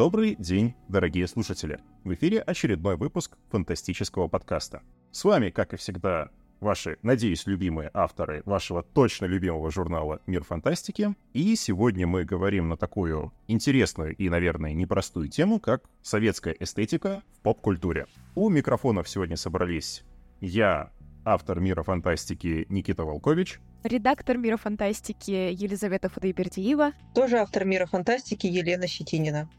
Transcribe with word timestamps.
Добрый 0.00 0.34
день, 0.38 0.74
дорогие 0.88 1.28
слушатели! 1.28 1.78
В 2.04 2.14
эфире 2.14 2.40
очередной 2.40 2.96
выпуск 2.96 3.36
фантастического 3.50 4.28
подкаста. 4.28 4.80
С 5.10 5.24
вами, 5.24 5.50
как 5.50 5.74
и 5.74 5.76
всегда, 5.76 6.30
ваши, 6.58 6.96
надеюсь, 7.02 7.46
любимые 7.46 7.90
авторы 7.92 8.42
вашего 8.46 8.82
точно 8.82 9.26
любимого 9.26 9.70
журнала 9.70 10.22
«Мир 10.26 10.42
фантастики». 10.42 11.14
И 11.34 11.54
сегодня 11.54 12.06
мы 12.06 12.24
говорим 12.24 12.70
на 12.70 12.78
такую 12.78 13.34
интересную 13.46 14.16
и, 14.16 14.30
наверное, 14.30 14.72
непростую 14.72 15.28
тему, 15.28 15.60
как 15.60 15.82
советская 16.00 16.56
эстетика 16.58 17.22
в 17.34 17.42
поп-культуре. 17.42 18.06
У 18.34 18.48
микрофонов 18.48 19.06
сегодня 19.06 19.36
собрались 19.36 20.02
я, 20.40 20.92
автор 21.26 21.60
«Мира 21.60 21.82
фантастики» 21.82 22.64
Никита 22.70 23.04
Волкович, 23.04 23.60
редактор 23.84 24.38
«Мира 24.38 24.56
фантастики» 24.56 25.30
Елизавета 25.30 26.08
Фадоибердиева, 26.08 26.92
тоже 27.14 27.36
автор 27.36 27.66
«Мира 27.66 27.84
фантастики» 27.84 28.46
Елена 28.46 28.86
Щетинина. 28.86 29.50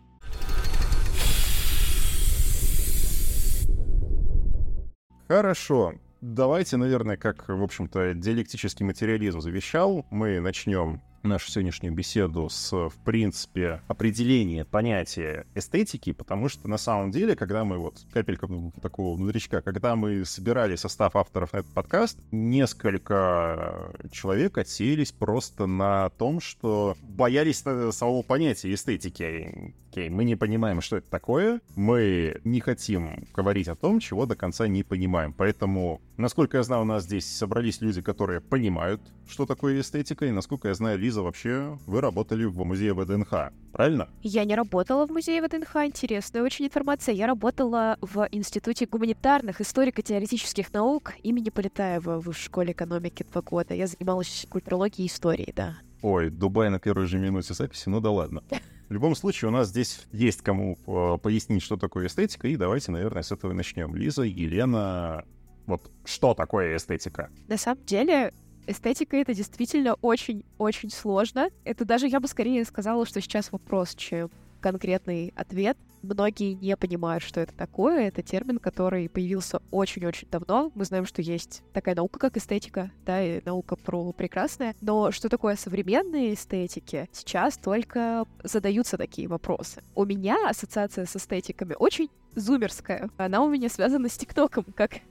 Хорошо. 5.28 5.94
Давайте, 6.20 6.76
наверное, 6.78 7.18
как, 7.18 7.48
в 7.48 7.64
общем-то, 7.64 8.14
диалектический 8.14 8.86
материализм 8.86 9.40
завещал, 9.40 10.06
мы 10.12 10.40
начнем 10.40 11.02
нашу 11.24 11.52
сегодняшнюю 11.52 11.94
беседу 11.94 12.50
с, 12.50 12.72
в 12.72 12.94
принципе, 13.04 13.82
определения 13.88 14.66
понятия 14.66 15.46
эстетики, 15.56 16.12
потому 16.14 16.50
что 16.50 16.68
на 16.68 16.78
самом 16.78 17.12
деле, 17.12 17.36
когда 17.36 17.64
мы 17.64 17.78
вот, 17.78 18.00
капелька 18.12 18.48
такого 18.82 19.16
внутричка, 19.16 19.62
когда 19.62 19.96
мы 19.96 20.26
собирали 20.26 20.76
состав 20.76 21.16
авторов 21.16 21.54
на 21.54 21.58
этот 21.60 21.72
подкаст, 21.74 22.20
несколько 22.32 23.92
человек 24.12 24.58
отсеялись 24.58 25.12
просто 25.12 25.66
на 25.66 26.10
том, 26.12 26.40
что 26.40 26.96
боялись 27.02 27.60
самого 27.60 28.22
понятия 28.24 28.74
эстетики. 28.74 29.76
Окей, 29.92 30.10
мы 30.10 30.24
не 30.24 30.38
понимаем, 30.38 30.80
что 30.80 30.98
это 30.98 31.10
такое, 31.10 31.60
мы 31.76 32.40
не 32.46 32.62
хотим 32.62 33.28
говорить 33.34 33.68
о 33.68 33.76
том, 33.76 34.00
чего 34.00 34.26
до 34.26 34.38
конца 34.38 34.68
не 34.68 34.84
понимаем. 34.84 35.34
Поэтому, 35.34 36.02
насколько 36.22 36.58
я 36.58 36.64
знаю, 36.64 36.84
у 36.84 36.86
нас 36.86 37.04
здесь 37.04 37.26
собрались 37.26 37.82
люди, 37.82 38.02
которые 38.02 38.40
понимают, 38.40 39.02
что 39.28 39.46
такое 39.46 39.82
эстетика, 39.82 40.26
и 40.26 40.32
насколько 40.32 40.70
я 40.70 40.74
знаю, 40.74 40.98
Лиза, 40.98 41.22
вообще 41.22 41.78
вы 41.86 42.00
работали 42.00 42.46
в 42.46 42.64
музее 42.64 42.94
ВДНХ, 42.94 43.52
правильно? 43.74 44.10
Я 44.22 44.46
не 44.46 44.56
работала 44.56 45.06
в 45.06 45.12
музее 45.12 45.42
ВДНХ, 45.42 45.76
интересная 45.86 46.44
очень 46.44 46.66
информация. 46.66 47.14
Я 47.14 47.28
работала 47.28 47.98
в 48.02 48.28
Институте 48.32 48.86
гуманитарных 48.86 49.60
историко-теоретических 49.60 50.72
наук 50.74 51.14
имени 51.24 51.50
Полетаева 51.50 52.22
в 52.22 52.34
школе 52.34 52.72
экономики 52.72 53.26
два 53.30 53.42
года. 53.42 53.74
Я 53.74 53.88
занималась 53.88 54.46
культурологией 54.50 55.08
и 55.08 55.10
историей, 55.10 55.52
да. 55.54 55.78
Ой, 56.02 56.30
Дубай 56.30 56.70
на 56.70 56.80
первой 56.80 57.06
же 57.06 57.20
минуте 57.20 57.54
записи, 57.54 57.90
ну 57.90 58.00
да 58.00 58.10
ладно. 58.12 58.44
В 58.90 58.94
любом 58.94 59.16
случае, 59.16 59.50
у 59.50 59.52
нас 59.52 59.70
здесь 59.70 60.02
есть 60.12 60.42
кому 60.42 60.78
э, 60.86 61.18
пояснить, 61.20 61.64
что 61.64 61.78
такое 61.78 62.08
эстетика, 62.08 62.50
и 62.50 62.58
давайте, 62.58 62.92
наверное, 62.92 63.24
с 63.24 63.32
этого 63.32 63.54
начнем. 63.54 63.96
Лиза, 63.96 64.24
Елена, 64.24 65.24
вот 65.72 65.92
что 66.06 66.34
такое 66.34 66.78
эстетика? 66.78 67.30
На 67.48 67.58
самом 67.58 67.84
деле, 67.86 68.34
эстетика— 68.68 69.18
это 69.18 69.34
действительно 69.34 69.96
очень-очень 69.96 70.92
сложно. 70.92 71.50
Это 71.64 71.86
даже, 71.86 72.08
я 72.08 72.20
бы 72.20 72.28
скорее 72.28 72.64
сказала, 72.66 73.06
что 73.06 73.22
сейчас 73.22 73.52
вопрос, 73.52 73.96
чем 73.96 74.30
конкретный 74.62 75.34
ответ. 75.36 75.78
Многие 76.04 76.54
не 76.54 76.76
понимают, 76.78 77.24
что 77.24 77.42
это 77.42 77.54
такое. 77.54 78.08
Это 78.08 78.24
термин, 78.24 78.58
который 78.58 79.08
появился 79.10 79.62
очень-очень 79.70 80.28
давно. 80.30 80.72
Мы 80.74 80.86
знаем, 80.86 81.06
что 81.06 81.22
есть 81.22 81.62
такая 81.74 81.94
наука, 81.96 82.20
как 82.20 82.38
эстетика, 82.38 82.92
да, 83.06 83.22
и 83.22 83.42
наука 83.46 83.76
про 83.76 84.12
прекрасное. 84.12 84.76
Но 84.82 85.12
что 85.12 85.30
такое 85.30 85.56
современные 85.56 86.34
эстетики? 86.34 87.08
Сейчас 87.12 87.58
только 87.58 88.26
задаются 88.44 88.98
такие 88.98 89.28
вопросы. 89.28 89.84
У 89.94 90.06
меня 90.06 90.50
ассоциация 90.50 91.06
с 91.06 91.16
эстетиками 91.16 91.76
очень 91.78 92.10
зумерская. 92.36 93.10
Она 93.18 93.44
у 93.44 93.50
меня 93.50 93.70
связана 93.70 94.10
с 94.10 94.18
ТикТоком, 94.18 94.66
как 94.76 95.02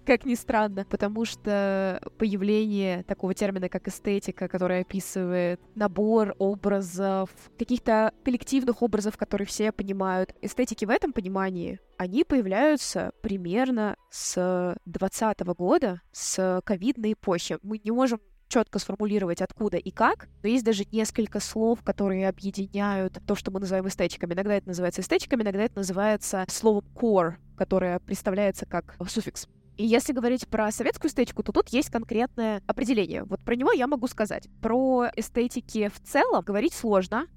как 0.06 0.24
ни 0.24 0.34
странно, 0.34 0.84
потому 0.88 1.24
что 1.24 2.00
появление 2.18 3.02
такого 3.04 3.34
термина, 3.34 3.68
как 3.68 3.88
эстетика, 3.88 4.48
который 4.48 4.80
описывает 4.80 5.60
набор 5.74 6.34
образов, 6.38 7.30
каких-то 7.58 8.12
коллективных 8.24 8.82
образов, 8.82 9.16
которые 9.16 9.46
все 9.46 9.72
понимают, 9.72 10.34
эстетики 10.40 10.84
в 10.84 10.90
этом 10.90 11.12
понимании, 11.12 11.80
они 11.96 12.24
появляются 12.24 13.12
примерно 13.20 13.96
с 14.10 14.76
2020 14.86 15.40
года, 15.56 16.00
с 16.12 16.62
ковидной 16.64 17.12
эпохи. 17.12 17.58
Мы 17.62 17.80
не 17.82 17.90
можем 17.90 18.20
четко 18.50 18.78
сформулировать, 18.78 19.40
откуда 19.40 19.76
и 19.76 19.90
как, 19.90 20.28
но 20.42 20.48
есть 20.48 20.64
даже 20.64 20.84
несколько 20.90 21.40
слов, 21.40 21.82
которые 21.82 22.28
объединяют 22.28 23.18
то, 23.26 23.34
что 23.34 23.50
мы 23.50 23.60
называем 23.60 23.86
эстетиками. 23.86 24.34
Иногда 24.34 24.54
это 24.54 24.68
называется 24.68 25.00
эстетиками, 25.00 25.42
иногда 25.42 25.62
это 25.62 25.78
называется 25.78 26.44
словом 26.48 26.84
core, 26.94 27.34
которое 27.56 28.00
представляется 28.00 28.66
как 28.66 28.96
суффикс. 29.08 29.46
И 29.80 29.86
если 29.86 30.12
говорить 30.12 30.46
про 30.46 30.70
советскую 30.70 31.08
эстетику, 31.08 31.42
то 31.42 31.52
тут 31.52 31.70
есть 31.70 31.88
конкретное 31.88 32.60
определение. 32.66 33.24
Вот 33.24 33.40
про 33.40 33.56
него 33.56 33.72
я 33.72 33.86
могу 33.86 34.08
сказать. 34.08 34.46
Про 34.60 35.06
эстетики 35.16 35.88
в 35.88 36.06
целом 36.06 36.44
говорить 36.44 36.74
сложно, 36.74 37.28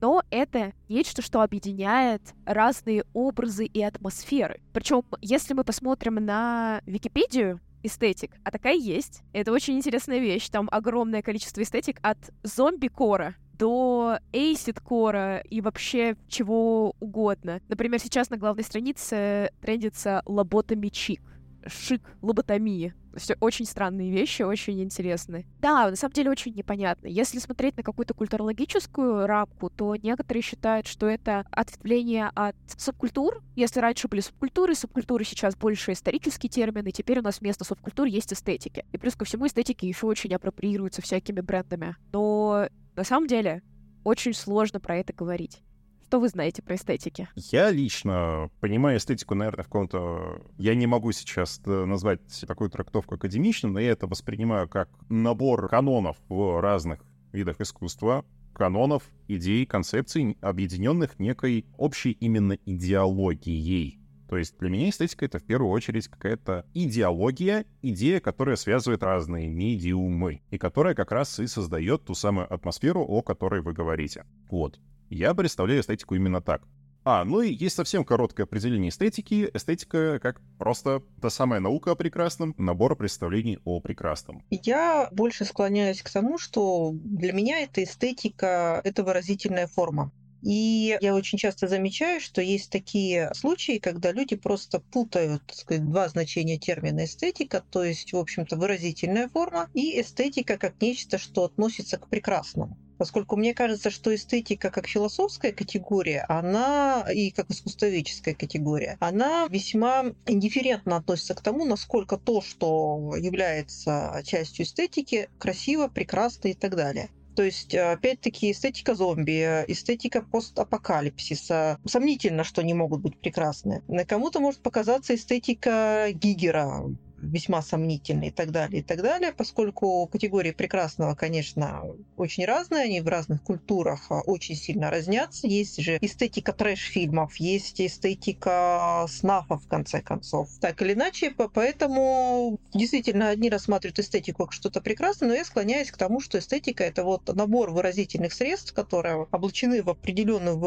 но 0.00 0.22
это 0.30 0.74
нечто, 0.88 1.22
что 1.22 1.42
объединяет 1.42 2.22
разные 2.46 3.04
образы 3.14 3.64
и 3.64 3.82
атмосферы. 3.82 4.60
Причем, 4.72 5.02
если 5.22 5.54
мы 5.54 5.64
посмотрим 5.64 6.24
на 6.24 6.82
Википедию, 6.86 7.58
эстетик, 7.82 8.36
а 8.44 8.52
такая 8.52 8.76
есть. 8.76 9.22
Это 9.32 9.50
очень 9.50 9.76
интересная 9.76 10.20
вещь. 10.20 10.48
Там 10.50 10.68
огромное 10.70 11.22
количество 11.22 11.62
эстетик 11.62 11.98
от 12.02 12.18
зомби-кора 12.44 13.34
до 13.54 14.20
эйсид-кора 14.32 15.40
и 15.40 15.60
вообще 15.60 16.14
чего 16.28 16.94
угодно. 17.00 17.60
Например, 17.66 17.98
сейчас 17.98 18.30
на 18.30 18.36
главной 18.36 18.62
странице 18.62 19.50
трендится 19.60 20.22
лоботомичик 20.26 21.22
шик 21.68 22.02
лоботомии. 22.22 22.94
Все 23.16 23.36
очень 23.40 23.64
странные 23.64 24.10
вещи, 24.10 24.42
очень 24.42 24.80
интересные. 24.82 25.46
Да, 25.60 25.90
на 25.90 25.96
самом 25.96 26.12
деле 26.12 26.30
очень 26.30 26.54
непонятно. 26.54 27.08
Если 27.08 27.38
смотреть 27.38 27.76
на 27.76 27.82
какую-то 27.82 28.14
культурологическую 28.14 29.26
рамку, 29.26 29.70
то 29.70 29.96
некоторые 29.96 30.42
считают, 30.42 30.86
что 30.86 31.06
это 31.06 31.44
ответвление 31.50 32.30
от 32.34 32.54
субкультур. 32.76 33.42
Если 33.56 33.80
раньше 33.80 34.08
были 34.08 34.20
субкультуры, 34.20 34.74
субкультуры 34.74 35.24
сейчас 35.24 35.56
больше 35.56 35.92
исторические 35.92 36.50
термины, 36.50 36.92
теперь 36.92 37.18
у 37.18 37.22
нас 37.22 37.40
вместо 37.40 37.64
субкультур 37.64 38.06
есть 38.06 38.32
эстетики. 38.32 38.84
И 38.92 38.98
плюс 38.98 39.16
ко 39.16 39.24
всему 39.24 39.46
эстетики 39.46 39.86
еще 39.86 40.06
очень 40.06 40.34
апроприируются 40.34 41.02
всякими 41.02 41.40
брендами. 41.40 41.96
Но 42.12 42.68
на 42.94 43.04
самом 43.04 43.26
деле 43.26 43.62
очень 44.04 44.34
сложно 44.34 44.80
про 44.80 44.96
это 44.96 45.12
говорить. 45.12 45.62
Что 46.08 46.20
вы 46.20 46.28
знаете 46.28 46.62
про 46.62 46.74
эстетики? 46.74 47.28
Я 47.34 47.70
лично 47.70 48.50
понимаю 48.60 48.96
эстетику, 48.96 49.34
наверное, 49.34 49.62
в 49.62 49.66
каком-то... 49.66 50.40
Я 50.56 50.74
не 50.74 50.86
могу 50.86 51.12
сейчас 51.12 51.60
э, 51.66 51.84
назвать 51.84 52.20
такую 52.46 52.70
трактовку 52.70 53.16
академичной, 53.16 53.70
но 53.70 53.78
я 53.78 53.90
это 53.90 54.06
воспринимаю 54.06 54.70
как 54.70 54.88
набор 55.10 55.68
канонов 55.68 56.16
в 56.30 56.62
разных 56.62 57.04
видах 57.30 57.60
искусства, 57.60 58.24
канонов, 58.54 59.02
идей, 59.26 59.66
концепций, 59.66 60.38
объединенных 60.40 61.18
некой 61.18 61.66
общей 61.76 62.12
именно 62.12 62.54
идеологией. 62.54 64.00
То 64.30 64.38
есть 64.38 64.58
для 64.58 64.70
меня 64.70 64.88
эстетика— 64.88 65.24
это 65.26 65.38
в 65.38 65.44
первую 65.44 65.70
очередь 65.70 66.08
какая-то 66.08 66.64
идеология, 66.72 67.66
идея, 67.82 68.20
которая 68.20 68.56
связывает 68.56 69.02
разные 69.02 69.46
медиумы, 69.46 70.40
и 70.48 70.56
которая 70.56 70.94
как 70.94 71.12
раз 71.12 71.38
и 71.38 71.46
создает 71.46 72.06
ту 72.06 72.14
самую 72.14 72.50
атмосферу, 72.50 73.04
о 73.04 73.20
которой 73.20 73.60
вы 73.60 73.74
говорите. 73.74 74.24
Вот. 74.50 74.80
Я 75.10 75.34
представляю 75.34 75.80
эстетику 75.80 76.14
именно 76.14 76.40
так. 76.40 76.62
А, 77.04 77.24
ну 77.24 77.40
и 77.40 77.50
есть 77.50 77.74
совсем 77.74 78.04
короткое 78.04 78.42
определение 78.42 78.90
эстетики. 78.90 79.50
Эстетика 79.54 80.18
как 80.20 80.42
просто 80.58 81.02
та 81.22 81.30
самая 81.30 81.58
наука 81.58 81.92
о 81.92 81.94
прекрасном, 81.94 82.54
набор 82.58 82.96
представлений 82.96 83.58
о 83.64 83.80
прекрасном. 83.80 84.44
Я 84.50 85.08
больше 85.12 85.46
склоняюсь 85.46 86.02
к 86.02 86.10
тому, 86.10 86.36
что 86.36 86.90
для 86.92 87.32
меня 87.32 87.60
эта 87.60 87.82
эстетика— 87.82 88.82
это 88.84 89.04
выразительная 89.04 89.66
форма. 89.66 90.12
И 90.42 90.96
я 91.00 91.14
очень 91.14 91.38
часто 91.38 91.66
замечаю, 91.66 92.20
что 92.20 92.42
есть 92.42 92.70
такие 92.70 93.32
случаи, 93.34 93.78
когда 93.78 94.12
люди 94.12 94.36
просто 94.36 94.78
путают 94.78 95.42
сказать, 95.52 95.84
два 95.84 96.08
значения 96.08 96.58
термина 96.58 97.06
эстетика, 97.06 97.64
то 97.70 97.82
есть, 97.82 98.12
в 98.12 98.18
общем-то, 98.18 98.56
выразительная 98.56 99.28
форма, 99.28 99.68
и 99.74 100.00
эстетика 100.00 100.58
как 100.58 100.80
нечто, 100.80 101.18
что 101.18 101.44
относится 101.44 101.96
к 101.96 102.08
прекрасному 102.08 102.78
поскольку 102.98 103.36
мне 103.36 103.54
кажется, 103.54 103.90
что 103.90 104.14
эстетика 104.14 104.70
как 104.70 104.86
философская 104.86 105.52
категория, 105.52 106.24
она 106.28 107.06
и 107.12 107.30
как 107.30 107.50
искусствоведческая 107.50 108.34
категория, 108.34 108.96
она 109.00 109.46
весьма 109.48 110.06
индифферентно 110.26 110.96
относится 110.96 111.34
к 111.34 111.40
тому, 111.40 111.64
насколько 111.64 112.16
то, 112.16 112.42
что 112.42 113.14
является 113.16 114.20
частью 114.24 114.66
эстетики, 114.66 115.30
красиво, 115.38 115.88
прекрасно 115.88 116.48
и 116.48 116.54
так 116.54 116.76
далее. 116.76 117.08
То 117.36 117.44
есть, 117.44 117.72
опять-таки, 117.72 118.50
эстетика 118.50 118.96
зомби, 118.96 119.64
эстетика 119.68 120.22
постапокалипсиса. 120.22 121.78
Сомнительно, 121.86 122.42
что 122.42 122.62
они 122.62 122.74
могут 122.74 123.00
быть 123.00 123.16
прекрасны. 123.20 123.82
Кому-то 124.08 124.40
может 124.40 124.60
показаться 124.60 125.14
эстетика 125.14 126.08
Гигера, 126.12 126.82
весьма 127.20 127.62
сомнительный 127.62 128.28
и 128.28 128.30
так 128.30 128.50
далее, 128.50 128.80
и 128.80 128.82
так 128.82 129.02
далее, 129.02 129.32
поскольку 129.32 130.06
категории 130.06 130.52
прекрасного, 130.52 131.14
конечно, 131.14 131.82
очень 132.16 132.44
разные, 132.44 132.84
они 132.84 133.00
в 133.00 133.08
разных 133.08 133.42
культурах 133.42 134.06
а, 134.10 134.20
очень 134.20 134.54
сильно 134.54 134.90
разнятся. 134.90 135.46
Есть 135.46 135.80
же 135.80 135.98
эстетика 136.00 136.52
трэш-фильмов, 136.52 137.36
есть 137.36 137.80
эстетика 137.80 139.06
снафов, 139.08 139.64
в 139.64 139.68
конце 139.68 140.00
концов. 140.00 140.48
Так 140.60 140.80
или 140.82 140.94
иначе, 140.94 141.30
поэтому 141.30 142.58
действительно 142.72 143.30
одни 143.30 143.50
рассматривают 143.50 143.98
эстетику 143.98 144.44
как 144.44 144.52
что-то 144.52 144.80
прекрасное, 144.80 145.28
но 145.28 145.34
я 145.34 145.44
склоняюсь 145.44 145.90
к 145.90 145.96
тому, 145.96 146.20
что 146.20 146.38
эстетика— 146.38 146.84
это 146.84 147.04
вот 147.04 147.34
набор 147.34 147.70
выразительных 147.70 148.32
средств, 148.32 148.72
которые 148.72 149.26
облачены 149.30 149.82
в 149.82 149.90
определенную 149.90 150.58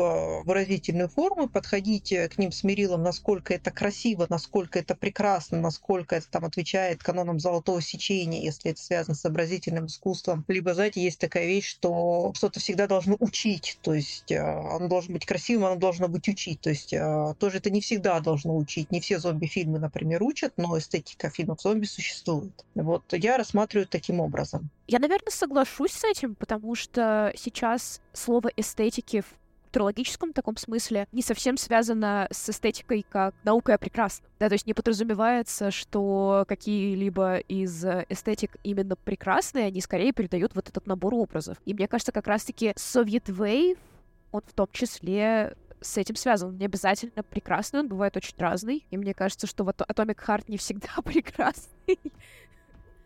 выразительную 0.44 1.10
форму, 1.10 1.48
подходить 1.48 2.14
к 2.14 2.38
ним 2.38 2.52
с 2.52 2.64
мерилом, 2.64 3.04
насколько 3.04 3.54
это 3.54 3.72
красиво, 3.72 4.26
насколько 4.30 4.80
это 4.80 4.96
прекрасно, 4.96 5.60
насколько 5.60 6.16
это 6.16 6.41
там 6.42 6.48
отвечает 6.48 7.04
канонам 7.04 7.40
золотого 7.40 7.82
сечения, 7.82 8.42
если 8.42 8.72
это 8.72 8.82
связано 8.82 9.16
с 9.16 9.24
образительным 9.26 9.86
искусством. 9.86 10.44
Либо, 10.48 10.74
знаете, 10.74 11.02
есть 11.02 11.20
такая 11.20 11.46
вещь, 11.46 11.70
что 11.70 12.34
что-то 12.36 12.60
всегда 12.60 12.88
должно 12.88 13.16
учить, 13.20 13.78
то 13.82 13.94
есть 13.94 14.32
э, 14.32 14.40
оно 14.40 14.88
должно 14.88 15.14
быть 15.14 15.26
красивым, 15.26 15.66
оно 15.66 15.76
должно 15.76 16.08
быть 16.08 16.28
учить, 16.28 16.60
то 16.62 16.70
есть 16.70 16.94
э, 16.94 17.36
тоже 17.40 17.58
это 17.58 17.70
не 17.70 17.82
всегда 17.82 18.20
должно 18.20 18.58
учить. 18.58 18.92
Не 18.92 19.00
все 19.00 19.20
зомби-фильмы, 19.20 19.80
например, 19.80 20.24
учат, 20.24 20.54
но 20.58 20.78
эстетика 20.78 21.30
фильмов 21.30 21.62
зомби 21.62 21.86
существует. 21.86 22.66
Вот 22.76 23.04
я 23.12 23.38
рассматриваю 23.38 23.88
таким 23.88 24.20
образом. 24.20 24.70
Я, 24.88 25.00
наверное, 25.00 25.32
соглашусь 25.32 25.92
с 25.92 26.04
этим, 26.04 26.36
потому 26.36 26.76
что 26.76 27.32
сейчас 27.38 28.02
слово 28.14 28.52
эстетики 28.58 29.22
в 29.22 29.42
трологическом 29.72 30.34
таком 30.34 30.58
смысле 30.58 31.08
не 31.12 31.22
совсем 31.22 31.58
связано 31.58 32.28
с 32.32 32.50
эстетикой 32.50 33.06
как 33.10 33.34
наукой 33.44 33.76
о 33.76 33.78
прекрасном. 33.78 34.30
Да, 34.40 34.50
то 34.50 34.54
есть 34.54 34.68
не 34.68 34.74
подразумевается, 34.74 35.72
что 35.72 36.46
какие-либо 36.48 37.38
из 37.38 37.84
эстетик 38.10 38.58
именно 38.64 38.96
прекрасные, 38.96 39.68
они 39.68 39.82
скорее 39.82 40.12
передают 40.14 40.56
вот 40.56 40.70
этот 40.70 40.88
набор 40.88 41.14
образов. 41.14 41.58
И 41.66 41.74
мне 41.74 41.88
кажется, 41.88 42.12
как 42.12 42.28
раз-таки 42.28 42.70
Soviet 42.72 43.26
Wave, 43.26 43.78
он 44.32 44.42
в 44.46 44.54
том 44.54 44.68
числе 44.72 45.56
с 45.82 45.98
этим 45.98 46.16
связан. 46.16 46.58
Не 46.58 46.66
обязательно 46.66 47.24
прекрасный, 47.24 47.82
он 47.82 47.88
бывает 47.88 48.16
очень 48.16 48.36
разный. 48.38 48.86
И 48.92 48.98
мне 48.98 49.14
кажется, 49.14 49.48
что 49.48 49.64
вот 49.64 49.82
Atomic 49.82 50.18
Heart 50.26 50.46
не 50.48 50.58
всегда 50.58 50.90
прекрасный. 51.04 52.00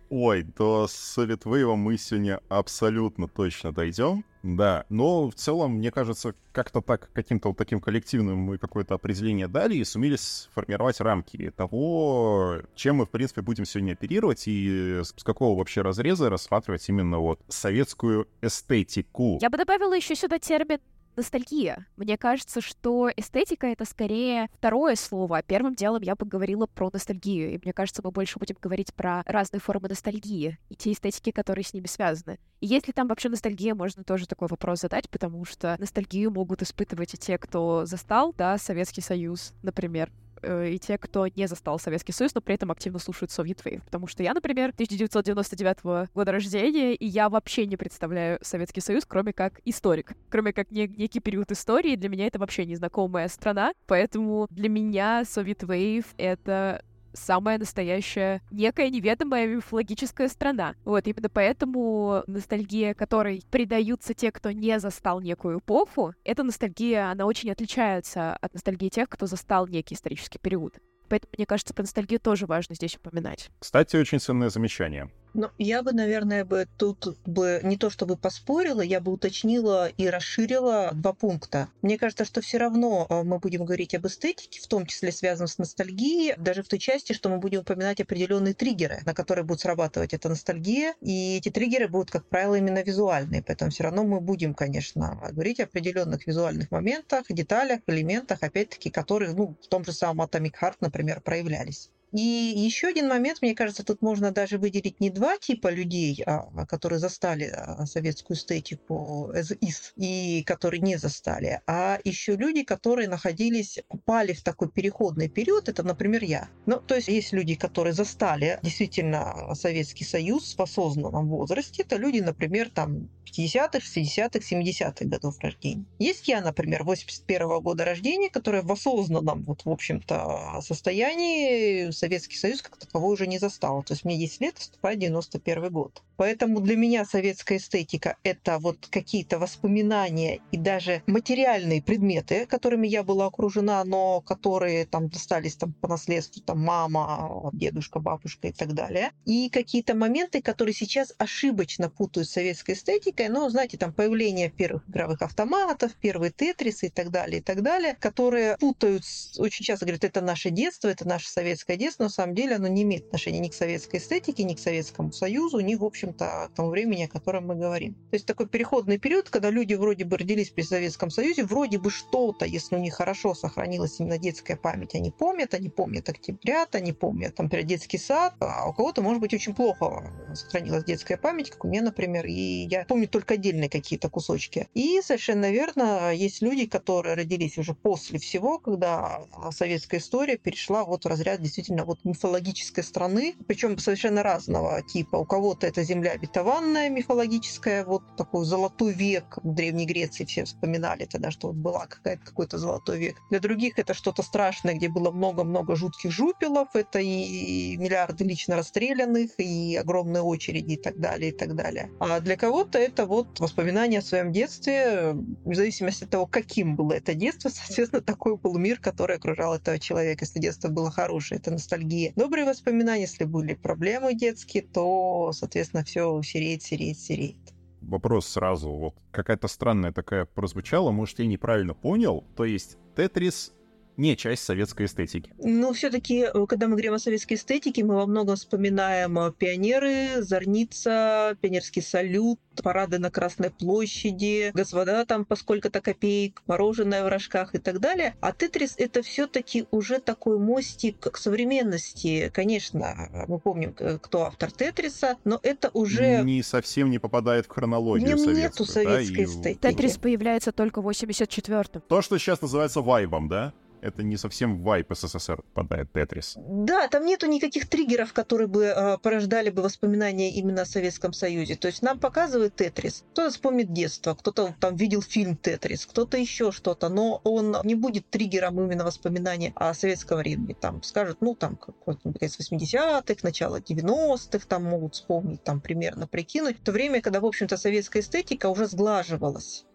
Ой, 0.10 0.44
до 0.44 0.88
Совет 0.88 1.46
Вейва 1.46 1.76
мы 1.76 1.98
сегодня 1.98 2.40
абсолютно 2.50 3.28
точно 3.28 3.72
дойдем. 3.72 4.24
Да, 4.44 4.86
но 4.90 5.32
в 5.32 5.34
целом, 5.34 5.78
мне 5.78 5.92
кажется, 5.92 6.36
как-то 6.52 6.82
так, 6.82 7.10
каким-то 7.14 7.48
вот 7.48 7.58
таким 7.58 7.82
коллективным 7.82 8.38
мы 8.38 8.60
какое-то 8.60 8.94
определение 8.94 9.48
дали 9.48 9.76
и 9.76 9.84
сумели 9.84 10.18
сформировать 10.18 11.02
рамки 11.02 11.52
того, 11.56 12.58
чем 12.76 12.98
мы, 12.98 13.08
в 13.08 13.10
принципе, 13.10 13.42
будем 13.42 13.66
сегодня 13.66 13.94
оперировать 13.94 14.44
и 14.46 15.02
с 15.04 15.24
какого 15.24 15.58
вообще 15.58 15.82
разреза 15.82 16.30
рассматривать 16.30 16.88
именно 16.90 17.18
вот 17.18 17.40
советскую 17.48 18.28
эстетику. 18.44 19.40
Я 19.42 19.50
бы 19.50 19.58
добавила 19.58 19.96
еще 19.96 20.16
сюда 20.16 20.38
термин 20.38 20.80
ностальгия. 21.16 21.88
Мне 21.96 22.18
кажется, 22.18 22.62
что 22.62 23.10
эстетика— 23.16 23.68
это 23.68 23.86
скорее 23.86 24.50
второе 24.58 24.96
слово. 24.96 25.38
А 25.38 25.42
первым 25.42 25.76
делом 25.76 26.02
я 26.02 26.16
бы 26.16 26.26
говорила 26.26 26.66
про 26.68 26.90
ностальгию. 26.92 27.54
И 27.54 27.60
мне 27.64 27.74
кажется, 27.74 28.02
мы 28.04 28.12
больше 28.12 28.40
будем 28.40 28.56
говорить 28.62 28.94
про 28.94 29.24
разные 29.26 29.60
формы 29.60 29.88
ностальгии 29.88 30.58
и 30.70 30.76
те 30.76 30.92
эстетики, 30.92 31.32
которые 31.32 31.64
с 31.64 31.74
ними 31.74 31.88
связаны. 31.88 32.40
И 32.62 32.68
есть 32.68 32.88
ли 32.88 32.94
там 32.94 33.08
вообще 33.08 33.30
ностальгия, 33.30 33.76
можно 33.76 34.04
тоже 34.04 34.28
такой 34.28 34.48
вопрос 34.48 34.82
задать, 34.82 35.10
потому 35.10 35.46
что 35.46 35.76
ностальгию 35.80 36.32
могут 36.32 36.62
испытывать 36.62 37.14
и 37.14 37.18
те, 37.18 37.38
кто 37.38 37.86
застал, 37.86 38.34
да, 38.38 38.58
Советский 38.58 39.02
Союз, 39.02 39.54
например, 39.62 40.12
и 40.46 40.80
те, 40.80 40.98
кто 40.98 41.28
не 41.28 41.48
застал 41.48 41.80
Советский 41.80 42.14
Союз, 42.14 42.36
но 42.36 42.42
при 42.42 42.56
этом 42.56 42.72
активно 42.72 43.00
слушают 43.00 43.32
Soviet 43.32 43.64
Wave. 43.64 43.84
Потому 43.84 44.08
что 44.08 44.24
я, 44.24 44.34
например, 44.34 44.70
1999 44.70 46.10
года 46.14 46.32
рождения, 46.32 46.94
и 46.94 47.06
я 47.06 47.30
вообще 47.30 47.66
не 47.66 47.78
представляю 47.78 48.40
Советский 48.42 48.82
Союз, 48.82 49.06
кроме 49.06 49.34
как 49.34 49.60
историк. 49.66 50.14
Кроме 50.30 50.54
как 50.54 50.72
не, 50.72 50.88
некий 50.88 51.20
период 51.20 51.52
истории, 51.52 51.96
для 51.96 52.10
меня 52.10 52.28
это 52.28 52.40
вообще 52.40 52.66
незнакомая 52.66 53.28
страна, 53.28 53.74
поэтому 53.88 54.48
для 54.50 54.70
меня 54.70 55.24
Soviet 55.24 55.60
Wave— 55.60 56.06
это 56.18 56.84
самая 57.16 57.58
настоящая, 57.58 58.42
некая 58.52 58.90
неведомая 58.90 59.48
мифологическая 59.48 60.28
страна. 60.28 60.76
Вот, 60.86 61.08
именно 61.08 61.30
поэтому 61.30 62.24
ностальгия, 62.28 62.94
которой 62.94 63.44
предаются 63.50 64.14
те, 64.14 64.32
кто 64.32 64.52
не 64.52 64.80
застал 64.80 65.22
некую 65.22 65.60
эпоху, 65.60 66.14
эта 66.24 66.44
ностальгия, 66.44 67.10
она 67.10 67.26
очень 67.26 67.52
отличается 67.52 68.36
от 68.36 68.54
ностальгии 68.54 68.90
тех, 68.90 69.10
кто 69.10 69.26
застал 69.26 69.68
некий 69.68 69.96
исторический 69.96 70.40
период. 70.40 70.80
Поэтому, 71.10 71.32
мне 71.38 71.46
кажется, 71.46 71.74
про 71.74 71.84
ностальгию 71.84 72.20
тоже 72.20 72.46
важно 72.46 72.76
здесь 72.76 72.98
упоминать. 72.98 73.50
Кстати, 73.60 73.96
очень 73.96 74.20
ценное 74.20 74.50
замечание. 74.50 75.10
Ну, 75.38 75.50
я 75.58 75.84
бы, 75.84 75.92
наверное, 75.92 76.46
бы 76.46 76.66
тут 76.78 77.18
бы 77.26 77.60
не 77.62 77.76
то 77.76 77.90
чтобы 77.90 78.16
поспорила, 78.16 78.80
я 78.80 79.02
бы 79.02 79.12
уточнила 79.12 79.90
и 79.90 80.08
расширила 80.08 80.92
два 80.94 81.12
пункта. 81.12 81.68
Мне 81.82 81.98
кажется, 81.98 82.24
что 82.24 82.40
все 82.40 82.58
равно 82.58 83.06
э, 83.10 83.24
мы 83.24 83.40
будем 83.40 83.66
говорить 83.66 83.94
об 83.96 84.08
эстетике, 84.08 84.62
в 84.62 84.68
том 84.68 84.86
числе 84.86 85.12
связанном 85.12 85.50
с 85.50 85.58
ностальгией, 85.58 86.36
даже 86.38 86.64
в 86.64 86.70
той 86.70 86.80
части, 86.80 87.12
что 87.12 87.28
мы 87.28 87.40
будем 87.40 87.60
упоминать 87.60 88.00
определенные 88.00 88.54
триггеры, 88.54 89.02
на 89.06 89.14
которые 89.14 89.44
будет 89.44 89.60
срабатывать 89.60 90.14
эта 90.14 90.30
ностальгия, 90.30 90.94
и 91.02 91.36
эти 91.36 91.50
триггеры 91.50 91.90
будут, 91.90 92.12
как 92.12 92.26
правило, 92.30 92.56
именно 92.56 92.82
визуальные, 92.82 93.44
поэтому 93.44 93.72
все 93.72 93.84
равно 93.84 94.06
мы 94.06 94.22
будем, 94.22 94.54
конечно, 94.54 95.20
говорить 95.34 95.60
о 95.60 95.66
определенных 95.66 96.26
визуальных 96.28 96.72
моментах, 96.72 97.26
деталях, 97.28 97.82
элементах, 97.88 98.42
опять-таки, 98.42 98.90
которые, 98.90 99.34
ну, 99.34 99.58
в 99.62 99.68
том 99.68 99.84
же 99.84 99.92
самом 99.92 100.26
Atomic 100.26 100.54
Heart, 100.62 100.76
например, 100.80 101.20
проявлялись. 101.20 101.92
И 102.16 102.54
еще 102.56 102.88
один 102.88 103.10
момент, 103.10 103.42
мне 103.42 103.54
кажется, 103.54 103.84
тут 103.84 104.02
можно 104.02 104.32
даже 104.32 104.58
выделить 104.58 105.02
не 105.02 105.10
два 105.10 105.38
типа 105.38 105.68
людей, 105.68 106.24
а, 106.26 106.66
которые 106.66 106.98
застали 107.00 107.52
а, 107.54 107.86
советскую 107.86 108.38
эстетику 108.38 109.34
из 109.60 109.92
и 109.98 110.42
которые 110.46 110.80
не 110.80 110.96
застали, 110.96 111.60
а 111.68 112.00
еще 112.06 112.38
люди, 112.38 112.64
которые 112.64 113.10
находились, 113.10 113.80
попали 113.90 114.32
в 114.32 114.44
такой 114.44 114.70
переходный 114.70 115.28
период, 115.28 115.68
это, 115.68 115.84
например, 115.84 116.24
я. 116.24 116.48
Ну, 116.66 116.80
то 116.80 116.96
есть 116.96 117.10
есть 117.10 117.34
люди, 117.34 117.56
которые 117.56 117.92
застали 117.92 118.60
действительно 118.64 119.54
Советский 119.54 120.06
Союз 120.06 120.56
в 120.56 120.62
осознанном 120.62 121.28
возрасте, 121.28 121.82
это 121.82 121.98
люди, 121.98 122.20
например, 122.20 122.70
там 122.70 123.10
50-х, 123.26 123.80
60-х, 123.80 124.40
70-х 124.40 125.06
годов 125.06 125.38
рождения. 125.40 125.86
Есть 126.00 126.28
я, 126.28 126.42
например, 126.42 126.84
81 126.84 127.48
-го 127.48 127.62
года 127.62 127.84
рождения, 127.84 128.30
которая 128.30 128.62
в 128.62 128.72
осознанном, 128.72 129.44
вот, 129.44 129.66
в 129.66 129.70
общем-то, 129.70 130.62
состоянии 130.62 131.92
Советский 132.06 132.38
Союз 132.38 132.62
как 132.62 132.78
таковой 132.78 133.14
уже 133.14 133.26
не 133.26 133.40
застала. 133.40 133.84
То 133.84 133.94
есть 133.94 134.06
мне 134.06 134.18
10 134.18 134.42
лет, 134.42 134.58
вступает 134.60 135.00
91 135.00 135.72
год. 135.72 136.04
Поэтому 136.18 136.62
для 136.62 136.78
меня 136.78 137.04
советская 137.04 137.58
эстетика— 137.58 138.18
это 138.24 138.60
вот 138.60 138.88
какие-то 138.90 139.40
воспоминания 139.40 140.40
и 140.52 140.58
даже 140.58 141.02
материальные 141.08 141.82
предметы, 141.82 142.46
которыми 142.46 142.88
я 142.88 143.04
была 143.04 143.26
окружена, 143.26 143.84
но 143.84 144.22
которые 144.22 144.86
там 144.86 145.10
достались 145.10 145.56
там 145.56 145.74
по 145.74 145.88
наследству, 145.88 146.42
там 146.42 146.60
мама, 146.60 147.50
дедушка, 147.54 148.00
бабушка 148.00 148.48
и 148.48 148.52
так 148.52 148.74
далее. 148.74 149.12
И 149.26 149.50
какие-то 149.50 149.96
моменты, 149.96 150.42
которые 150.42 150.74
сейчас 150.74 151.14
ошибочно 151.18 151.90
путают 151.90 152.30
с 152.30 152.34
советской 152.34 152.76
эстетикой, 152.76 153.30
ну, 153.30 153.50
знаете, 153.50 153.78
там 153.78 153.92
появление 153.92 154.50
первых 154.50 154.88
игровых 154.88 155.22
автоматов, 155.22 155.94
первые 155.96 156.32
тетрисы 156.32 156.88
и 156.88 156.90
так 156.90 157.10
далее, 157.10 157.40
и 157.40 157.44
так 157.44 157.62
далее, 157.62 157.96
которые 158.00 158.58
путают, 158.58 159.04
очень 159.38 159.66
часто 159.66 159.86
говорят, 159.86 160.04
это 160.04 160.22
наше 160.22 160.50
детство, 160.50 160.88
это 160.88 161.08
наше 161.08 161.30
советское 161.30 161.76
детство, 161.76 161.85
но 162.00 162.06
на 162.06 162.10
самом 162.10 162.36
деле 162.36 162.56
оно 162.56 162.68
не 162.68 162.84
имеет 162.84 163.08
отношения 163.08 163.40
ни 163.40 163.50
к 163.50 163.54
советской 163.54 163.98
эстетике, 163.98 164.44
ни 164.44 164.54
к 164.54 164.60
Советскому 164.60 165.12
Союзу, 165.12 165.60
ни, 165.60 165.76
в 165.76 165.84
общем 165.84 166.06
общем-то, 166.06 166.50
к 166.52 166.56
тому 166.56 166.70
времени, 166.70 167.04
о 167.04 167.08
котором 167.08 167.48
мы 167.48 167.56
говорим. 167.56 167.94
То 167.94 168.16
есть 168.16 168.26
такой 168.26 168.48
переходный 168.48 168.98
период, 168.98 169.30
когда 169.30 169.50
люди 169.50 169.74
вроде 169.74 170.06
бы 170.06 170.18
родились 170.18 170.50
при 170.50 170.62
Советском 170.62 171.10
Союзе, 171.10 171.44
вроде 171.44 171.80
бы 171.80 171.90
что-то, 171.90 172.46
если 172.46 172.76
у 172.76 172.80
них 172.80 172.94
хорошо 172.96 173.34
сохранилась 173.34 174.00
именно 174.00 174.18
детская 174.18 174.56
память, 174.56 174.96
они 174.96 175.12
помнят, 175.12 175.54
они 175.54 175.70
помнят 175.70 176.10
октябрят, 176.10 176.76
они 176.76 176.94
помнят, 176.94 177.36
там, 177.36 177.50
детский 177.50 177.98
сад, 177.98 178.36
а 178.40 178.70
у 178.70 178.74
кого-то, 178.74 179.02
может 179.02 179.22
быть, 179.22 179.34
очень 179.34 179.56
плохо 179.56 180.12
сохранилась 180.34 180.84
детская 180.84 181.18
память, 181.18 181.50
как 181.50 181.64
у 181.66 181.68
меня, 181.68 181.82
например, 181.82 182.26
и 182.26 182.68
я 182.70 182.86
помню 182.86 183.08
только 183.08 183.36
отдельные 183.36 183.70
какие-то 183.70 184.10
кусочки. 184.10 184.68
И 184.74 185.02
совершенно 185.02 185.52
верно, 185.52 186.14
есть 186.14 186.42
люди, 186.42 186.66
которые 186.66 187.16
родились 187.16 187.58
уже 187.58 187.74
после 187.74 188.20
всего, 188.20 188.60
когда 188.60 189.22
советская 189.52 190.00
история 190.00 190.38
перешла 190.38 190.84
вот 190.84 191.06
в 191.06 191.08
разряд 191.08 191.42
действительно 191.42 191.75
вот 191.84 192.06
мифологической 192.06 192.84
страны, 192.84 193.36
причем 193.48 193.78
совершенно 193.78 194.24
разного 194.24 194.82
типа. 194.82 195.18
У 195.18 195.26
кого-то 195.26 195.68
это 195.68 195.84
земля 195.84 196.12
обетованная 196.12 196.90
мифологическая, 196.90 197.84
вот 197.84 198.04
такой 198.16 198.46
золотой 198.46 198.94
век 198.94 199.38
в 199.44 199.54
Древней 199.54 199.86
Греции 199.86 200.26
все 200.26 200.46
вспоминали 200.46 201.06
тогда, 201.06 201.32
что 201.32 201.48
вот 201.48 201.58
была 201.58 201.88
какая-то 201.88 202.24
какой-то 202.24 202.58
золотой 202.58 203.00
век. 203.00 203.18
Для 203.30 203.40
других 203.40 203.80
это 203.80 203.94
что-то 203.94 204.24
страшное, 204.24 204.76
где 204.76 204.90
было 204.90 205.12
много-много 205.12 205.76
жутких 205.76 206.12
жупелов, 206.12 206.70
это 206.74 207.00
и 207.00 207.76
миллиарды 207.78 208.24
лично 208.24 208.56
расстрелянных, 208.56 209.32
и 209.40 209.76
огромные 209.76 210.22
очереди 210.22 210.74
и 210.74 210.78
так 210.78 211.00
далее, 211.00 211.32
и 211.32 211.36
так 211.36 211.56
далее. 211.56 211.92
А 212.00 212.20
для 212.20 212.38
кого-то 212.38 212.78
это 212.78 213.06
вот 213.06 213.40
воспоминания 213.40 214.00
о 214.00 214.02
своем 214.02 214.32
детстве, 214.32 215.14
в 215.14 215.54
зависимости 215.54 216.04
от 216.04 216.10
того, 216.10 216.26
каким 216.26 216.76
было 216.76 216.94
это 216.94 217.14
детство, 217.14 217.50
соответственно, 217.54 218.02
такой 218.02 218.38
был 218.38 218.58
мир, 218.58 218.80
который 218.80 219.18
окружал 219.18 219.56
этого 219.56 219.80
человека. 219.80 220.26
Если 220.26 220.40
детство 220.40 220.70
было 220.70 220.92
хорошее, 220.92 221.40
это 221.40 221.52
ностальгия. 221.66 222.14
Добрые 222.16 222.46
воспоминания, 222.46 223.02
если 223.02 223.26
были 223.26 223.54
проблемы 223.54 224.14
детские, 224.14 224.64
то, 224.64 225.32
соответственно, 225.34 225.84
все 225.84 226.22
сереет, 226.22 226.64
сереет, 226.64 227.00
сереет 227.00 227.38
вопрос 227.82 228.28
сразу. 228.28 228.72
Вот 228.72 228.96
какая-то 229.12 229.48
странная 229.48 229.92
такая 229.92 230.26
прозвучала, 230.26 230.92
может, 230.92 231.20
я 231.20 231.28
неправильно 231.28 231.76
понял. 231.76 232.24
То 232.36 232.44
есть 232.44 232.78
Тетрис 232.96 233.54
не 233.98 234.16
часть 234.16 234.44
советской 234.44 234.86
эстетики. 234.86 235.34
Ну, 235.38 235.74
все-таки, 235.74 236.28
э, 236.34 236.46
когда 236.48 236.68
мы 236.68 236.74
говорим 236.74 236.94
о 236.94 237.00
советской 237.00 237.36
эстетике, 237.36 237.84
мы 237.84 237.96
во 237.96 238.06
многом 238.06 238.36
вспоминаем 238.36 239.18
э, 239.20 239.32
пионеры, 239.32 240.22
Зорница, 240.22 241.38
пионерский 241.42 241.82
салют, 241.82 242.40
парады 242.62 243.00
на 243.00 243.12
Красной 243.12 243.52
площади, 243.52 244.52
господа 244.54 245.06
там 245.06 245.26
по 245.26 245.36
сколько-то 245.36 245.82
копеек, 245.82 246.42
мороженое 246.48 247.04
в 247.04 247.10
рожках 247.10 247.56
и 247.56 247.58
так 247.58 247.80
далее. 247.80 248.16
А 248.22 248.32
Тетрис 248.32 248.76
это 248.78 249.02
все-таки 249.02 249.66
уже 249.72 250.00
такой 250.00 250.40
мостик 250.40 251.00
к 251.00 251.18
современности. 251.18 252.32
Конечно, 252.34 253.26
мы 253.28 253.40
помним, 253.40 253.74
кто 254.02 254.24
автор 254.24 254.52
Тетриса, 254.52 255.18
но 255.24 255.40
это 255.44 255.70
уже... 255.74 256.22
Не 256.24 256.44
совсем 256.44 256.90
не 256.90 257.00
попадает 257.00 257.46
в 257.46 257.50
хронологию 257.50 258.16
нем 258.16 258.34
нету 258.34 258.66
советской 258.66 259.16
да, 259.16 259.24
эстетики. 259.24 259.62
Тетрис 259.62 259.98
появляется 259.98 260.52
только 260.52 260.82
в 260.82 260.88
84-м. 260.88 261.82
То, 261.82 262.02
что 262.02 262.18
сейчас 262.18 262.42
называется 262.42 262.82
вайбом, 262.82 263.28
да? 263.28 263.54
Это 263.82 264.04
не 264.04 264.18
совсем 264.18 264.62
вайп 264.62 264.94
СССР 264.94 265.44
попадает 265.54 265.92
Тетрис. 265.94 266.36
Да, 266.38 266.88
там 266.88 267.06
нету 267.06 267.28
никаких 267.28 267.68
триггеров, 267.70 268.14
которые 268.14 268.48
бы 268.48 268.64
э, 268.64 268.98
порождали 268.98 269.50
бы 269.50 269.62
воспоминания 269.62 270.32
именно 270.32 270.64
о 270.64 270.66
Советском 270.66 271.14
Союзе. 271.14 271.56
То 271.56 271.68
есть 271.68 271.82
нам 271.82 272.00
показывает 272.00 272.56
Тетрис. 272.56 273.04
Кто-то 273.12 273.32
вспомнит 273.32 273.74
детство, 273.74 274.14
кто-то 274.14 274.56
там 274.60 274.76
видел 274.76 275.02
фильм 275.02 275.36
Тетрис, 275.36 275.86
кто-то 275.86 276.18
еще 276.18 276.52
что-то, 276.52 276.90
но 276.90 277.22
он 277.24 277.58
не 277.64 277.76
будет 277.76 278.10
триггером 278.10 278.60
именно 278.62 278.84
воспоминания 278.84 279.54
о 279.56 279.74
советском 279.74 280.20
времени. 280.20 280.56
Там 280.60 280.84
скажут, 280.84 281.18
ну, 281.22 281.36
там, 281.36 281.56
какой-нибудь 281.56 282.20
конец 282.20 282.40
80-х, 282.40 283.16
начало 283.24 283.60
90-х, 283.60 284.46
там 284.48 284.64
могут 284.64 284.96
вспомнить, 284.96 285.44
там, 285.44 285.62
примерно 285.62 286.08
прикинуть. 286.08 286.60
В 286.60 286.64
то 286.64 286.72
время, 286.72 287.02
когда, 287.02 287.20
в 287.20 287.26
общем-то, 287.26 287.58
советская 287.58 288.02
эстетика 288.02 288.50
уже 288.50 288.68
сглаживалась 288.68 289.66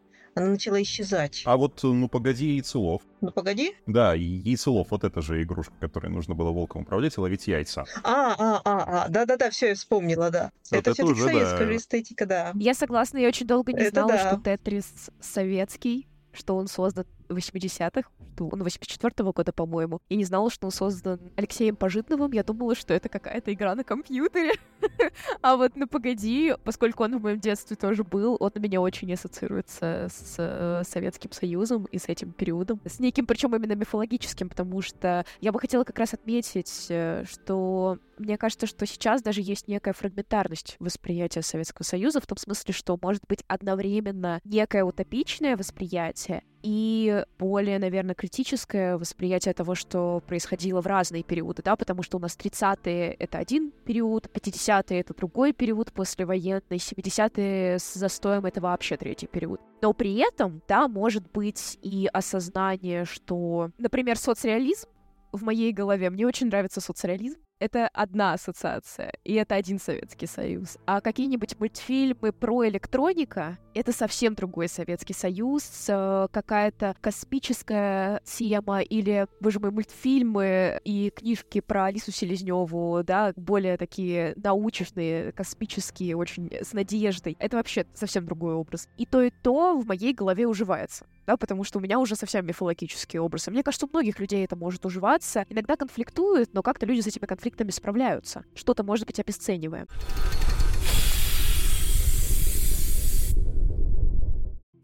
она 0.40 0.52
начала 0.52 0.80
исчезать. 0.82 1.42
А 1.44 1.56
вот, 1.56 1.80
ну 1.82 2.09
погоди, 2.09 2.54
яйцелов. 2.54 3.02
Ну 3.20 3.30
погоди? 3.30 3.75
Да, 3.87 4.14
яйцелов, 4.14 4.88
вот 4.90 5.04
это 5.04 5.20
же 5.20 5.42
игрушка, 5.42 5.75
которой 5.80 6.09
нужно 6.09 6.35
было 6.35 6.50
волком 6.50 6.82
управлять 6.82 7.16
и 7.16 7.20
ловить 7.20 7.47
яйца. 7.47 7.85
А, 8.02 8.35
а, 8.38 8.61
а, 8.64 9.04
а, 9.04 9.09
да-да-да, 9.09 9.50
все, 9.50 9.68
я 9.68 9.75
вспомнила, 9.75 10.30
да. 10.30 10.52
Вот 10.70 10.78
это, 10.78 10.90
это 10.90 11.02
все-таки 11.02 11.20
советская 11.20 11.66
да. 11.66 11.76
эстетика, 11.76 12.26
да. 12.26 12.52
Я 12.54 12.75
согласна, 12.75 13.18
я 13.18 13.28
очень 13.28 13.47
долго 13.47 13.73
не 13.73 13.82
это 13.82 13.90
знала, 13.90 14.12
да. 14.12 14.28
что 14.28 14.40
Тетрис 14.42 15.11
советский, 15.20 16.09
что 16.32 16.56
он 16.56 16.68
создан 16.68 17.06
80-х, 17.30 18.08
он 18.38 18.62
84-го 18.62 19.32
года, 19.32 19.52
по-моему. 19.52 20.00
Я 20.08 20.16
не 20.16 20.25
знала, 20.25 20.50
что 20.50 20.66
он 20.66 20.70
создан 20.70 21.20
Алексеем 21.37 21.76
Пожитновым. 21.76 22.32
Я 22.32 22.42
думала, 22.42 22.75
что 22.75 22.94
это 22.94 23.08
какая-то 23.08 23.52
игра 23.52 23.75
на 23.75 23.84
компьютере. 23.84 24.52
а 25.42 25.56
вот 25.56 25.72
ну 25.76 25.87
погоди, 25.87 26.54
поскольку 26.64 27.04
он 27.04 27.18
в 27.18 27.22
моем 27.22 27.38
детстве 27.38 27.76
тоже 27.76 28.04
был, 28.04 28.37
он 28.40 28.50
у 28.54 28.60
меня 28.60 28.80
очень 28.80 29.12
ассоциируется 29.12 30.08
с 30.10 30.37
э, 30.38 30.82
Советским 30.87 31.32
Союзом 31.32 31.84
и 31.84 31.99
с 31.99 32.08
этим 32.08 32.32
периодом. 32.32 32.80
С 32.84 32.99
неким, 32.99 33.26
причем 33.26 33.54
именно 33.54 33.75
мифологическим, 33.75 34.49
потому 34.49 34.80
что 34.80 35.25
я 35.40 35.52
бы 35.52 35.60
хотела 35.60 35.84
как 35.84 35.99
раз 35.99 36.14
отметить, 36.14 36.87
э, 36.88 37.25
что 37.28 37.99
мне 38.18 38.37
кажется, 38.37 38.66
что 38.66 38.87
сейчас 38.87 39.22
даже 39.22 39.40
есть 39.40 39.68
некая 39.68 39.92
фрагментарность 39.92 40.76
восприятия 40.78 41.42
Советского 41.42 41.84
Союза, 41.84 42.20
в 42.20 42.26
том 42.26 42.37
смысле, 42.38 42.75
что 42.75 42.99
может 43.00 43.22
быть 43.26 43.44
одновременно 43.49 44.40
некое 44.44 44.84
утопичное 44.84 45.56
восприятие 45.56 46.42
и 46.62 47.25
более, 47.38 47.79
наверное, 47.79 48.14
критическое 48.14 48.97
восприятие 48.97 49.55
того, 49.55 49.75
что 49.75 50.23
происходило 50.26 50.81
в 50.81 50.87
разные 50.87 51.23
периоды, 51.23 51.62
да, 51.62 51.76
потому 51.76 52.02
что 52.02 52.19
у 52.19 52.21
нас 52.21 52.37
30-е— 52.37 53.12
это 53.19 53.38
один 53.38 53.73
период, 53.85 54.26
50-е— 54.26 55.00
это 55.00 55.14
другой 55.14 55.52
период 55.52 55.93
послевоенный, 55.93 56.79
70-е 56.79 57.79
с 57.79 57.95
застоем— 57.95 58.45
это 58.47 58.61
вообще 58.61 58.97
третий 58.97 59.26
период. 59.26 59.61
Но 59.83 59.93
при 59.93 60.14
этом, 60.17 60.62
да, 60.69 60.88
может 60.88 61.31
быть 61.33 61.79
и 61.83 62.09
осознание, 62.12 63.05
что, 63.05 63.71
например, 63.79 64.19
соцреализм 64.19 64.88
в 65.33 65.43
моей 65.43 65.73
голове, 65.73 66.11
мне 66.11 66.26
очень 66.26 66.49
нравится 66.49 66.81
соцреализм, 66.81 67.38
это 67.61 67.88
одна 67.88 68.33
ассоциация, 68.33 69.12
и 69.23 69.35
это 69.35 69.55
один 69.55 69.79
Советский 69.79 70.26
Союз. 70.26 70.79
А 70.87 71.00
какие-нибудь 71.00 71.61
мультфильмы 71.61 72.33
про 72.33 72.67
электроника— 72.67 73.59
это 73.75 73.93
совсем 73.93 74.35
другой 74.35 74.69
Советский 74.69 75.12
Союз, 75.12 75.87
э, 75.88 76.29
какая-то 76.33 76.97
космическая 77.00 78.21
тема 78.25 78.81
или, 78.81 79.26
боже 79.40 79.61
мой, 79.61 79.71
мультфильмы 79.71 80.81
и 80.85 81.12
книжки 81.14 81.61
про 81.61 81.85
Алису 81.85 82.11
Селезневу, 82.11 83.02
да, 83.05 83.33
более 83.37 83.76
такие 83.76 84.33
научные, 84.37 85.33
космические, 85.33 86.17
очень 86.17 86.50
с 86.50 86.73
надеждой. 86.73 87.37
Это 87.38 87.59
вообще 87.59 87.87
совсем 87.95 88.25
другой 88.25 88.55
образ. 88.55 88.88
И 88.97 89.05
то, 89.05 89.23
и 89.23 89.31
то 89.31 89.79
в 89.79 89.87
моей 89.87 90.14
голове 90.14 90.47
уживается 90.47 91.05
да, 91.30 91.37
потому 91.37 91.62
что 91.62 91.78
у 91.78 91.80
меня 91.80 92.00
уже 92.00 92.16
совсем 92.16 92.44
мифологические 92.44 93.22
образы. 93.22 93.52
Мне 93.52 93.62
кажется, 93.62 93.87
у 93.87 93.88
многих 93.88 94.18
людей 94.18 94.44
это 94.44 94.56
может 94.56 94.84
уживаться. 94.84 95.46
Иногда 95.49 95.76
конфликтуют, 95.76 96.52
но 96.54 96.62
как-то 96.62 96.87
люди 96.87 97.02
с 97.02 97.06
этими 97.06 97.26
конфликтами 97.26 97.70
справляются. 97.70 98.44
Что-то, 98.56 98.82
может 98.82 99.06
быть, 99.06 99.20
обесцениваем. 99.20 99.87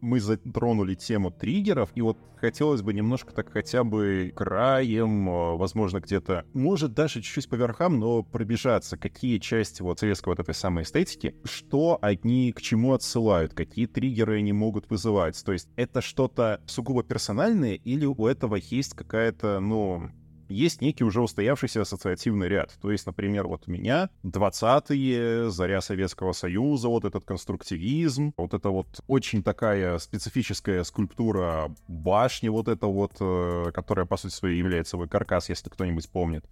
Мы 0.00 0.20
затронули 0.20 0.94
тему 0.94 1.30
триггеров, 1.30 1.90
и 1.94 2.00
вот 2.00 2.18
хотелось 2.36 2.82
бы 2.82 2.92
немножко 2.92 3.32
так 3.32 3.50
хотя 3.50 3.84
бы 3.84 4.32
краем, 4.34 5.28
э, 5.28 5.56
возможно, 5.56 6.00
где-то, 6.00 6.44
может, 6.52 6.94
даже 6.94 7.22
чуть-чуть 7.22 7.48
по 7.48 7.54
верхам, 7.54 7.98
но 7.98 8.22
пробежаться, 8.22 8.96
какие 8.96 9.38
части 9.38 9.82
вот 9.82 10.00
советской 10.00 10.30
вот 10.30 10.40
этой 10.40 10.54
самой 10.54 10.84
эстетики, 10.84 11.34
что 11.44 11.98
они 12.02 12.52
к 12.52 12.60
чему 12.60 12.92
отсылают, 12.92 13.54
какие 13.54 13.86
триггеры 13.86 14.38
они 14.38 14.52
могут 14.52 14.88
вызывать. 14.90 15.42
То 15.44 15.52
есть 15.52 15.68
это 15.76 16.00
что-то 16.00 16.60
сугубо 16.66 17.02
персональное 17.02 17.74
или 17.74 18.04
у 18.06 18.26
этого 18.26 18.56
есть 18.56 18.94
какая-то, 18.94 19.60
ну, 19.60 20.10
есть 20.48 20.80
некий 20.80 21.04
уже 21.04 21.20
устоявшийся 21.20 21.82
ассоциативный 21.82 22.48
ряд. 22.48 22.72
То 22.80 22.90
есть, 22.90 23.06
например, 23.06 23.46
вот 23.46 23.64
у 23.66 23.70
меня 23.70 24.10
20-е, 24.24 25.50
заря 25.50 25.80
Советского 25.80 26.32
Союза, 26.32 26.88
вот 26.88 27.04
этот 27.04 27.24
конструктивизм, 27.24 28.32
вот 28.36 28.54
это 28.54 28.70
вот 28.70 28.86
очень 29.06 29.42
такая 29.42 29.98
специфическая 29.98 30.84
скульптура 30.84 31.74
башни, 31.88 32.48
вот 32.48 32.68
это 32.68 32.86
вот, 32.86 33.12
э, 33.20 33.70
которая, 33.72 34.06
по 34.06 34.16
сути 34.16 34.32
своей, 34.32 34.58
является 34.58 34.90
свой 34.90 35.08
каркас, 35.08 35.48
если 35.48 35.68
кто-нибудь 35.68 36.08
помнит. 36.10 36.44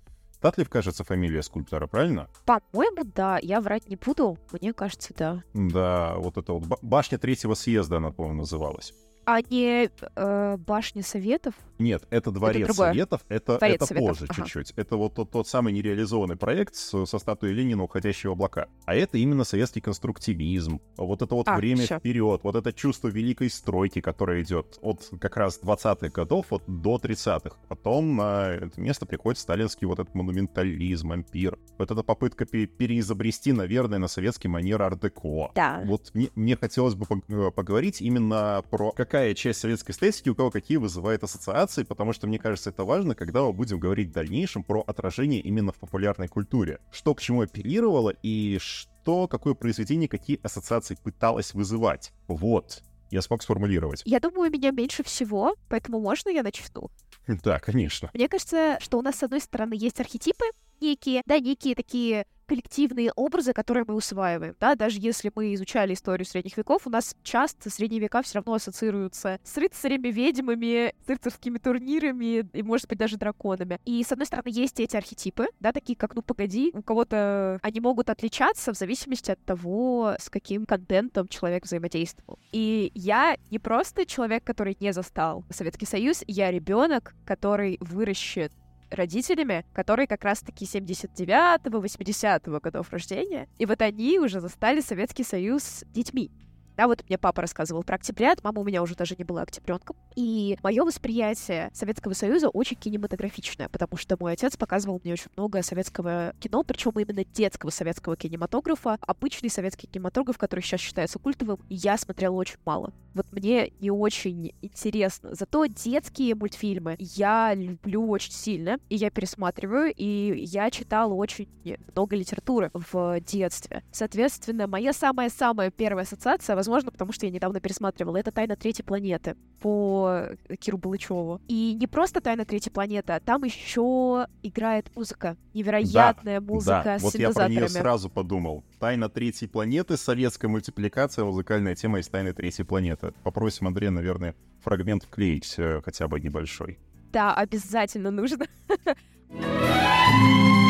Татлив, 0.45 0.69
кажется, 0.69 1.05
фамилия 1.05 1.43
скульптора, 1.43 1.87
правильно? 1.87 2.29
По-моему, 2.45 3.11
да. 3.15 3.39
Я 3.41 3.63
врать 3.63 3.89
не 3.89 3.97
буду. 3.97 4.37
Мне 4.53 4.75
кажется, 4.75 5.15
да. 5.17 5.43
Да, 5.55 6.17
вот 6.19 6.37
это 6.37 6.53
вот 6.53 6.83
башня 6.83 7.17
третьего 7.17 7.55
съезда, 7.55 7.97
она, 7.97 8.11
по-моему, 8.11 8.41
называлась. 8.41 8.93
А 9.27 9.41
не 9.43 9.91
э, 10.17 10.57
башня 10.59 11.03
советов? 11.03 11.55
Нет, 11.79 12.05
это 12.11 12.31
дворец 12.31 12.65
это 12.65 12.75
Советов, 12.75 13.25
это, 13.29 13.59
дворец 13.59 13.77
это 13.77 13.87
Советов. 13.87 14.09
позже 14.09 14.27
ага. 14.29 14.43
чуть-чуть. 14.43 14.73
Это 14.77 14.97
вот 14.97 15.15
тот, 15.15 15.31
тот 15.31 15.49
самый 15.49 15.73
нереализованный 15.73 16.37
проект 16.37 16.75
со, 16.75 17.05
со 17.05 17.19
статуей 17.19 17.53
Ленина 17.53 17.83
«Уходящие 17.83 18.33
облака». 18.33 18.69
А 18.85 18.95
это 18.95 19.19
именно 19.19 19.45
советский 19.45 19.81
конструктивизм. 19.81 20.81
Вот 20.97 21.23
это 21.23 21.35
вот 21.35 21.49
а, 21.49 21.57
время 21.57 21.85
всё. 21.85 21.99
вперед, 21.99 22.41
вот 22.43 22.55
это 22.55 22.73
чувство 22.73 23.09
великой 23.09 23.51
стройки, 23.51 24.01
которое 24.01 24.43
идет 24.43 24.79
от 24.83 25.11
как 25.21 25.37
раз 25.37 25.61
20-х 25.63 26.09
годов 26.09 26.47
вот, 26.51 26.63
до 26.67 26.97
30-х. 26.97 27.57
Потом 27.69 28.17
на 28.17 28.51
это 28.51 28.81
место 28.81 29.07
приходит 29.07 29.39
сталинский 29.39 29.87
вот 29.87 29.99
этот 29.99 30.15
монументализм, 30.15 31.13
ампир. 31.13 31.59
Вот 31.79 31.91
эта 31.91 32.03
попытка 32.03 32.45
переизобрести, 32.47 33.53
наверное, 33.53 33.99
на 33.99 34.09
советский 34.09 34.49
манер 34.49 34.83
ар-деко. 34.83 35.51
Да. 35.55 35.83
Вот 35.85 36.11
мне, 36.15 36.29
мне 36.35 36.57
хотелось 36.57 36.95
бы 36.95 37.07
э, 37.29 37.51
поговорить 37.51 38.01
именно 38.01 38.63
про 38.71 38.93
какая 39.15 39.35
часть 39.35 39.61
советской 39.61 39.93
эстетики 39.93 40.29
у 40.29 40.35
кого 40.35 40.51
какие 40.51 40.77
вызывает 40.77 41.23
ассоциации 41.23 41.85
потому 41.85 42.13
что 42.13 42.27
мне 42.27 42.41
кажется, 42.41 42.71
это 42.71 42.83
важно, 42.83 43.15
когда 43.15 43.43
мы 43.43 43.53
будем 43.53 43.79
говорить 43.79 44.09
в 44.09 44.13
дальнейшем 44.13 44.65
про 44.65 44.81
отражение 44.81 45.41
именно 45.41 45.71
в 45.71 45.77
популярной 45.77 46.27
культуре. 46.27 46.81
Что 46.91 47.15
к 47.15 47.21
чему 47.21 47.43
апеллировало 47.43 48.13
и 48.25 48.59
что, 48.61 49.29
какое 49.29 49.55
произведение, 49.55 50.09
какие 50.09 50.41
ассоциации 50.43 50.99
пыталось 51.01 51.55
вызывать. 51.55 52.13
Вот. 52.27 52.83
Я 53.13 53.23
смог 53.23 53.45
сформулировать. 53.45 54.03
Я 54.05 54.19
думаю, 54.19 54.51
у 54.51 54.53
меня 54.53 54.73
меньше 54.73 55.05
всего, 55.05 55.55
поэтому 55.69 56.01
можно 56.01 56.31
я 56.31 56.43
начну? 56.43 56.91
Да, 57.29 57.61
конечно. 57.61 58.11
Мне 58.15 58.29
кажется, 58.29 58.79
что 58.81 58.99
у 58.99 59.03
нас, 59.03 59.15
с 59.15 59.23
одной 59.23 59.41
стороны, 59.41 59.75
есть 59.77 60.01
архетипы 60.01 60.47
некие, 60.81 61.23
да, 61.25 61.39
некие 61.39 61.77
такие 61.77 62.27
коллективные 62.47 63.13
образы, 63.13 63.53
которые 63.53 63.85
мы 63.87 63.95
усваиваем, 63.95 64.55
да, 64.61 64.75
даже 64.75 64.99
если 65.01 65.31
мы 65.35 65.55
изучали 65.55 65.95
историю 65.95 66.27
средних 66.27 66.57
веков, 66.57 66.87
у 66.87 66.91
нас 66.91 67.17
часто 67.23 67.71
средние 67.71 68.01
века 68.01 68.23
все 68.23 68.39
равно 68.39 68.55
ассоциируются 68.55 69.39
с 69.43 69.57
рыцарями, 69.57 70.09
ведьмами, 70.09 70.95
с 71.07 71.09
рыцарскими 71.09 71.59
турнирами 71.59 72.47
и, 72.53 72.63
может 72.63 72.89
быть, 72.89 72.99
даже 72.99 73.17
драконами. 73.17 73.79
И, 73.85 74.03
с 74.03 74.13
одной 74.13 74.27
стороны, 74.27 74.49
есть 74.49 74.81
эти 74.81 74.97
архетипы, 74.97 75.47
да, 75.61 75.73
такие 75.73 75.97
как 75.97 76.15
«ну, 76.15 76.23
погоди», 76.23 76.71
у 76.75 76.83
кого-то 76.83 77.59
они 77.63 77.81
могут 77.81 78.11
отличаться 78.11 78.73
в 78.73 78.77
зависимости 78.77 79.31
от 79.31 79.43
того, 79.45 80.15
с 80.19 80.31
каким 80.31 80.67
контентом 80.67 81.29
человек 81.29 81.65
взаимодействовал. 81.65 82.39
И 82.53 82.91
я 82.95 83.37
не 83.51 83.59
просто 83.59 84.07
человек, 84.07 84.45
который 84.45 84.77
не 84.81 84.93
застал 84.93 85.45
Советский 85.51 85.87
Союз, 85.87 86.23
я 86.27 86.51
ребенок, 86.51 87.15
который 87.25 87.79
выращет 87.81 88.53
родителями, 88.91 89.65
которые 89.73 90.07
как 90.07 90.25
раз-таки 90.25 90.65
79-го, 90.65 91.79
80-го 91.79 92.61
годов 92.61 92.91
рождения. 92.91 93.49
И 93.59 93.67
вот 93.67 93.83
они 93.83 94.19
уже 94.19 94.41
застали 94.41 94.81
Советский 94.81 95.25
Союз 95.25 95.63
с 95.63 95.85
детьми. 95.93 96.31
Да, 96.77 96.87
вот 96.87 97.05
мне 97.09 97.19
папа 97.19 97.43
рассказывал 97.43 97.83
про 97.83 97.97
октябрят, 97.97 98.43
мама 98.43 98.61
у 98.61 98.65
меня 98.65 98.83
уже 98.83 98.95
даже 98.95 99.15
не 99.17 99.25
была 99.25 99.43
октябренком. 99.43 99.97
И 100.17 100.59
мое 100.63 100.85
восприятие 100.85 101.71
Советского 101.73 102.15
Союза 102.15 102.49
очень 102.49 102.77
кинематографичное, 102.77 103.69
потому 103.69 103.97
что 103.97 104.17
мой 104.19 104.33
отец 104.33 104.57
показывал 104.57 105.01
мне 105.03 105.13
очень 105.13 105.31
много 105.37 105.63
советского 105.63 106.35
кино, 106.41 106.63
причем 106.63 106.93
именно 106.93 107.25
детского 107.25 107.71
советского 107.71 108.17
кинематографа. 108.17 108.99
Обычный 109.01 109.51
советский 109.51 109.87
кинематограф, 109.87 110.39
который 110.39 110.61
сейчас 110.61 110.81
считается 110.81 111.19
культовым, 111.19 111.59
я 111.69 111.97
смотрела 111.97 112.35
очень 112.35 112.59
мало. 112.65 112.93
Вот 113.15 113.27
мне 113.31 113.73
не 113.81 113.91
очень 113.91 114.53
интересно. 114.61 115.35
Зато 115.35 115.67
детские 115.67 116.35
мультфильмы 116.35 116.97
я 116.99 117.55
люблю 117.55 118.09
очень 118.09 118.33
сильно, 118.33 118.79
и 118.89 118.97
я 118.97 119.11
пересматриваю, 119.11 119.93
и 119.95 120.45
я 120.45 120.71
читала 120.71 121.15
очень 121.15 121.49
много 121.93 122.17
литературы 122.17 122.71
в 122.75 123.21
детстве. 123.21 123.85
Соответственно, 123.93 124.67
моя 124.67 124.93
самая-самая 124.93 125.71
первая 125.71 126.05
ассоциация 126.05 126.57
возможно, 126.65 126.91
потому 126.91 127.13
что 127.13 127.27
я 127.27 127.33
недавно 127.33 127.61
пересматривала. 127.61 128.17
Это 128.17 128.33
«Тайна 128.33 128.57
третьей 128.57 128.85
планеты» 128.85 129.37
по 129.61 130.29
Киру 130.59 130.79
Балычеву. 130.79 131.41
И 131.47 131.75
не 131.75 131.87
просто 131.87 132.21
«Тайна 132.21 132.45
третьей 132.45 132.73
планеты», 132.73 133.13
а 133.13 133.21
там 133.21 133.45
еще 133.45 134.27
играет 134.43 134.95
музыка. 134.97 135.37
Невероятная 135.53 136.41
да, 136.41 136.47
музыка 136.47 136.83
да. 136.85 136.99
с 136.99 137.03
вот 137.03 137.15
я 137.17 137.31
про 137.31 137.49
нее 137.49 137.69
сразу 137.69 138.09
подумал. 138.09 138.65
«Тайна 138.79 139.09
третьей 139.09 139.49
планеты», 139.49 139.97
советская 139.97 140.51
мультипликация, 140.51 141.25
музыкальная 141.25 141.75
тема 141.75 142.01
из 142.01 142.09
«Тайны 142.09 142.33
третьей 142.33 142.65
планеты». 142.65 143.13
Попросим 143.23 143.67
Андрея, 143.67 143.91
наверное, 143.91 144.35
фрагмент 144.63 145.05
вклеить, 145.05 145.55
э, 145.59 145.83
хотя 145.85 146.09
бы 146.09 146.19
небольшой. 146.21 146.79
Да, 147.13 147.35
обязательно 147.35 148.11
нужно. 148.11 148.47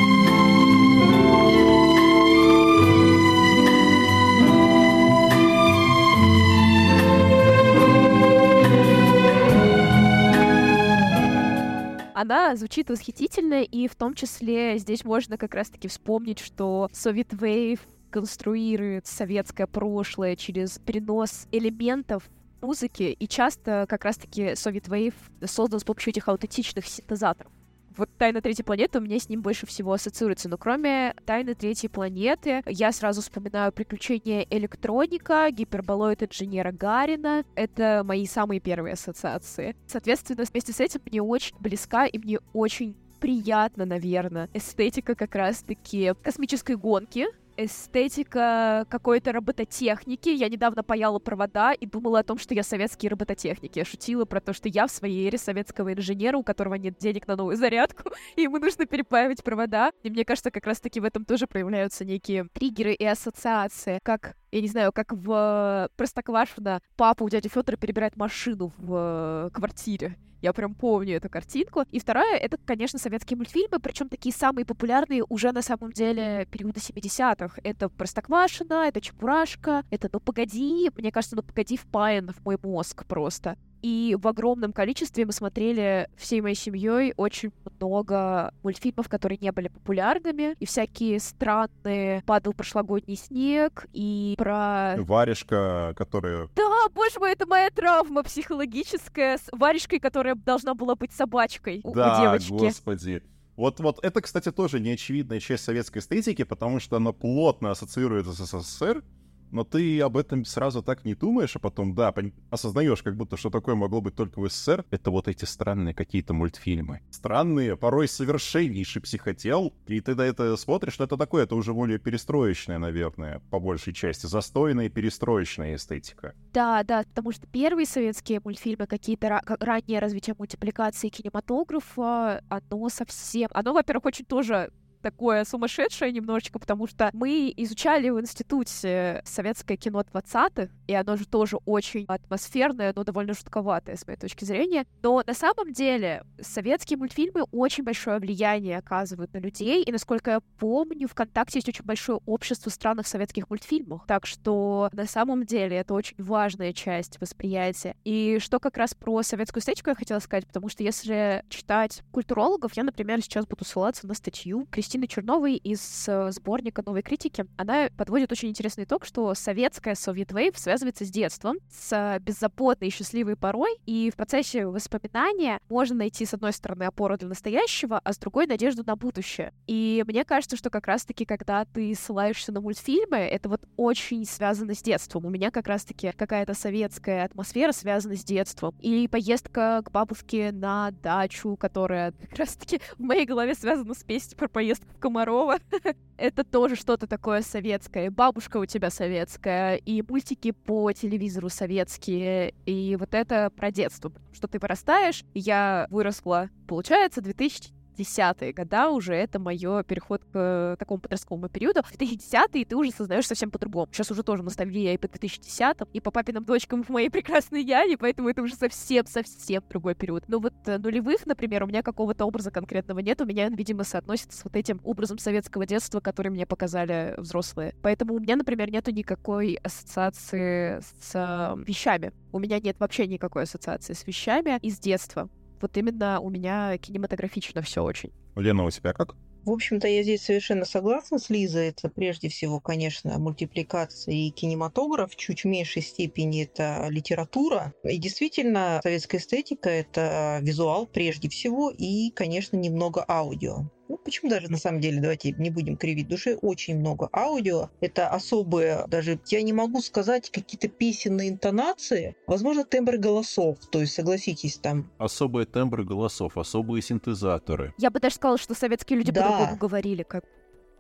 Она 12.25 12.57
звучит 12.57 12.89
восхитительно, 12.89 13.63
и 13.63 13.87
в 13.87 13.97
том 13.97 14.15
числе 14.15 14.79
здесь 14.79 15.05
можно 15.05 15.37
как 15.37 15.55
раз-таки 15.55 15.89
вспомнить, 15.89 16.39
что 16.39 16.89
Soviet 16.91 17.29
Wave 17.39 17.81
конструирует 18.09 19.07
советское 19.07 19.67
прошлое 19.67 20.35
через 20.35 20.79
перенос 20.79 21.47
элементов 21.53 22.31
музыки, 22.63 23.03
и 23.03 23.29
часто 23.29 23.85
как 23.91 24.07
раз-таки 24.07 24.53
Soviet 24.53 24.89
Wave 24.89 25.13
создан 25.47 25.81
с 25.81 25.85
помощью 25.85 26.13
этих 26.13 26.27
аутентичных 26.27 26.87
синтезаторов. 26.87 27.53
Вот 27.97 28.11
«Тайна 28.19 28.41
третьей 28.41 28.65
планеты» 28.65 28.99
у 28.99 29.03
меня 29.03 29.19
с 29.19 29.29
ним 29.29 29.41
больше 29.41 29.67
всего 29.67 29.93
ассоциируется. 29.93 30.49
Но 30.49 30.59
кроме 30.59 31.15
«Тайны 31.27 31.55
третьей 31.55 31.89
планеты» 31.89 32.63
я 32.67 32.91
сразу 32.91 33.21
вспоминаю 33.23 33.73
«Приключения 33.73 34.47
электроника», 34.51 35.49
«Гиперболоид 35.51 36.23
инженера 36.23 36.73
Гарина». 36.73 37.45
Это 37.55 38.03
мои 38.05 38.27
самые 38.27 38.61
первые 38.61 38.95
ассоциации. 38.95 39.77
Соответственно, 39.87 40.45
вместе 40.45 40.73
с 40.73 40.81
этим 40.81 41.01
мне 41.07 41.23
очень 41.23 41.55
близка 41.61 42.07
и 42.07 42.19
мне 42.19 42.39
очень 42.53 42.97
приятно, 43.21 43.87
наверное, 43.87 44.51
эстетика 44.53 45.15
как 45.15 45.35
раз-таки 45.35 46.15
космической 46.23 46.77
гонки, 46.77 47.27
эстетика 47.57 48.87
какой-то 48.89 49.33
робототехники. 49.33 50.29
Я 50.29 50.49
недавно 50.49 50.83
паяла 50.83 51.19
провода 51.19 51.73
и 51.73 51.87
думала 51.87 52.21
о 52.21 52.23
том, 52.23 52.39
что 52.39 52.55
я 52.55 52.63
советский 52.63 53.09
робототехник. 53.09 53.77
Я 53.77 53.85
шутила 53.85 54.25
про 54.25 54.41
то, 54.41 54.53
что 54.53 54.69
я 54.69 54.87
в 54.87 54.91
своей 54.91 55.29
эре 55.29 55.39
советского 55.39 55.93
инженера, 55.93 56.37
у 56.37 56.43
которого 56.43 56.75
нет 56.75 56.99
денег 56.99 57.27
на 57.27 57.37
новую 57.37 57.57
зарядку, 57.57 58.11
и 58.37 58.43
ему 58.43 58.59
нужно 58.59 58.87
перепаивать 58.87 59.43
провода. 59.43 59.93
И 60.03 60.11
мне 60.11 60.25
кажется, 60.25 60.51
как 60.51 60.67
раз-таки 60.67 61.01
в 61.01 61.05
этом 61.05 61.25
тоже 61.25 61.47
проявляются 61.47 62.05
некие 62.05 62.47
триггеры 62.53 62.95
и 62.95 63.05
ассоциации, 63.05 63.99
как 64.03 64.37
я 64.55 64.61
не 64.61 64.69
знаю, 64.69 64.93
как 64.93 65.13
в 65.13 65.91
Простоквашино 65.97 66.81
папа 66.97 67.25
у 67.25 67.29
дяди 67.29 67.49
Федора 67.49 67.77
перебирает 67.77 68.17
машину 68.17 68.73
в 68.79 69.51
квартире. 69.53 70.17
Я 70.43 70.53
прям 70.53 70.75
помню 70.75 71.17
эту 71.17 71.29
картинку. 71.29 71.85
И 71.91 71.99
вторая— 71.99 72.37
это, 72.39 72.57
конечно, 72.59 72.99
советские 72.99 73.37
мультфильмы, 73.37 73.81
причем 73.81 74.09
такие 74.09 74.33
самые 74.33 74.65
популярные 74.65 75.25
уже 75.29 75.51
на 75.53 75.63
самом 75.63 75.91
деле 75.91 76.47
периода 76.53 76.79
70-х. 76.79 77.61
Это 77.65 77.89
Простоквашино, 77.89 78.87
это 78.87 79.01
Чебурашка, 79.01 79.85
это 79.91 80.09
«Ну 80.13 80.21
погоди». 80.21 80.91
Мне 80.97 81.11
кажется, 81.11 81.35
«Ну 81.35 81.43
погоди» 81.43 81.77
впаян 81.77 82.31
в 82.31 82.45
мой 82.45 82.57
мозг 82.63 83.07
просто. 83.07 83.57
И 83.85 84.17
в 84.19 84.27
огромном 84.29 84.73
количестве 84.73 85.27
мы 85.27 85.33
смотрели 85.33 86.09
всей 86.17 86.41
моей 86.41 86.55
семьей 86.55 87.13
очень 87.19 87.53
много 87.79 88.55
мультфильмов, 88.63 89.11
которые 89.11 89.37
не 89.37 89.53
были 89.53 89.69
популярными, 89.69 90.57
и 90.59 90.65
всякие 90.65 91.21
странные 91.21 92.23
«Падал 92.25 92.55
прошлогодний 92.55 93.17
снег», 93.17 93.87
и 93.93 94.37
про... 94.39 94.95
Варежка, 94.97 95.93
которая... 95.99 96.49
Да, 96.57 96.89
боже 96.95 97.21
мой, 97.21 97.33
это 97.33 97.45
моя 97.47 97.69
травма 97.69 98.23
психологическая 98.23 99.37
с 99.37 99.51
варежкой, 99.53 99.99
которая 99.99 100.35
должна 100.35 100.75
была 100.75 100.95
быть 100.95 101.13
собачкой 101.13 101.83
у, 101.85 101.93
да, 101.93 102.17
у 102.17 102.23
девочки. 102.23 102.53
господи. 102.53 103.23
Вот, 103.57 103.81
вот 103.81 104.03
это, 104.03 104.23
кстати, 104.23 104.51
тоже 104.51 104.81
неочевидная 104.81 105.41
часть 105.41 105.63
советской 105.63 105.99
эстетики, 105.99 106.45
потому 106.45 106.81
что 106.81 106.97
она 106.97 107.13
плотно 107.13 107.73
ассоциируется 107.73 108.33
с 108.33 108.47
СССР, 108.47 109.05
но 109.51 109.65
ты 109.65 110.01
об 110.01 110.17
этом 110.17 110.45
сразу 110.45 110.83
так 110.83 111.05
не 111.05 111.15
думаешь, 111.15 111.57
а 111.57 111.59
потом, 111.59 111.95
да, 111.95 112.15
осознаешь, 112.51 113.03
как 113.03 113.17
будто 113.17 113.37
что 113.37 113.51
такое 113.51 113.75
могло 113.75 114.01
быть 114.01 114.15
только 114.15 114.41
в 114.41 114.49
СССР. 114.49 114.85
Это 114.91 115.11
вот 115.11 115.29
эти 115.29 115.45
странные 115.45 115.95
какие-то 115.95 116.35
мультфильмы. 116.35 117.01
Странные, 117.11 117.77
порой 117.77 118.09
совершеннейший 118.09 119.03
психотел. 119.03 119.75
И 119.87 120.01
ты 120.01 120.15
на 120.15 120.23
это 120.23 120.57
смотришь, 120.57 120.95
что 120.95 121.05
это 121.05 121.17
такое, 121.17 121.45
это 121.45 121.55
уже 121.55 121.73
более 121.73 121.99
перестроечная, 121.99 122.79
наверное, 122.79 123.41
по 123.51 123.61
большей 123.61 123.93
части. 123.93 124.27
Застойная 124.27 124.89
перестроечная 124.89 125.77
эстетика. 125.77 126.35
Да, 126.53 126.83
да, 126.85 127.05
потому 127.05 127.33
что 127.33 127.47
первые 127.47 127.87
советские 127.87 128.41
мультфильмы, 128.45 128.87
какие-то 128.87 129.27
ра- 129.29 129.57
раннее 129.61 129.99
развитие 129.99 130.35
мультипликации 130.39 131.09
кинематографа, 131.09 132.43
оно 132.49 132.89
совсем... 132.89 133.49
Оно, 133.53 133.73
во-первых, 133.73 134.07
очень 134.07 134.25
тоже 134.25 134.71
такое 135.05 135.45
сумасшедшее 135.45 136.13
немножечко, 136.13 136.59
потому 136.59 136.87
что 136.87 137.11
мы 137.13 137.53
изучали 137.59 138.09
в 138.09 138.19
институте 138.19 139.21
советское 139.27 139.77
кино 139.77 140.01
20-х, 140.01 140.73
и 140.87 140.95
оно 140.95 141.17
же 141.17 141.27
тоже 141.27 141.59
очень 141.67 142.07
атмосферное, 142.09 142.95
но 142.97 143.05
довольно 143.05 143.35
жутковатое, 143.35 143.97
с 143.97 144.07
моей 144.07 144.19
точки 144.19 144.47
зрения. 144.47 144.87
Но 145.03 145.23
на 145.27 145.35
самом 145.35 145.75
деле 145.75 146.25
советские 146.41 146.97
мультфильмы 146.97 147.43
очень 147.53 147.85
большое 147.85 148.19
влияние 148.19 148.79
оказывают 148.79 149.35
на 149.35 149.39
людей, 149.39 149.85
и, 149.85 149.93
насколько 149.93 150.31
я 150.31 150.41
помню, 150.59 151.07
ВКонтакте 151.07 151.59
есть 151.59 151.69
очень 151.69 151.85
большое 151.85 152.21
общество 152.25 152.71
странных 152.71 153.07
советских 153.07 153.51
мультфильмов. 153.51 154.07
Так 154.07 154.25
что 154.25 154.89
на 154.93 155.05
самом 155.05 155.45
деле 155.45 155.77
это 155.77 155.93
очень 155.93 156.17
важная 156.17 156.73
часть 156.73 157.21
восприятия. 157.21 157.95
И 158.05 158.39
что 158.41 158.59
как 158.59 158.79
раз 158.79 158.95
про 158.95 159.23
советскую 159.23 159.61
эстетику 159.61 159.91
я 159.91 159.97
хотела 159.97 160.21
сказать, 160.21 160.47
потому 160.47 160.71
что 160.71 160.83
если 160.83 161.45
читать 161.51 162.03
культурологов, 162.11 162.73
я, 162.75 162.85
например, 162.85 163.21
сейчас 163.21 163.47
буду 163.47 163.67
ссылаться 163.67 164.07
на 164.07 164.15
статью 164.15 164.67
Кристины 164.71 164.94
Черновой 165.03 165.57
из 165.57 166.09
э, 166.09 166.31
сборника 166.31 166.83
«Новой 166.87 167.03
критики». 167.03 167.47
Она 167.57 167.89
подводит 167.97 168.31
очень 168.31 168.49
интересный 168.49 168.85
итог, 168.85 169.05
что 169.05 169.35
советская 169.35 169.95
Soviet 169.95 170.29
Wave 170.29 170.57
связывается 170.57 171.05
с 171.05 171.11
детством, 171.11 171.57
с 171.69 172.19
беззаботной 172.21 172.89
и 172.89 172.91
счастливой 172.91 173.37
порой, 173.37 173.77
и 173.87 174.11
в 174.11 174.17
процессе 174.17 174.67
воспоминания 174.67 175.59
можно 175.69 175.97
найти, 175.97 176.25
с 176.25 176.33
одной 176.33 176.53
стороны, 176.53 176.85
опору 176.85 177.19
для 177.19 177.29
настоящего, 177.29 178.01
а 178.03 178.13
с 178.13 178.19
другой— 178.19 178.47
надежду 178.49 178.85
на 178.87 178.95
будущее. 178.95 179.53
И 179.67 180.05
мне 180.07 180.25
кажется, 180.25 180.57
что 180.57 180.71
как 180.71 180.87
раз-таки, 180.87 181.25
когда 181.25 181.65
ты 181.65 181.93
ссылаешься 181.95 182.53
на 182.53 182.61
мультфильмы, 182.61 183.17
это 183.17 183.49
вот 183.49 183.63
очень 183.77 184.25
связано 184.25 184.75
с 184.75 184.83
детством. 184.83 185.27
У 185.27 185.31
меня 185.31 185.51
как 185.51 185.67
раз-таки 185.67 186.13
какая-то 186.13 186.55
советская 186.55 187.25
атмосфера 187.25 187.73
связана 187.73 188.17
с 188.17 188.23
детством. 188.23 188.75
И 188.81 189.09
поездка 189.09 189.83
к 189.85 189.91
бабушке 189.91 190.53
на 190.53 190.93
дачу, 191.03 191.57
которая 191.57 192.13
как 192.13 192.39
раз-таки 192.39 192.81
в 192.97 193.03
моей 193.03 193.27
голове 193.27 193.55
связана 193.55 193.95
с 193.95 194.05
песней 194.05 194.37
про 194.37 194.49
поездку 194.49 194.84
в 194.93 194.99
Комарова. 194.99 195.59
Это 196.17 196.45
тоже 196.45 196.77
что-то 196.77 197.07
такое 197.07 197.43
советское. 197.43 198.11
Бабушка 198.11 198.59
у 198.59 198.67
тебя 198.67 198.91
советская, 198.91 199.77
и 199.77 200.03
мультики 200.03 200.53
по 200.53 200.93
телевизору 200.93 201.49
советские, 201.49 202.55
и 202.67 202.97
вот 202.97 203.15
это 203.15 203.51
про 203.51 203.73
детство. 203.73 204.13
Что 204.33 204.47
ты 204.47 204.59
вырастаешь, 204.59 205.25
я 205.35 205.89
выросла, 205.91 206.51
получается, 206.69 207.21
2000 207.21 207.74
десятые 207.97 208.53
года 208.53 208.91
уже 208.91 209.15
это 209.15 209.39
мое 209.39 209.83
переход 209.83 210.23
к 210.33 210.77
такому 210.79 211.01
подростковому 211.01 211.49
периоду. 211.49 211.83
В 211.83 211.93
2010-е 211.93 212.65
ты 212.65 212.77
уже 212.77 212.91
сознаешь 212.91 213.27
совсем 213.27 213.51
по-другому. 213.51 213.89
Сейчас 213.93 214.11
уже 214.11 214.23
тоже 214.23 214.43
ностальгия 214.43 214.95
и 214.95 214.97
по 214.97 215.09
2010 215.09 215.77
и 215.93 216.01
по 216.01 216.11
папиным 216.11 216.45
дочкам 216.45 216.83
в 216.83 216.89
моей 216.89 217.11
прекрасной 217.11 217.63
Яне, 217.63 217.97
поэтому 217.97 218.29
это 218.29 218.43
уже 218.43 218.55
совсем-совсем 218.55 219.63
другой 219.69 219.95
период. 219.95 220.25
Но 220.29 220.39
вот 220.39 220.55
э, 220.67 220.79
нулевых, 220.79 221.27
например, 221.27 221.65
у 221.65 221.67
меня 221.67 221.83
какого-то 221.83 222.25
образа 222.25 222.51
конкретного 222.51 222.99
нет, 223.01 223.21
у 223.21 223.25
меня 223.25 223.47
он, 223.47 223.55
видимо, 223.55 223.85
соотносится 223.85 224.39
с 224.39 224.45
вот 224.45 224.57
этим 224.57 224.81
образом 224.85 225.19
советского 225.19 225.67
детства, 225.67 226.01
который 226.01 226.31
мне 226.31 226.47
показали 226.47 227.15
взрослые. 227.19 227.75
Поэтому 227.83 228.15
у 228.15 228.19
меня, 228.19 228.37
например, 228.37 228.71
нету 228.71 228.91
никакой 228.91 229.55
ассоциации 229.63 230.81
с 230.81 231.15
э, 231.15 231.63
вещами. 231.65 232.13
У 232.33 232.39
меня 232.39 232.59
нет 232.61 232.77
вообще 232.79 233.07
никакой 233.07 233.45
ассоциации 233.45 233.93
с 233.93 234.07
вещами 234.07 234.59
из 234.63 234.79
детства 234.79 235.29
Вот 235.65 235.79
именно 235.79 236.21
у 236.21 236.29
меня 236.29 236.77
кинематографично 236.77 237.63
все 237.63 237.83
очень. 237.83 238.13
Лена, 238.37 238.67
у 238.67 238.71
тебя 238.71 238.93
как? 238.93 239.17
В 239.47 239.51
общем-то, 239.51 239.89
я 239.89 240.03
здесь 240.03 240.21
совершенно 240.21 240.67
согласна 240.67 241.19
с 241.19 241.31
Лизой. 241.31 241.69
Это 241.69 241.89
прежде 241.89 242.29
всего, 242.29 242.61
конечно, 242.61 243.19
мультипликация 243.19 244.15
и 244.15 244.29
кинематограф. 244.29 245.17
Чуть 245.17 245.45
в 245.45 245.47
меньшей 245.47 245.81
степени 245.81 246.43
это 246.43 246.89
литература. 246.91 247.73
И 247.83 247.97
действительно, 247.97 248.81
советская 248.83 249.19
эстетика— 249.19 249.71
это 249.71 250.39
визуал 250.43 250.87
прежде 250.87 251.31
всего 251.31 251.71
и, 251.71 252.11
конечно, 252.11 252.59
немного 252.59 253.03
аудио. 253.09 253.71
Ну, 253.89 253.99
почему 253.99 254.31
даже 254.31 254.51
на 254.51 254.57
самом 254.57 254.81
деле, 254.81 255.01
давайте 255.01 255.33
не 255.33 255.51
будем 255.51 255.77
кривить 255.77 256.09
души, 256.09 256.37
очень 256.41 256.79
много 256.79 257.09
аудио. 257.13 257.71
Это 257.81 258.09
особые, 258.09 258.87
даже 258.89 259.21
я 259.29 259.43
не 259.43 259.53
могу 259.53 259.81
сказать 259.81 260.31
какие-то 260.31 260.69
песенные 260.69 261.29
интонации, 261.29 262.17
возможно, 262.27 262.65
тембры 262.65 262.99
голосов. 262.99 263.59
То 263.71 263.81
есть, 263.81 263.95
согласитесь, 263.95 264.57
там... 264.59 264.91
Особые 264.99 265.47
тембры 265.47 265.85
голосов, 265.85 266.39
особые 266.39 266.83
синтезаторы. 266.83 267.75
Я 267.79 267.91
бы 267.91 268.01
даже 268.01 268.17
сказала, 268.17 268.39
что 268.39 268.55
советские 268.55 268.99
люди 268.99 269.13
да. 269.13 269.23
по-другому 269.23 269.57
говорили, 269.59 270.03
как 270.03 270.25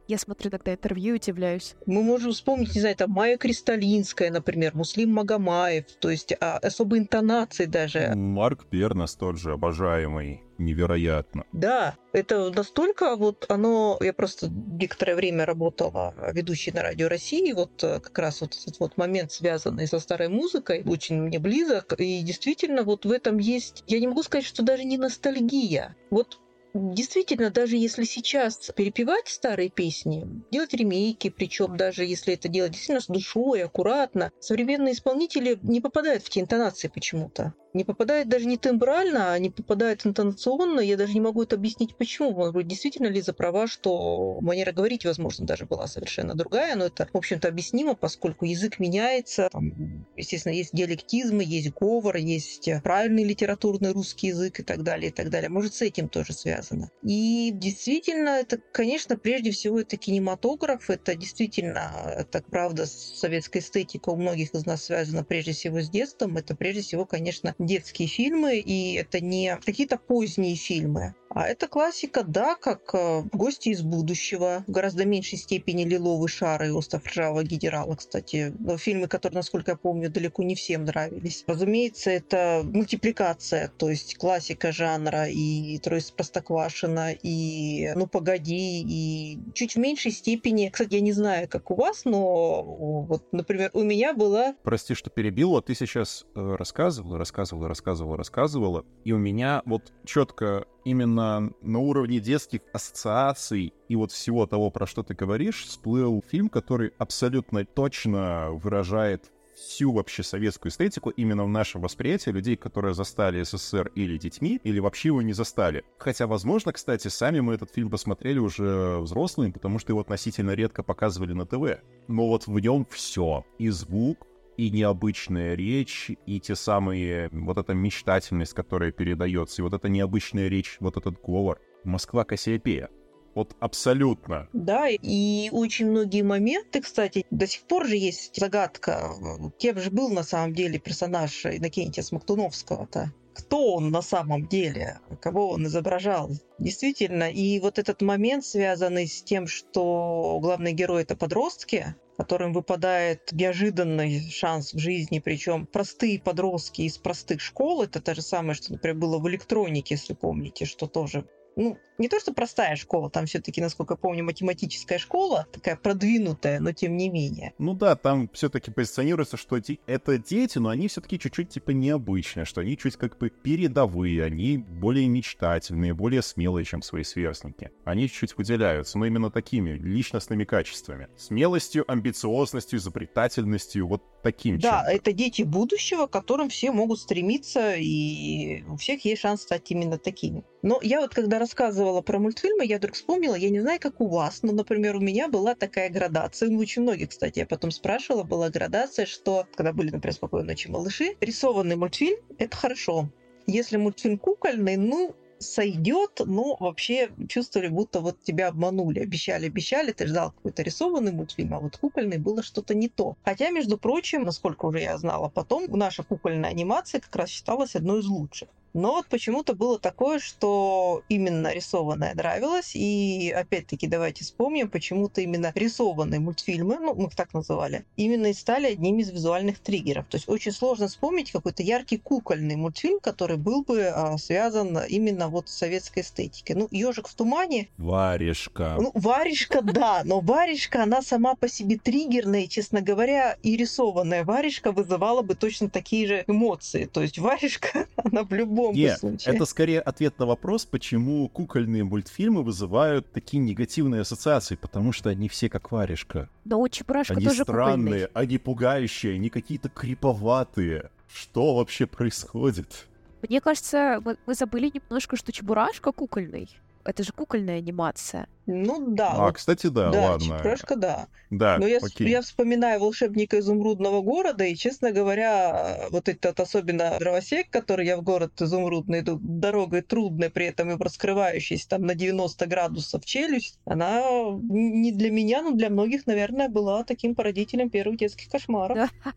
я 0.06 0.18
смотрю 0.18 0.50
иногда 0.50 0.72
интервью 0.72 1.14
и 1.14 1.16
удивляюсь. 1.16 1.76
Мы 1.86 2.02
можем 2.02 2.32
вспомнить, 2.32 2.74
не 2.74 2.80
знаю, 2.80 2.96
там 2.96 3.10
Майя 3.10 3.38
Кристалинская, 3.38 4.30
например, 4.30 4.74
Муслим 4.74 5.10
Магомаев, 5.12 5.86
то 5.98 6.10
есть 6.10 6.34
а, 6.40 6.58
особые 6.58 7.02
интонации 7.02 7.64
даже. 7.64 8.12
Марк 8.14 8.66
Пернас 8.66 9.14
тот 9.14 9.38
же, 9.38 9.52
обожаемый 9.52 10.43
невероятно. 10.58 11.44
Да, 11.52 11.96
это 12.12 12.50
настолько 12.50 13.16
вот 13.16 13.46
оно... 13.48 13.98
Я 14.00 14.12
просто 14.12 14.48
некоторое 14.48 15.14
время 15.14 15.46
работала 15.46 16.14
ведущей 16.32 16.72
на 16.72 16.82
Радио 16.82 17.08
России, 17.08 17.52
вот 17.52 17.82
э, 17.82 18.00
как 18.00 18.18
раз 18.18 18.40
вот 18.40 18.54
этот 18.54 18.78
вот 18.80 18.96
момент, 18.96 19.32
связанный 19.32 19.86
со 19.86 19.98
старой 19.98 20.28
музыкой, 20.28 20.82
очень 20.86 21.20
мне 21.20 21.38
близок, 21.38 21.94
и 21.98 22.22
действительно 22.22 22.82
вот 22.82 23.04
в 23.04 23.10
этом 23.10 23.38
есть... 23.38 23.84
Я 23.86 24.00
не 24.00 24.08
могу 24.08 24.22
сказать, 24.22 24.46
что 24.46 24.62
даже 24.62 24.84
не 24.84 24.98
ностальгия. 24.98 25.96
Вот 26.10 26.38
Действительно, 26.74 27.50
даже 27.50 27.76
если 27.76 28.02
сейчас 28.02 28.72
перепевать 28.74 29.28
старые 29.28 29.70
песни, 29.70 30.26
делать 30.50 30.74
ремейки, 30.74 31.30
причем 31.30 31.76
даже 31.76 32.04
если 32.04 32.34
это 32.34 32.48
делать 32.48 32.72
действительно 32.72 33.00
с 33.00 33.06
душой, 33.06 33.62
аккуратно, 33.62 34.32
современные 34.40 34.94
исполнители 34.94 35.56
не 35.62 35.80
попадают 35.80 36.24
в 36.24 36.30
те 36.30 36.40
интонации 36.40 36.88
почему-то 36.88 37.54
не 37.74 37.84
попадает 37.84 38.28
даже 38.28 38.46
не 38.46 38.56
тембрально, 38.56 39.32
а 39.32 39.38
не 39.38 39.50
попадает 39.50 40.06
интонационно. 40.06 40.80
Я 40.80 40.96
даже 40.96 41.12
не 41.12 41.20
могу 41.20 41.42
это 41.42 41.56
объяснить, 41.56 41.96
почему. 41.96 42.32
Может 42.32 42.54
быть, 42.54 42.68
действительно 42.68 43.08
Лиза 43.08 43.32
права, 43.32 43.66
что 43.66 44.38
манера 44.40 44.72
говорить, 44.72 45.04
возможно, 45.04 45.46
даже 45.46 45.66
была 45.66 45.86
совершенно 45.86 46.34
другая, 46.34 46.76
но 46.76 46.86
это, 46.86 47.08
в 47.12 47.16
общем-то, 47.16 47.48
объяснимо, 47.48 47.94
поскольку 47.94 48.44
язык 48.44 48.78
меняется. 48.78 49.48
Там, 49.52 50.06
естественно, 50.16 50.52
есть 50.52 50.70
диалектизмы, 50.72 51.42
есть 51.44 51.72
говор, 51.74 52.16
есть 52.16 52.70
правильный 52.82 53.24
литературный 53.24 53.92
русский 53.92 54.28
язык 54.28 54.60
и 54.60 54.62
так 54.62 54.82
далее, 54.82 55.10
и 55.10 55.12
так 55.12 55.30
далее. 55.30 55.48
Может, 55.48 55.74
с 55.74 55.82
этим 55.82 56.08
тоже 56.08 56.32
связано. 56.32 56.90
И 57.02 57.50
действительно, 57.52 58.28
это, 58.28 58.60
конечно, 58.72 59.16
прежде 59.16 59.50
всего, 59.50 59.80
это 59.80 59.96
кинематограф, 59.96 60.90
это 60.90 61.16
действительно, 61.16 62.26
так 62.30 62.46
правда, 62.46 62.86
советская 62.86 63.62
эстетика 63.62 64.10
у 64.10 64.16
многих 64.16 64.54
из 64.54 64.64
нас 64.64 64.84
связана 64.84 65.24
прежде 65.24 65.52
всего 65.52 65.80
с 65.80 65.90
детством. 65.90 66.36
Это 66.36 66.54
прежде 66.54 66.82
всего, 66.82 67.04
конечно, 67.04 67.54
детские 67.66 68.08
фильмы, 68.08 68.58
и 68.58 68.94
это 68.94 69.20
не 69.20 69.56
какие-то 69.64 69.96
поздние 69.98 70.56
фильмы. 70.56 71.14
А 71.34 71.48
это 71.48 71.66
классика, 71.66 72.22
да, 72.22 72.54
как 72.54 72.94
э, 72.94 73.22
«Гости 73.32 73.70
из 73.70 73.82
будущего», 73.82 74.64
в 74.68 74.70
гораздо 74.70 75.04
меньшей 75.04 75.36
степени 75.36 75.84
«Лиловый 75.84 76.28
шар» 76.28 76.62
и 76.62 76.70
«Остров 76.70 77.04
ржавого 77.06 77.42
генерала», 77.42 77.96
кстати. 77.96 78.54
Фильмы, 78.78 79.08
которые, 79.08 79.38
насколько 79.38 79.72
я 79.72 79.76
помню, 79.76 80.10
далеко 80.10 80.44
не 80.44 80.54
всем 80.54 80.84
нравились. 80.84 81.42
Разумеется, 81.48 82.10
это 82.10 82.62
мультипликация, 82.64 83.72
то 83.76 83.90
есть 83.90 84.16
классика 84.16 84.70
жанра 84.70 85.26
и 85.26 85.76
«Трое 85.78 86.02
Простоквашино», 86.16 87.12
и 87.12 87.90
«Ну, 87.96 88.06
погоди», 88.06 88.82
и 88.82 89.38
чуть 89.54 89.74
в 89.74 89.78
меньшей 89.78 90.12
степени, 90.12 90.68
кстати, 90.68 90.94
я 90.94 91.00
не 91.00 91.12
знаю, 91.12 91.48
как 91.48 91.72
у 91.72 91.74
вас, 91.74 92.04
но 92.04 92.62
вот, 92.62 93.32
например, 93.32 93.70
у 93.74 93.82
меня 93.82 94.14
была... 94.14 94.54
Прости, 94.62 94.94
что 94.94 95.10
перебила, 95.10 95.60
ты 95.60 95.74
сейчас 95.74 96.26
э, 96.36 96.54
рассказывала, 96.56 97.18
рассказывала, 97.18 97.66
рассказывала, 97.66 98.16
рассказывала, 98.16 98.84
и 99.02 99.10
у 99.10 99.18
меня 99.18 99.62
вот 99.64 99.92
четко 100.04 100.66
именно 100.84 101.52
на 101.60 101.78
уровне 101.78 102.20
детских 102.20 102.60
ассоциаций 102.72 103.72
и 103.88 103.96
вот 103.96 104.12
всего 104.12 104.46
того, 104.46 104.70
про 104.70 104.86
что 104.86 105.02
ты 105.02 105.14
говоришь, 105.14 105.64
всплыл 105.64 106.22
фильм, 106.28 106.48
который 106.48 106.92
абсолютно 106.98 107.64
точно 107.64 108.50
выражает 108.52 109.30
всю 109.54 109.92
вообще 109.92 110.22
советскую 110.22 110.70
эстетику 110.70 111.10
именно 111.10 111.44
в 111.44 111.48
нашем 111.48 111.80
восприятии 111.80 112.30
людей, 112.30 112.56
которые 112.56 112.94
застали 112.94 113.42
СССР 113.42 113.92
или 113.94 114.18
детьми, 114.18 114.60
или 114.64 114.78
вообще 114.80 115.08
его 115.08 115.22
не 115.22 115.32
застали. 115.32 115.84
Хотя, 115.98 116.26
возможно, 116.26 116.72
кстати, 116.72 117.08
сами 117.08 117.40
мы 117.40 117.54
этот 117.54 117.70
фильм 117.72 117.90
посмотрели 117.90 118.38
уже 118.38 118.98
взрослыми, 118.98 119.52
потому 119.52 119.78
что 119.78 119.92
его 119.92 120.00
относительно 120.00 120.52
редко 120.52 120.82
показывали 120.82 121.32
на 121.32 121.46
ТВ. 121.46 121.80
Но 122.08 122.28
вот 122.28 122.46
в 122.46 122.58
нем 122.58 122.86
все. 122.90 123.44
И 123.58 123.68
звук, 123.70 124.26
и 124.56 124.70
необычная 124.70 125.54
речь, 125.54 126.10
и 126.26 126.40
те 126.40 126.54
самые, 126.54 127.28
вот 127.32 127.58
эта 127.58 127.74
мечтательность, 127.74 128.52
которая 128.52 128.92
передается, 128.92 129.60
и 129.60 129.64
вот 129.64 129.74
эта 129.74 129.88
необычная 129.88 130.48
речь, 130.48 130.76
вот 130.80 130.96
этот 130.96 131.20
говор. 131.20 131.60
Москва 131.84 132.24
Кассиопея. 132.24 132.88
Вот 133.34 133.56
абсолютно. 133.58 134.48
Да, 134.52 134.88
и 134.88 135.48
очень 135.50 135.90
многие 135.90 136.22
моменты, 136.22 136.80
кстати, 136.80 137.26
до 137.30 137.46
сих 137.46 137.62
пор 137.62 137.86
же 137.86 137.96
есть 137.96 138.36
загадка. 138.36 139.10
Кем 139.58 139.78
же 139.80 139.90
был 139.90 140.08
на 140.10 140.22
самом 140.22 140.54
деле 140.54 140.78
персонаж 140.78 141.44
Иннокентия 141.44 142.04
Смоктуновского-то? 142.04 143.12
Кто 143.34 143.74
он 143.74 143.90
на 143.90 144.02
самом 144.02 144.46
деле? 144.46 145.00
Кого 145.20 145.50
он 145.50 145.66
изображал? 145.66 146.30
Действительно, 146.60 147.28
и 147.28 147.58
вот 147.58 147.80
этот 147.80 148.00
момент, 148.00 148.44
связанный 148.44 149.08
с 149.08 149.22
тем, 149.24 149.48
что 149.48 150.38
главный 150.40 150.72
герой 150.72 151.02
это 151.02 151.16
подростки, 151.16 151.96
которым 152.16 152.52
выпадает 152.52 153.32
неожиданный 153.32 154.20
шанс 154.30 154.72
в 154.72 154.78
жизни, 154.78 155.18
причем 155.18 155.66
простые 155.66 156.20
подростки 156.20 156.82
из 156.82 156.98
простых 156.98 157.40
школ, 157.40 157.82
это 157.82 158.00
то 158.00 158.14
же 158.14 158.22
самое, 158.22 158.54
что, 158.54 158.72
например, 158.72 158.96
было 158.96 159.18
в 159.18 159.28
электронике, 159.28 159.94
если 159.94 160.14
помните, 160.14 160.64
что 160.64 160.86
тоже 160.86 161.26
ну, 161.56 161.78
не 161.98 162.08
то, 162.08 162.18
что 162.18 162.32
простая 162.32 162.76
школа, 162.76 163.10
там 163.10 163.26
все-таки, 163.26 163.60
насколько 163.60 163.94
я 163.94 163.96
помню, 163.96 164.24
математическая 164.24 164.98
школа, 164.98 165.46
такая 165.52 165.76
продвинутая, 165.76 166.60
но 166.60 166.72
тем 166.72 166.96
не 166.96 167.08
менее. 167.08 167.52
Ну 167.58 167.74
да, 167.74 167.94
там 167.96 168.28
все-таки 168.32 168.70
позиционируется, 168.70 169.36
что 169.36 169.58
это 169.86 170.18
дети, 170.18 170.58
но 170.58 170.70
они 170.70 170.88
все-таки 170.88 171.18
чуть-чуть 171.18 171.50
типа 171.50 171.70
необычные, 171.70 172.44
что 172.44 172.60
они 172.60 172.76
чуть 172.76 172.96
как 172.96 173.18
бы 173.18 173.30
передовые, 173.30 174.24
они 174.24 174.58
более 174.58 175.06
мечтательные, 175.08 175.94
более 175.94 176.22
смелые, 176.22 176.64
чем 176.64 176.82
свои 176.82 177.04
сверстники. 177.04 177.70
Они 177.84 178.08
чуть-чуть 178.08 178.36
выделяются, 178.36 178.98
но 178.98 179.06
именно 179.06 179.30
такими 179.30 179.70
личностными 179.70 180.44
качествами. 180.44 181.08
Смелостью, 181.16 181.90
амбициозностью, 181.90 182.78
изобретательностью, 182.78 183.86
вот 183.86 184.02
таким 184.22 184.58
Да, 184.58 184.78
чем-то. 184.80 184.92
это 184.92 185.12
дети 185.12 185.42
будущего, 185.42 186.06
к 186.06 186.10
которым 186.10 186.48
все 186.48 186.72
могут 186.72 186.98
стремиться, 186.98 187.74
и 187.76 188.62
у 188.68 188.76
всех 188.76 189.04
есть 189.04 189.20
шанс 189.22 189.42
стать 189.42 189.70
именно 189.70 189.98
такими. 189.98 190.44
Но 190.62 190.80
я 190.82 191.00
вот 191.00 191.14
когда 191.14 191.38
рассказывала 191.38 191.83
про 192.02 192.18
мультфильмы, 192.18 192.64
я 192.64 192.78
вдруг 192.78 192.94
вспомнила, 192.94 193.34
я 193.34 193.50
не 193.50 193.60
знаю, 193.60 193.80
как 193.80 194.00
у 194.00 194.08
вас, 194.08 194.42
но, 194.42 194.52
например, 194.52 194.96
у 194.96 195.00
меня 195.00 195.28
была 195.28 195.54
такая 195.54 195.90
градация, 195.90 196.48
ну, 196.48 196.58
очень 196.58 196.82
многие, 196.82 197.06
кстати, 197.06 197.38
я 197.40 197.46
потом 197.46 197.70
спрашивала, 197.70 198.22
была 198.22 198.50
градация, 198.50 199.06
что, 199.06 199.46
когда 199.54 199.72
были, 199.72 199.90
например, 199.90 200.14
«Спокойной 200.14 200.48
ночи, 200.48 200.68
малыши», 200.68 201.16
рисованный 201.20 201.76
мультфильм— 201.76 202.18
это 202.38 202.56
хорошо. 202.56 203.08
Если 203.46 203.76
мультфильм 203.76 204.18
кукольный, 204.18 204.76
ну, 204.76 205.14
сойдет, 205.38 206.20
но 206.24 206.56
вообще 206.58 207.10
чувствовали, 207.28 207.68
будто 207.68 208.00
вот 208.00 208.20
тебя 208.22 208.48
обманули. 208.48 209.00
Обещали, 209.00 209.46
обещали, 209.46 209.92
ты 209.92 210.06
ждал 210.06 210.32
какой-то 210.32 210.62
рисованный 210.62 211.12
мультфильм, 211.12 211.54
а 211.54 211.60
вот 211.60 211.76
кукольный 211.76 212.18
было 212.18 212.42
что-то 212.42 212.74
не 212.74 212.88
то. 212.88 213.16
Хотя, 213.24 213.50
между 213.50 213.78
прочим, 213.78 214.22
насколько 214.22 214.66
уже 214.66 214.80
я 214.80 214.96
знала 214.98 215.28
потом, 215.28 215.66
наша 215.70 216.02
кукольная 216.02 216.50
анимация 216.50 217.00
как 217.00 217.14
раз 217.16 217.28
считалась 217.28 217.76
одной 217.76 218.00
из 218.00 218.06
лучших. 218.06 218.48
Но 218.74 218.94
вот 218.94 219.06
почему-то 219.06 219.54
было 219.54 219.78
такое, 219.78 220.18
что 220.18 221.02
именно 221.08 221.52
рисованное 221.52 222.12
нравилось. 222.14 222.72
И 222.74 223.32
опять-таки 223.34 223.86
давайте 223.86 224.24
вспомним, 224.24 224.68
почему-то 224.68 225.20
именно 225.20 225.52
рисованные 225.54 226.18
мультфильмы, 226.18 226.78
ну, 226.80 226.94
мы 226.94 227.06
их 227.06 227.14
так 227.14 227.32
называли, 227.34 227.84
именно 227.96 228.26
и 228.26 228.32
стали 228.32 228.66
одним 228.66 228.98
из 228.98 229.10
визуальных 229.10 229.60
триггеров. 229.60 230.06
То 230.08 230.16
есть 230.16 230.28
очень 230.28 230.50
сложно 230.50 230.88
вспомнить 230.88 231.30
какой-то 231.30 231.62
яркий 231.62 231.98
кукольный 231.98 232.56
мультфильм, 232.56 232.98
который 232.98 233.36
был 233.36 233.62
бы 233.62 233.84
а, 233.84 234.18
связан 234.18 234.76
именно 234.88 235.28
вот 235.28 235.48
с 235.48 235.54
советской 235.54 236.00
эстетикой. 236.00 236.56
Ну, 236.56 236.68
ежик 236.72 237.06
в 237.06 237.14
тумане. 237.14 237.68
Варежка. 237.78 238.76
Ну, 238.80 238.90
варежка, 238.94 239.62
да, 239.62 240.02
но 240.04 240.18
варежка, 240.18 240.82
она 240.82 241.00
сама 241.00 241.36
по 241.36 241.48
себе 241.48 241.78
триггерная, 241.78 242.48
честно 242.48 242.80
говоря, 242.80 243.36
и 243.44 243.56
рисованная 243.56 244.24
варежка 244.24 244.72
вызывала 244.72 245.22
бы 245.22 245.36
точно 245.36 245.70
такие 245.70 246.08
же 246.08 246.24
эмоции. 246.26 246.86
То 246.86 247.02
есть 247.02 247.18
варежка, 247.18 247.86
она 247.96 248.24
в 248.24 248.32
любом 248.32 248.63
любом 248.64 248.76
Нет, 248.76 248.98
случае. 248.98 249.34
это 249.34 249.44
скорее 249.46 249.80
ответ 249.80 250.18
на 250.18 250.26
вопрос, 250.26 250.64
почему 250.66 251.28
кукольные 251.28 251.84
мультфильмы 251.84 252.42
вызывают 252.42 253.10
такие 253.12 253.42
негативные 253.42 254.02
ассоциации, 254.02 254.56
потому 254.56 254.92
что 254.92 255.10
они 255.10 255.28
все 255.28 255.48
как 255.48 255.70
варежка. 255.70 256.28
Да 256.44 256.56
у 256.56 256.68
Чебурашка 256.68 257.14
они 257.14 257.26
тоже 257.26 257.42
странные, 257.42 258.06
кукольный. 258.06 258.08
они 258.14 258.38
пугающие, 258.38 259.14
они 259.14 259.30
какие-то 259.30 259.68
криповатые. 259.68 260.90
Что 261.12 261.56
вообще 261.56 261.86
происходит? 261.86 262.86
Мне 263.28 263.40
кажется, 263.40 264.00
мы, 264.04 264.16
мы 264.26 264.34
забыли 264.34 264.70
немножко, 264.74 265.16
что 265.16 265.32
Чебурашка 265.32 265.92
кукольный. 265.92 266.48
Это 266.84 267.02
же 267.02 267.12
кукольная 267.12 267.58
анимация. 267.58 268.26
Ну 268.46 268.94
да. 268.94 269.12
А, 269.12 269.26
вот, 269.26 269.36
кстати, 269.36 269.68
да, 269.68 269.90
да, 269.90 270.10
ладно. 270.10 270.26
Чебурашка, 270.26 270.76
да. 270.76 271.06
Да, 271.30 271.56
Но 271.58 271.66
я, 271.66 271.78
окей. 271.78 272.08
я 272.08 272.20
вспоминаю 272.20 272.78
волшебника 272.80 273.38
изумрудного 273.38 274.02
города, 274.02 274.44
и, 274.44 274.54
честно 274.54 274.92
говоря, 274.92 275.86
вот 275.90 276.10
этот 276.10 276.38
особенно 276.40 276.96
дровосек, 276.98 277.48
который 277.48 277.86
я 277.86 277.96
в 277.96 278.02
город 278.02 278.40
изумрудный 278.40 279.00
иду 279.00 279.18
дорогой 279.22 279.80
трудной, 279.80 280.28
при 280.28 280.46
этом 280.46 280.70
и 280.70 280.76
раскрывающейся 280.76 281.70
там 281.70 281.82
на 281.82 281.94
90 281.94 282.46
градусов 282.46 283.04
челюсть, 283.06 283.58
она 283.64 284.02
не 284.42 284.92
для 284.92 285.10
меня, 285.10 285.42
но 285.42 285.52
для 285.52 285.70
многих, 285.70 286.06
наверное, 286.06 286.50
была 286.50 286.84
таким 286.84 287.14
породителем 287.14 287.70
первых 287.70 287.96
детских 287.96 288.28
кошмаров. 288.28 288.76
Да. 288.76 289.12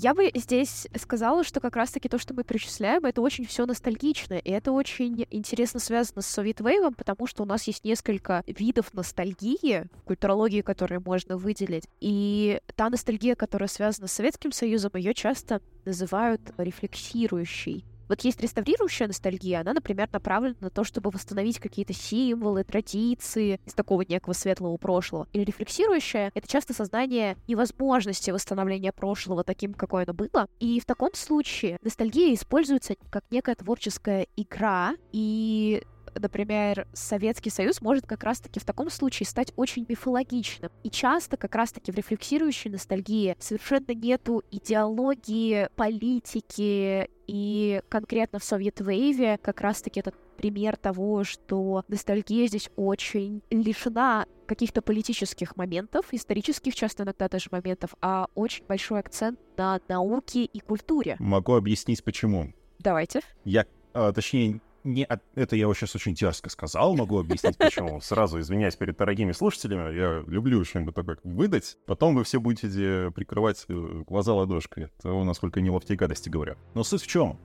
Я 0.00 0.14
бы 0.14 0.30
здесь 0.32 0.86
сказала, 0.94 1.42
что 1.42 1.58
как 1.58 1.74
раз-таки 1.74 2.08
то, 2.08 2.18
что 2.18 2.32
мы 2.32 2.44
перечисляем, 2.44 3.04
это 3.04 3.20
очень 3.20 3.44
все 3.44 3.66
ностальгично, 3.66 4.34
и 4.34 4.48
это 4.48 4.70
очень 4.70 5.26
интересно 5.28 5.80
связано 5.80 6.22
с 6.22 6.26
Совет 6.28 6.60
Вейвом, 6.60 6.94
потому 6.94 7.26
что 7.26 7.42
у 7.42 7.46
нас 7.46 7.64
есть 7.64 7.82
несколько 7.82 8.44
видов 8.46 8.94
ностальгии 8.94 9.86
культурологии, 10.04 10.60
которые 10.60 11.00
можно 11.00 11.36
выделить. 11.36 11.88
И 11.98 12.60
та 12.76 12.90
ностальгия, 12.90 13.34
которая 13.34 13.68
связана 13.68 14.06
с 14.06 14.12
Советским 14.12 14.52
Союзом, 14.52 14.92
ее 14.94 15.14
часто 15.14 15.60
называют 15.84 16.42
рефлексирующей. 16.58 17.84
Вот 18.08 18.22
есть 18.22 18.40
реставрирующая 18.40 19.06
ностальгия, 19.06 19.60
она, 19.60 19.74
например, 19.74 20.08
направлена 20.12 20.56
на 20.60 20.70
то, 20.70 20.84
чтобы 20.84 21.10
восстановить 21.10 21.58
какие-то 21.58 21.92
символы, 21.92 22.64
традиции 22.64 23.60
из 23.66 23.74
такого 23.74 24.02
некого 24.02 24.32
светлого 24.32 24.76
прошлого. 24.76 25.28
Или 25.32 25.44
рефлексирующая— 25.44 26.30
это 26.34 26.48
часто 26.48 26.72
сознание 26.72 27.36
невозможности 27.46 28.30
восстановления 28.30 28.92
прошлого 28.92 29.44
таким, 29.44 29.74
какое 29.74 30.04
оно 30.04 30.14
было. 30.14 30.48
И 30.60 30.80
в 30.80 30.84
таком 30.84 31.14
случае 31.14 31.78
ностальгия 31.82 32.34
используется 32.34 32.94
как 33.10 33.24
некая 33.30 33.54
творческая 33.54 34.26
игра, 34.36 34.94
и 35.12 35.82
например, 36.14 36.86
Советский 36.94 37.50
Союз 37.50 37.80
может 37.80 38.06
как 38.06 38.24
раз-таки 38.24 38.60
в 38.60 38.64
таком 38.64 38.90
случае 38.90 39.26
стать 39.26 39.52
очень 39.56 39.86
мифологичным. 39.88 40.70
И 40.82 40.90
часто 40.90 41.36
как 41.36 41.54
раз-таки 41.54 41.92
в 41.92 41.96
рефлексирующей 41.96 42.70
ностальгии 42.70 43.36
совершенно 43.38 43.92
нету 43.94 44.42
идеологии, 44.50 45.68
политики, 45.76 47.08
и 47.28 47.82
конкретно 47.88 48.40
в 48.40 48.44
Совет 48.44 48.80
Вейве 48.80 49.38
как 49.38 49.60
раз-таки 49.60 50.00
этот 50.00 50.14
пример 50.36 50.76
того, 50.76 51.24
что 51.24 51.84
ностальгия 51.88 52.48
здесь 52.48 52.70
очень 52.76 53.42
лишена 53.50 54.26
каких-то 54.46 54.80
политических 54.80 55.56
моментов, 55.56 56.06
исторических 56.12 56.74
часто 56.74 57.02
иногда 57.02 57.28
даже 57.28 57.48
моментов, 57.52 57.94
а 58.00 58.28
очень 58.34 58.64
большой 58.64 59.00
акцент 59.00 59.38
на 59.56 59.80
науке 59.88 60.44
и 60.44 60.60
культуре. 60.60 61.16
Могу 61.18 61.54
объяснить, 61.54 62.02
почему. 62.02 62.52
Давайте. 62.78 63.20
Я, 63.44 63.66
а, 63.92 64.12
точнее, 64.12 64.60
не 64.88 65.06
это 65.34 65.56
я 65.56 65.72
сейчас 65.74 65.94
очень 65.94 66.14
дерзко 66.14 66.50
сказал, 66.50 66.96
могу 66.96 67.18
объяснить 67.18 67.56
почему. 67.56 68.00
Сразу 68.02 68.40
извиняюсь 68.40 68.76
перед 68.76 68.96
дорогими 68.96 69.32
слушателями, 69.32 69.94
я 69.94 70.24
люблю 70.26 70.64
что-нибудь 70.64 70.94
такое 70.94 71.18
выдать. 71.24 71.76
Потом 71.86 72.14
вы 72.14 72.24
все 72.24 72.40
будете 72.40 73.10
прикрывать 73.14 73.64
э, 73.68 74.02
глаза 74.06 74.34
ладошкой, 74.34 74.88
того, 75.00 75.24
насколько 75.24 75.60
не 75.60 75.70
ловкие 75.70 75.96
гадости 75.96 76.28
говорю. 76.28 76.56
Но 76.74 76.82
суть 76.84 77.02
в 77.02 77.06
чем? 77.06 77.38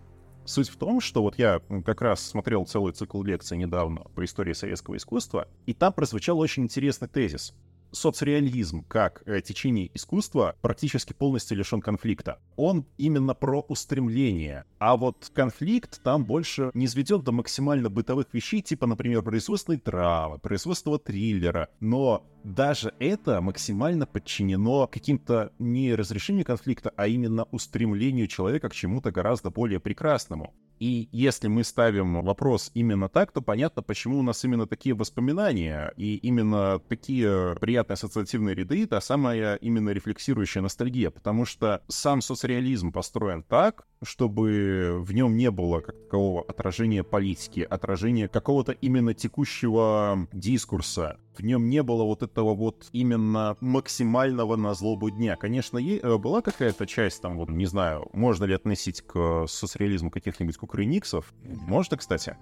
Суть 0.46 0.70
в 0.70 0.78
том, 0.78 1.00
что 1.00 1.22
вот 1.22 1.38
я 1.38 1.62
как 1.86 2.02
раз 2.02 2.22
смотрел 2.22 2.66
целый 2.66 2.92
цикл 2.94 3.24
лекций 3.24 3.58
недавно 3.58 4.02
по 4.16 4.26
истории 4.26 4.54
советского 4.54 4.98
искусства, 4.98 5.48
и 5.66 5.74
там 5.74 5.94
прозвучал 5.94 6.40
очень 6.40 6.64
интересный 6.64 7.08
тезис 7.08 7.54
соцреализм 7.94 8.84
как 8.84 9.24
э, 9.26 9.42
течение 9.42 9.90
искусства 9.94 10.56
практически 10.62 11.14
полностью 11.14 11.58
лишен 11.58 11.82
конфликта. 11.82 12.40
Он 12.56 12.86
именно 12.98 13.34
про 13.34 13.62
устремление. 13.62 14.66
А 14.80 14.98
вот 14.98 15.32
конфликт 15.34 16.02
там 16.04 16.26
больше 16.26 16.72
не 16.74 16.86
изведет 16.86 17.24
до 17.24 17.32
максимально 17.32 17.90
бытовых 17.90 18.34
вещей, 18.34 18.62
типа, 18.62 18.88
например, 18.88 19.22
производственной 19.22 19.78
травы, 19.78 20.40
производственного 20.40 21.00
триллера. 21.00 21.70
Но 21.80 22.26
даже 22.44 22.94
это 23.00 23.42
максимально 23.42 24.06
подчинено 24.06 24.88
каким-то 24.88 25.52
не 25.60 25.96
разрешению 25.96 26.46
конфликта, 26.46 26.92
а 26.96 27.08
именно 27.08 27.46
устремлению 27.52 28.28
человека 28.28 28.70
к 28.70 28.74
чему-то 28.74 29.12
гораздо 29.12 29.50
более 29.50 29.80
прекрасному. 29.80 30.54
И 30.80 31.08
если 31.12 31.48
мы 31.48 31.64
ставим 31.64 32.22
вопрос 32.24 32.70
именно 32.74 33.08
так, 33.08 33.32
то 33.32 33.42
понятно, 33.42 33.82
почему 33.82 34.20
у 34.20 34.22
нас 34.22 34.44
именно 34.44 34.68
такие 34.68 34.94
воспоминания 34.94 35.94
и 35.96 36.18
именно 36.18 36.80
такие 36.90 37.56
приятные 37.62 37.94
ассоциативные 37.94 38.54
ряды, 38.54 38.86
та 38.86 39.00
самая 39.00 39.56
именно 39.56 39.92
рефлексирующая 39.92 40.62
ностальгия, 40.62 41.10
потому 41.10 41.46
что 41.46 41.82
сам 41.88 42.22
соцреализм 42.22 42.92
построен 42.92 43.44
так, 43.44 43.86
чтобы 44.04 44.98
в 45.00 45.14
нем 45.14 45.38
не 45.38 45.52
было 45.52 45.80
как 45.80 45.96
такового 45.98 46.42
отражения 46.42 47.04
политики, 47.04 47.62
отражения 47.62 48.28
какого-то 48.28 48.74
именно 48.74 49.14
текущего 49.14 50.28
дискурса. 50.34 51.18
В 51.38 51.44
нем 51.44 51.70
не 51.70 51.82
было 51.82 52.04
вот 52.04 52.22
этого 52.24 52.54
вот 52.54 52.88
именно 52.92 53.58
максимального 53.60 54.56
на 54.56 54.74
злобу 54.74 55.10
дня. 55.10 55.36
Конечно, 55.36 55.78
е- 55.78 56.00
э, 56.00 56.18
была 56.18 56.42
какая-то 56.42 56.86
часть 56.86 57.22
там, 57.22 57.38
вот, 57.38 57.50
не 57.50 57.66
знаю, 57.66 58.08
можно 58.14 58.46
ли 58.46 58.54
относить 58.54 59.02
к 59.02 59.46
соцреализму 59.48 60.12
каких-нибудь 60.12 60.58
кукрыниксов? 60.58 61.34
Можно, 61.44 61.98
кстати. 61.98 62.38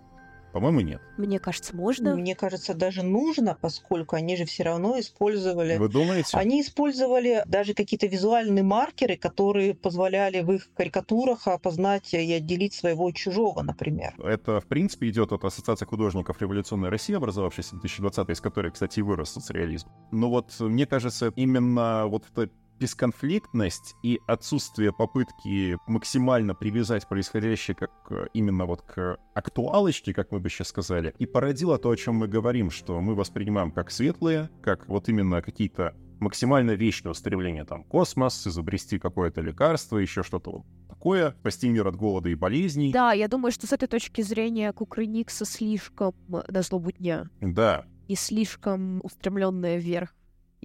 По-моему, 0.52 0.82
нет. 0.82 1.02
Мне 1.18 1.40
кажется, 1.40 1.76
можно. 1.76 2.16
Мне 2.16 2.36
кажется, 2.36 2.74
даже 2.74 3.04
нужно, 3.04 3.58
поскольку 3.60 4.16
они 4.16 4.36
же 4.36 4.46
все 4.46 4.64
равно 4.64 5.00
использовали... 5.00 5.78
Вы 5.78 5.88
думаете? 5.88 6.38
Они 6.38 6.62
использовали 6.62 7.44
даже 7.48 7.74
какие-то 7.74 8.08
визуальные 8.08 8.64
маркеры, 8.64 9.18
которые 9.18 9.74
позволяли 9.74 10.42
в 10.42 10.52
их 10.52 10.70
карикатурах 10.74 11.48
опознать 11.48 12.14
и 12.14 12.34
отделить 12.34 12.74
своего 12.74 13.08
от 13.08 13.16
чужого, 13.16 13.62
например. 13.62 14.14
Это, 14.24 14.60
в 14.60 14.66
принципе, 14.66 15.10
идет 15.10 15.32
от 15.32 15.44
Ассоциации 15.46 15.86
художников 15.86 16.42
революционной 16.42 16.90
России, 16.90 17.16
образовавшейся 17.16 17.76
в 17.76 17.82
2020 17.82 18.30
из 18.30 18.42
которой, 18.42 18.72
кстати, 18.72 19.00
и 19.00 19.02
вырос 19.02 19.32
соцреализм. 19.32 19.90
Но 20.12 20.30
вот 20.30 20.54
мне 20.60 20.86
кажется, 20.86 21.32
именно 21.36 22.08
вот 22.08 22.26
это 22.32 22.50
бесконфликтность 22.82 23.96
и 24.02 24.20
отсутствие 24.26 24.92
попытки 24.92 25.78
максимально 25.88 26.56
привязать 26.56 27.08
происходящее 27.08 27.76
как 27.76 27.92
э, 28.10 28.26
именно 28.34 28.66
вот 28.66 28.82
к 28.82 29.18
актуалочке, 29.36 30.16
как 30.16 30.32
мы 30.32 30.40
бы 30.40 30.50
сейчас 30.50 30.70
сказали, 30.70 31.14
и 31.20 31.28
породило 31.28 31.78
то, 31.78 31.92
о 31.92 31.96
чем 31.96 32.16
мы 32.16 32.28
говорим, 32.28 32.72
что 32.72 33.00
мы 33.00 33.14
воспринимаем 33.14 33.72
как 33.72 33.92
светлые, 33.92 34.50
как 34.64 34.88
вот 34.88 35.10
именно 35.10 35.44
какие-то 35.44 35.96
максимально 36.20 36.72
вечное 36.72 37.12
устремление, 37.12 37.66
там, 37.66 37.84
космос, 37.84 38.48
изобрести 38.48 38.98
какое-то 38.98 39.42
лекарство, 39.42 39.98
еще 39.98 40.24
что-то 40.24 40.64
такое, 40.90 41.36
спасти 41.40 41.70
мир 41.70 41.88
от 41.88 41.96
голода 41.96 42.30
и 42.30 42.36
болезней. 42.36 42.92
Да, 42.92 43.14
я 43.14 43.28
думаю, 43.28 43.52
что 43.52 43.68
с 43.68 43.74
этой 43.74 43.88
точки 43.88 44.22
зрения 44.22 44.74
Кукры 44.74 45.06
Никса 45.06 45.46
слишком 45.46 46.16
на 46.28 46.62
злобу 46.64 46.92
дня. 46.92 47.30
Да. 47.42 47.86
И 48.08 48.16
слишком 48.16 49.02
устремленная 49.04 49.78
вверх 49.78 50.16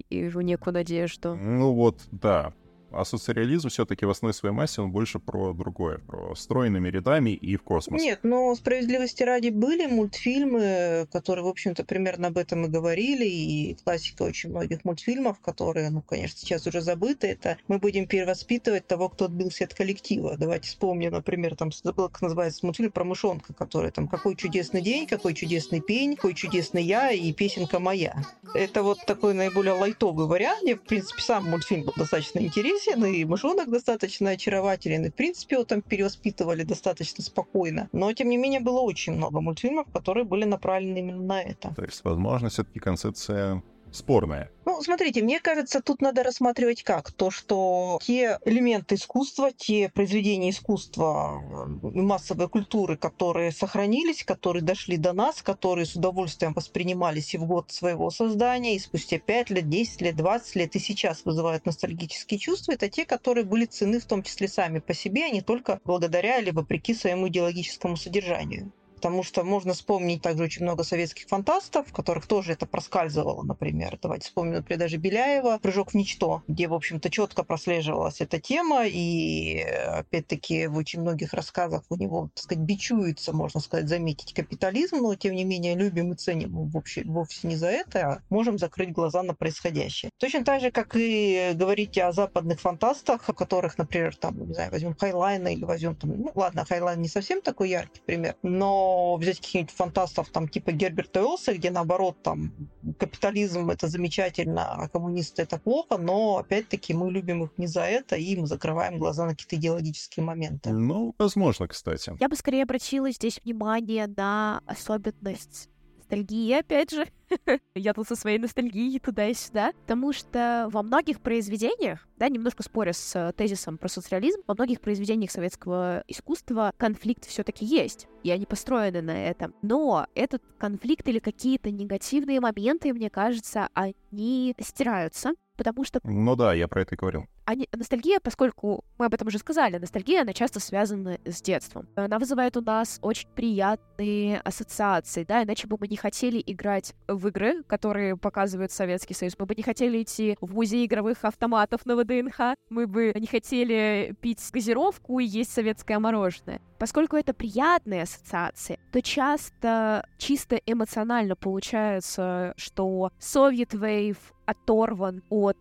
и 0.09 0.27
в 0.27 0.41
некую 0.41 0.73
надежду. 0.73 1.35
Ну 1.35 1.73
вот, 1.73 2.01
да. 2.11 2.53
А 2.91 3.03
соцреализм 3.03 3.69
все-таки 3.69 4.05
в 4.05 4.09
основной 4.09 4.33
своей 4.33 4.55
массе 4.55 4.81
он 4.81 4.91
больше 4.91 5.19
про 5.19 5.53
другое, 5.53 5.97
про 5.99 6.35
стройными 6.35 6.89
рядами 6.89 7.31
и 7.31 7.57
в 7.57 7.63
космос. 7.63 8.01
Нет, 8.01 8.19
но 8.23 8.55
справедливости 8.55 9.23
ради 9.23 9.49
были 9.49 9.87
мультфильмы, 9.87 11.07
которые, 11.11 11.43
в 11.43 11.49
общем-то, 11.49 11.83
примерно 11.83 12.27
об 12.27 12.37
этом 12.37 12.65
и 12.65 12.69
говорили, 12.69 13.25
и 13.25 13.77
классика 13.83 14.23
очень 14.23 14.49
многих 14.49 14.85
мультфильмов, 14.85 15.39
которые, 15.39 15.89
ну, 15.89 16.01
конечно, 16.01 16.39
сейчас 16.39 16.65
уже 16.65 16.81
забыты, 16.81 17.27
это 17.27 17.57
мы 17.67 17.77
будем 17.77 18.07
перевоспитывать 18.07 18.87
того, 18.87 19.09
кто 19.09 19.25
отбился 19.25 19.65
от 19.65 19.73
коллектива. 19.73 20.37
Давайте 20.37 20.69
вспомним, 20.69 21.11
например, 21.11 21.55
там, 21.55 21.71
забыл, 21.71 22.09
как 22.09 22.21
называется 22.21 22.65
мультфильм 22.65 22.91
про 22.91 23.03
мышонка, 23.03 23.53
который 23.53 23.91
там 23.91 24.07
«Какой 24.07 24.35
чудесный 24.35 24.81
день, 24.81 25.07
какой 25.07 25.33
чудесный 25.33 25.81
пень, 25.81 26.15
какой 26.15 26.33
чудесный 26.33 26.83
я» 26.83 27.11
и 27.11 27.33
«Песенка 27.33 27.79
моя». 27.79 28.15
Это 28.53 28.81
вот 28.81 28.99
такой 29.05 29.33
наиболее 29.33 29.73
лайтовый 29.73 30.27
вариант. 30.27 30.63
Мне, 30.63 30.75
в 30.75 30.81
принципе, 30.81 31.21
сам 31.21 31.49
мультфильм 31.49 31.83
был 31.83 31.93
достаточно 31.95 32.39
интересен, 32.39 32.76
и 32.85 33.25
мышонок 33.25 33.69
достаточно 33.69 34.31
очарователен, 34.31 35.05
и, 35.05 35.09
в 35.09 35.15
принципе, 35.15 35.55
его 35.55 35.65
там 35.65 35.81
перевоспитывали 35.81 36.63
достаточно 36.63 37.23
спокойно. 37.23 37.89
Но, 37.91 38.11
тем 38.13 38.29
не 38.29 38.37
менее, 38.37 38.59
было 38.59 38.81
очень 38.81 39.13
много 39.13 39.41
мультфильмов, 39.41 39.87
которые 39.91 40.25
были 40.25 40.45
направлены 40.45 40.99
именно 40.99 41.23
на 41.23 41.41
это. 41.41 41.73
То 41.75 41.83
есть, 41.83 42.03
возможно, 42.03 42.49
все-таки 42.49 42.79
концепция 42.79 43.63
спорная. 43.91 44.51
Ну, 44.65 44.81
смотрите, 44.81 45.21
мне 45.21 45.39
кажется, 45.39 45.81
тут 45.81 46.01
надо 46.01 46.23
рассматривать 46.23 46.83
как? 46.83 47.11
То, 47.11 47.31
что 47.31 47.99
те 48.01 48.37
элементы 48.45 48.95
искусства, 48.95 49.51
те 49.51 49.89
произведения 49.89 50.49
искусства 50.49 51.41
э, 51.41 51.87
массовой 51.87 52.49
культуры, 52.49 52.97
которые 52.97 53.51
сохранились, 53.51 54.23
которые 54.23 54.63
дошли 54.63 54.97
до 54.97 55.13
нас, 55.13 55.41
которые 55.41 55.85
с 55.85 55.95
удовольствием 55.95 56.53
воспринимались 56.53 57.33
и 57.33 57.37
в 57.37 57.45
год 57.45 57.71
своего 57.71 58.09
создания, 58.09 58.75
и 58.75 58.79
спустя 58.79 59.19
5 59.19 59.49
лет, 59.51 59.69
10 59.69 60.01
лет, 60.01 60.15
20 60.15 60.55
лет, 60.55 60.75
и 60.75 60.79
сейчас 60.79 61.23
вызывают 61.23 61.65
ностальгические 61.65 62.39
чувства, 62.39 62.73
это 62.73 62.89
те, 62.89 63.05
которые 63.05 63.45
были 63.45 63.65
цены 63.65 63.99
в 63.99 64.05
том 64.05 64.21
числе 64.21 64.47
сами 64.47 64.79
по 64.79 64.93
себе, 64.93 65.25
а 65.25 65.29
не 65.29 65.41
только 65.41 65.79
благодаря 65.85 66.39
или 66.39 66.51
вопреки 66.51 66.93
своему 66.93 67.29
идеологическому 67.29 67.95
содержанию. 67.95 68.71
Потому 68.97 69.21
что 69.21 69.43
можно 69.43 69.73
вспомнить 69.73 70.23
также 70.23 70.43
очень 70.43 70.63
много 70.63 70.83
советских 70.83 71.27
фантастов, 71.27 71.87
в 71.87 71.93
которых 71.93 72.25
тоже 72.25 72.53
это 72.53 72.65
проскальзывало, 72.65 73.43
например. 73.43 73.97
Давайте 74.01 74.25
вспомним, 74.25 74.55
например, 74.55 74.79
даже 74.79 74.97
Беляева 74.97 75.59
«Прыжок 75.59 75.91
в 75.91 75.93
ничто», 75.93 76.41
где, 76.47 76.67
в 76.67 76.73
общем-то, 76.73 77.09
четко 77.11 77.43
прослеживалась 77.43 78.21
эта 78.21 78.39
тема, 78.39 78.85
и, 78.85 79.61
опять-таки, 79.61 80.65
в 80.65 80.77
очень 80.77 81.01
многих 81.01 81.33
рассказах 81.33 81.83
у 81.89 81.95
него, 81.95 82.29
так 82.33 82.43
сказать, 82.43 82.63
бичуется, 82.63 83.33
можно 83.33 83.59
сказать, 83.59 83.87
заметить 83.87 84.33
капитализм, 84.33 84.97
но, 84.97 85.13
тем 85.13 85.35
не 85.35 85.43
менее, 85.43 85.75
любим 85.75 86.13
и 86.13 86.15
ценим 86.15 86.49
его 86.49 86.63
вовсе, 86.63 87.03
вовсе 87.05 87.47
не 87.47 87.55
за 87.55 87.67
это, 87.67 87.99
а 88.01 88.21
можем 88.29 88.57
закрыть 88.57 88.91
глаза 88.91 89.21
на 89.21 89.35
происходящее. 89.35 90.09
Точно 90.17 90.43
так 90.43 90.59
же, 90.59 90.71
как 90.71 90.95
и 90.95 91.51
говорите 91.53 92.03
о 92.03 92.11
западных 92.11 92.59
фантастах, 92.59 93.29
о 93.29 93.33
которых, 93.33 93.77
например, 93.77 94.15
там, 94.15 94.47
не 94.47 94.53
знаю, 94.55 94.71
возьмем 94.71 94.95
Хайлайна 94.95 95.49
или 95.49 95.63
возьмем 95.63 95.95
там, 95.95 96.19
ну 96.19 96.31
ладно, 96.33 96.65
Хайлайн 96.65 96.99
не 96.99 97.09
совсем 97.09 97.43
такой 97.43 97.69
яркий 97.69 98.01
пример, 98.03 98.35
но 98.41 98.86
взять 99.19 99.37
каких-нибудь 99.37 99.71
фантастов 99.71 100.29
там 100.29 100.47
типа 100.47 100.71
Герберта 100.71 101.21
Уэллса, 101.21 101.53
где 101.53 101.71
наоборот 101.71 102.21
там 102.23 102.53
капитализм 102.99 103.69
это 103.69 103.87
замечательно, 103.87 104.73
а 104.73 104.89
коммунисты 104.89 105.41
это 105.43 105.57
плохо, 105.57 105.97
но 105.97 106.37
опять-таки 106.37 106.93
мы 106.93 107.11
любим 107.11 107.43
их 107.43 107.57
не 107.57 107.67
за 107.67 107.81
это, 107.81 108.15
и 108.15 108.35
мы 108.35 108.47
закрываем 108.47 108.99
глаза 108.99 109.25
на 109.25 109.31
какие-то 109.31 109.55
идеологические 109.55 110.23
моменты. 110.25 110.71
Ну, 110.71 111.13
возможно, 111.17 111.67
кстати. 111.67 112.13
Я 112.19 112.29
бы 112.29 112.35
скорее 112.35 112.63
обратила 112.63 113.11
здесь 113.11 113.39
внимание 113.43 114.07
на 114.07 114.61
особенность 114.65 115.69
ностальгии, 116.07 116.53
опять 116.53 116.91
же. 116.91 117.05
Я 117.75 117.93
тут 117.93 118.07
со 118.07 118.15
своей 118.15 118.39
ностальгией 118.39 118.99
туда 118.99 119.27
и 119.27 119.33
сюда. 119.33 119.73
Потому 119.81 120.13
что 120.13 120.69
во 120.71 120.81
многих 120.81 121.21
произведениях, 121.21 122.07
да, 122.17 122.29
немножко 122.29 122.63
споря 122.63 122.93
с 122.93 123.15
э, 123.15 123.33
тезисом 123.33 123.77
про 123.77 123.89
социализм, 123.89 124.41
во 124.47 124.53
многих 124.53 124.81
произведениях 124.81 125.31
советского 125.31 126.03
искусства 126.07 126.73
конфликт 126.77 127.25
все 127.25 127.43
таки 127.43 127.65
есть, 127.65 128.07
и 128.23 128.31
они 128.31 128.45
построены 128.45 129.01
на 129.01 129.27
этом. 129.27 129.53
Но 129.61 130.07
этот 130.15 130.41
конфликт 130.57 131.07
или 131.07 131.19
какие-то 131.19 131.71
негативные 131.71 132.39
моменты, 132.39 132.93
мне 132.93 133.09
кажется, 133.09 133.69
они 133.73 134.55
стираются, 134.59 135.33
потому 135.57 135.83
что... 135.83 135.99
Ну 136.03 136.35
да, 136.35 136.53
я 136.53 136.67
про 136.67 136.81
это 136.81 136.95
и 136.95 136.97
говорил. 136.97 137.25
Они, 137.45 137.67
ностальгия, 137.75 138.19
поскольку 138.21 138.85
мы 138.97 139.05
об 139.07 139.13
этом 139.13 139.27
уже 139.27 139.39
сказали, 139.39 139.77
ностальгия, 139.77 140.21
она 140.21 140.33
часто 140.33 140.59
связана 140.59 141.17
с 141.25 141.41
детством. 141.41 141.87
Она 141.95 142.19
вызывает 142.19 142.55
у 142.57 142.61
нас 142.61 142.99
очень 143.01 143.27
приятные 143.29 144.39
ассоциации, 144.41 145.23
да, 145.23 145.43
иначе 145.43 145.67
бы 145.67 145.77
мы 145.79 145.87
не 145.87 145.97
хотели 145.97 146.41
играть 146.45 146.93
в 147.07 147.27
игры, 147.27 147.63
которые 147.63 148.15
показывают 148.15 148.71
Советский 148.71 149.13
Союз. 149.13 149.35
Мы 149.39 149.45
бы 149.45 149.55
не 149.55 149.63
хотели 149.63 150.01
идти 150.01 150.37
в 150.41 150.53
музей 150.53 150.85
игровых 150.85 151.25
автоматов 151.25 151.85
на 151.85 151.95
ВДНХ, 151.95 152.55
мы 152.69 152.87
бы 152.87 153.13
не 153.15 153.27
хотели 153.27 154.15
пить 154.21 154.41
газировку 154.53 155.19
и 155.19 155.25
есть 155.25 155.51
советское 155.51 155.99
мороженое. 155.99 156.61
Поскольку 156.77 157.15
это 157.15 157.33
приятные 157.33 158.03
ассоциации, 158.03 158.79
то 158.91 159.01
часто 159.01 160.07
чисто 160.17 160.57
эмоционально 160.65 161.35
получается, 161.35 162.53
что 162.55 163.11
Soviet 163.19 163.71
Wave 163.71 164.17
оторван 164.47 165.21
от 165.29 165.57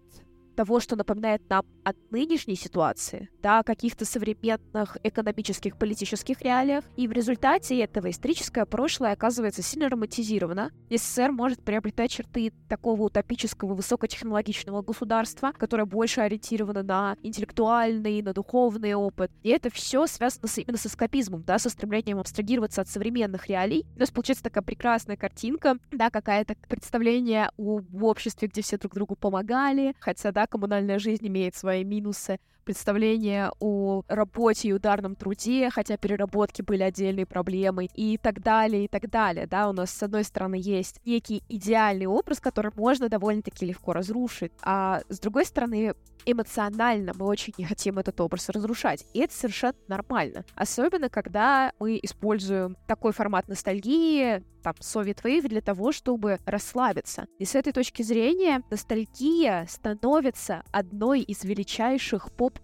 того, 0.54 0.80
что 0.80 0.96
напоминает 0.96 1.42
нам 1.50 1.64
о 1.86 1.92
нынешней 2.10 2.56
ситуации, 2.56 3.28
да, 3.40 3.60
о 3.60 3.62
каких-то 3.62 4.04
современных 4.04 4.96
экономических, 5.04 5.78
политических 5.78 6.42
реалиях. 6.42 6.84
И 6.96 7.06
в 7.06 7.12
результате 7.12 7.78
этого 7.78 8.10
историческое 8.10 8.66
прошлое 8.66 9.12
оказывается 9.12 9.62
сильно 9.62 9.88
романтизировано. 9.88 10.72
СССР 10.90 11.30
может 11.30 11.62
приобретать 11.62 12.10
черты 12.10 12.52
такого 12.68 13.02
утопического 13.02 13.74
высокотехнологичного 13.74 14.82
государства, 14.82 15.52
которое 15.56 15.84
больше 15.84 16.22
ориентировано 16.22 16.82
на 16.82 17.16
интеллектуальный, 17.22 18.20
на 18.20 18.32
духовный 18.32 18.94
опыт. 18.94 19.30
И 19.44 19.50
это 19.50 19.70
все 19.70 20.08
связано 20.08 20.48
с, 20.48 20.58
именно 20.58 20.78
со 20.78 20.88
скопизмом, 20.88 21.44
да, 21.44 21.60
со 21.60 21.70
стремлением 21.70 22.18
абстрагироваться 22.18 22.80
от 22.80 22.88
современных 22.88 23.46
реалий. 23.46 23.86
У 23.94 24.00
нас 24.00 24.10
получается 24.10 24.42
такая 24.42 24.64
прекрасная 24.64 25.16
картинка, 25.16 25.78
да, 25.92 26.10
какая-то 26.10 26.56
представление 26.68 27.50
о 27.56 27.80
обществе, 28.00 28.48
где 28.48 28.60
все 28.62 28.76
друг 28.76 28.94
другу 28.94 29.14
помогали, 29.14 29.94
хотя, 30.00 30.32
да, 30.32 30.48
коммунальная 30.48 30.98
жизнь 30.98 31.28
имеет 31.28 31.54
свои 31.54 31.75
É 31.76 31.84
minusy 31.84 32.38
представление 32.66 33.52
о 33.60 34.02
работе 34.08 34.68
и 34.68 34.72
ударном 34.72 35.14
труде, 35.14 35.70
хотя 35.70 35.96
переработки 35.96 36.62
были 36.62 36.82
отдельной 36.82 37.24
проблемой, 37.24 37.88
и 37.94 38.18
так 38.18 38.42
далее, 38.42 38.84
и 38.84 38.88
так 38.88 39.08
далее, 39.08 39.46
да, 39.46 39.70
у 39.70 39.72
нас, 39.72 39.90
с 39.90 40.02
одной 40.02 40.24
стороны, 40.24 40.56
есть 40.58 41.00
некий 41.06 41.42
идеальный 41.48 42.06
образ, 42.06 42.40
который 42.40 42.72
можно 42.74 43.08
довольно-таки 43.08 43.64
легко 43.64 43.92
разрушить, 43.92 44.52
а 44.62 45.00
с 45.08 45.20
другой 45.20 45.44
стороны, 45.46 45.94
эмоционально 46.26 47.12
мы 47.14 47.26
очень 47.26 47.54
не 47.56 47.64
хотим 47.64 47.98
этот 47.98 48.20
образ 48.20 48.48
разрушать. 48.48 49.06
И 49.14 49.20
это 49.20 49.32
совершенно 49.32 49.78
нормально. 49.88 50.44
Особенно, 50.56 51.08
когда 51.08 51.72
мы 51.78 51.98
используем 52.02 52.76
такой 52.86 53.12
формат 53.12 53.48
ностальгии, 53.48 54.42
там, 54.62 54.74
Soviet 54.80 55.22
Wave, 55.22 55.48
для 55.48 55.60
того, 55.60 55.92
чтобы 55.92 56.40
расслабиться. 56.44 57.26
И 57.38 57.44
с 57.44 57.54
этой 57.54 57.72
точки 57.72 58.02
зрения 58.02 58.62
ностальгия 58.68 59.64
становится 59.68 60.64
одной 60.72 61.20
из 61.20 61.44
величайших 61.44 62.32
поп-эмоций. 62.32 62.55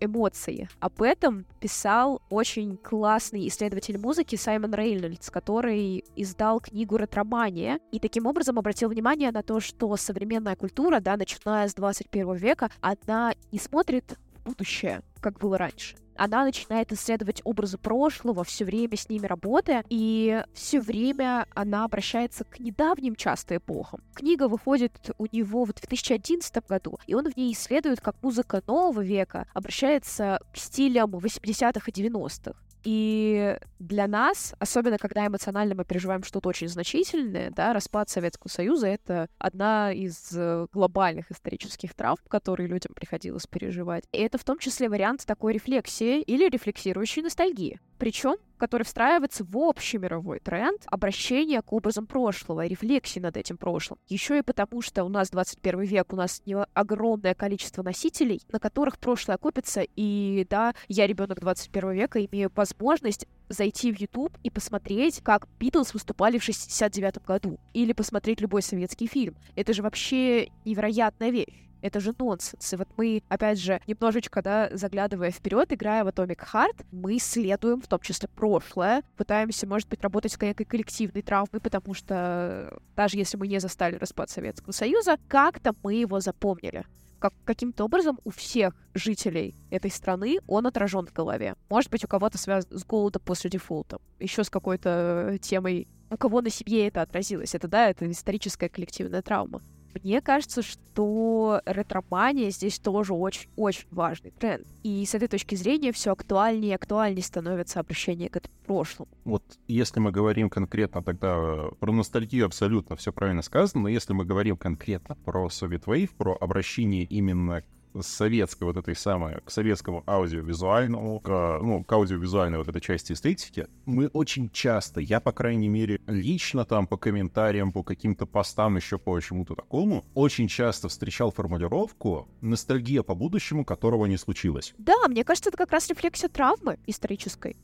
Об 0.81 1.03
этом 1.03 1.47
писал 1.61 2.23
очень 2.31 2.77
классный 2.77 3.47
исследователь 3.49 3.99
музыки 3.99 4.37
Саймон 4.37 4.75
Рейнольдс, 4.75 5.31
который 5.31 6.05
издал 6.17 6.61
книгу 6.61 6.97
«Ретромания», 6.97 7.79
и 7.91 7.99
таким 7.99 8.27
образом 8.27 8.59
обратил 8.59 8.89
внимание 8.89 9.31
на 9.31 9.43
то, 9.43 9.61
что 9.61 9.97
современная 9.97 10.57
культура, 10.57 11.01
да, 11.01 11.17
начиная 11.17 11.69
с 11.69 11.75
21 11.75 12.35
века, 12.35 12.71
она 12.81 13.35
не 13.51 13.59
смотрит 13.59 14.19
в 14.45 14.51
будущее, 14.51 15.03
как 15.21 15.39
было 15.39 15.59
раньше. 15.59 15.97
Она 16.17 16.45
начинает 16.45 16.93
исследовать 16.93 17.41
образы 17.45 17.79
прошлого, 17.79 18.45
все 18.45 18.65
время 18.65 18.97
с 18.97 19.09
ними 19.09 19.27
работая, 19.27 19.85
и 19.89 20.45
все 20.55 20.81
время 20.81 21.47
она 21.55 21.85
обращается 21.85 22.45
к 22.45 22.59
недавним 22.61 23.17
часто 23.17 23.57
эпохам. 23.57 24.01
Книга 24.15 24.49
выходит 24.49 25.11
у 25.19 25.27
него 25.31 25.65
в 25.65 25.73
2011 25.73 26.69
году, 26.69 26.99
и 27.07 27.15
он 27.15 27.31
в 27.31 27.37
ней 27.37 27.53
исследует, 27.53 28.01
как 28.01 28.17
музыка 28.23 28.63
нового 28.67 29.03
века 29.03 29.47
обращается 29.55 30.41
к 30.53 30.57
стилям 30.57 31.15
80-х 31.17 31.83
и 31.87 31.91
90-х. 31.91 32.55
И 32.85 33.59
для 33.79 34.07
нас, 34.07 34.55
особенно 34.59 34.99
когда 34.99 35.27
эмоционально 35.27 35.75
мы 35.75 35.85
переживаем 35.85 36.23
что-то 36.25 36.49
очень 36.49 36.69
значительное, 36.69 37.51
да, 37.51 37.73
распад 37.73 38.09
Советского 38.09 38.51
Союза— 38.51 38.87
это 38.89 39.29
одна 39.39 39.93
из 39.93 40.33
э, 40.35 40.67
глобальных 40.73 41.31
исторических 41.31 41.95
травм, 41.95 42.19
которые 42.29 42.69
людям 42.69 42.93
приходилось 42.95 43.47
переживать. 43.47 44.05
И 44.13 44.19
это 44.19 44.39
в 44.39 44.45
том 44.45 44.59
числе 44.59 44.89
вариант 44.89 45.25
такой 45.27 45.53
рефлексии 45.55 46.21
или 46.23 46.49
рефлексирующей 46.49 47.23
ностальгии. 47.23 47.81
Причем 47.99 48.37
который 48.63 48.85
встраивается 48.85 49.43
в 49.43 49.59
общий 49.59 49.99
мировой 49.99 50.39
тренд 50.39 50.83
обращения 50.87 51.61
к 51.63 51.73
образам 51.73 52.07
прошлого, 52.07 52.65
рефлексии 52.65 53.19
над 53.19 53.37
этим 53.37 53.57
прошлым. 53.57 53.99
Еще 54.07 54.39
и 54.39 54.43
потому, 54.43 54.83
что 54.83 55.03
у 55.03 55.09
нас 55.09 55.31
21 55.31 55.81
век, 55.81 56.13
у 56.13 56.17
нас 56.17 56.41
огромное 56.73 57.35
количество 57.35 57.83
носителей, 57.83 58.41
на 58.53 58.61
которых 58.61 59.01
прошлое 59.01 59.37
копится, 59.37 59.83
и 59.97 60.47
да, 60.49 60.77
я 60.87 61.09
ребенок 61.09 61.41
21 61.41 61.91
века, 61.91 62.25
имею 62.25 62.53
возможность 62.55 63.27
зайти 63.49 63.93
в 63.93 63.99
YouTube 63.99 64.39
и 64.45 64.51
посмотреть, 64.51 65.23
как 65.25 65.49
Битлз 65.59 65.93
выступали 65.93 66.39
в 66.39 66.45
69 66.45 67.19
году, 67.25 67.59
или 67.75 67.93
посмотреть 67.93 68.41
любой 68.41 68.63
советский 68.63 69.09
фильм. 69.09 69.35
Это 69.57 69.73
же 69.73 69.83
вообще 69.83 70.51
невероятная 70.65 71.31
вещь. 71.31 71.72
Это 71.83 72.01
же 72.01 72.15
нонсенс. 72.19 72.73
И 72.73 72.77
вот 72.77 72.89
мы, 72.97 73.23
опять 73.29 73.59
же, 73.59 73.81
немножечко, 73.87 74.41
да, 74.41 74.71
заглядывая 74.73 75.31
вперед, 75.31 75.73
играя 75.73 76.05
в 76.05 76.09
Atomic 76.09 76.39
Heart, 76.53 76.87
мы 76.93 77.17
исследуем 77.17 77.81
в 77.81 77.89
том 77.89 78.01
числе 78.01 78.29
прошлое, 78.29 79.03
пытаемся, 79.17 79.67
может 79.67 79.89
быть, 79.89 80.01
работать 80.03 80.33
с 80.33 80.41
некой 80.41 80.65
коллективной 80.65 81.23
травмой, 81.23 81.61
потому 81.61 81.93
что 81.95 82.81
даже 82.97 83.19
если 83.19 83.37
мы 83.37 83.49
не 83.49 83.59
застали 83.59 83.97
распад 83.97 84.31
Советского 84.31 84.73
Союза, 84.73 85.19
как-то 85.29 85.75
мы 85.83 85.95
его 85.95 86.21
запомнили 86.21 86.85
как, 87.23 87.33
каким-то 87.45 87.85
образом 87.85 88.19
у 88.25 88.31
всех 88.31 88.75
жителей 88.95 89.55
этой 89.71 89.93
страны 89.93 90.39
он 90.49 90.67
отражен 90.67 91.07
в 91.07 91.13
голове. 91.13 91.55
Может 91.71 91.91
быть, 91.91 92.05
у 92.05 92.09
кого-то 92.09 92.37
связан 92.37 92.77
с 92.77 92.85
голодом 92.85 93.23
после 93.25 93.49
дефолта, 93.49 93.99
еще 94.19 94.43
с 94.43 94.51
какой-то 94.51 95.39
темой, 95.41 95.87
у 96.11 96.17
кого 96.17 96.43
на 96.43 96.51
себе 96.51 96.89
это 96.89 97.01
отразилось. 97.01 97.55
Это, 97.55 97.69
да, 97.69 97.89
это 97.89 98.11
историческая 98.11 98.69
коллективная 98.69 99.23
травма. 99.23 99.63
Мне 100.03 100.21
кажется, 100.21 100.63
что 100.63 101.61
ретромания 101.67 102.51
здесь 102.51 102.79
тоже 102.79 103.13
очень-очень 103.15 103.87
важный 103.91 104.31
тренд. 104.31 104.67
И 104.83 105.05
с 105.05 105.15
этой 105.15 105.29
точки 105.29 105.55
зрения 105.55 105.93
все 105.93 106.13
актуальнее 106.13 106.73
и 106.73 106.75
актуальнее 106.75 107.23
становится 107.23 107.81
обращение 107.81 108.29
к 108.29 108.37
этому 108.37 108.55
прошлому. 108.67 109.11
Вот 109.25 109.43
если 109.69 110.01
мы 110.01 110.11
говорим 110.11 110.51
конкретно 110.51 111.03
тогда 111.03 111.37
э, 111.37 111.71
про 111.79 111.93
ностальгию, 111.93 112.47
абсолютно 112.47 112.97
все 112.97 113.13
правильно 113.13 113.43
сказано, 113.43 113.83
но 113.83 113.89
если 113.89 114.13
мы 114.13 114.25
говорим 114.25 114.57
конкретно 114.57 115.17
про 115.25 115.47
Soviet 115.47 115.85
Wave, 115.85 116.11
про 116.17 116.37
обращение 116.41 117.05
именно 117.05 117.63
советской 118.01 118.65
вот 118.65 118.77
этой 118.77 118.97
самой, 118.97 119.41
к 119.45 119.51
советскому 119.51 120.03
аудиовизуальному, 120.07 121.21
к, 121.21 121.59
ну, 121.63 121.85
к 121.85 121.93
аудиовизуальной 121.93 122.59
вот 122.59 122.69
этой 122.69 122.81
части 122.81 123.13
эстетики, 123.13 123.67
мы 123.85 124.09
очень 124.09 124.51
часто, 124.51 125.01
я, 125.01 125.21
по 125.21 125.33
крайней 125.33 125.69
мере, 125.69 126.01
лично 126.07 126.65
там 126.65 126.87
по 126.87 126.97
комментариям, 126.97 127.73
по 127.73 127.83
каким-то 127.83 128.27
постам, 128.27 128.77
еще 128.77 128.99
по 128.99 129.19
чему-то 129.21 129.55
такому, 129.55 130.05
очень 130.15 130.49
часто 130.49 130.89
встречал 130.89 131.31
формулировку 131.31 132.29
«ностальгия 132.41 133.03
по 133.03 133.15
будущему, 133.15 133.65
которого 133.65 134.07
не 134.07 134.17
случилось». 134.17 134.75
Да, 134.79 134.95
мне 135.09 135.25
кажется, 135.25 135.51
это 135.51 135.59
как 135.59 135.73
раз 135.73 135.89
рефлексия 135.89 136.29
травмы 136.29 136.79
исторической. 136.87 137.57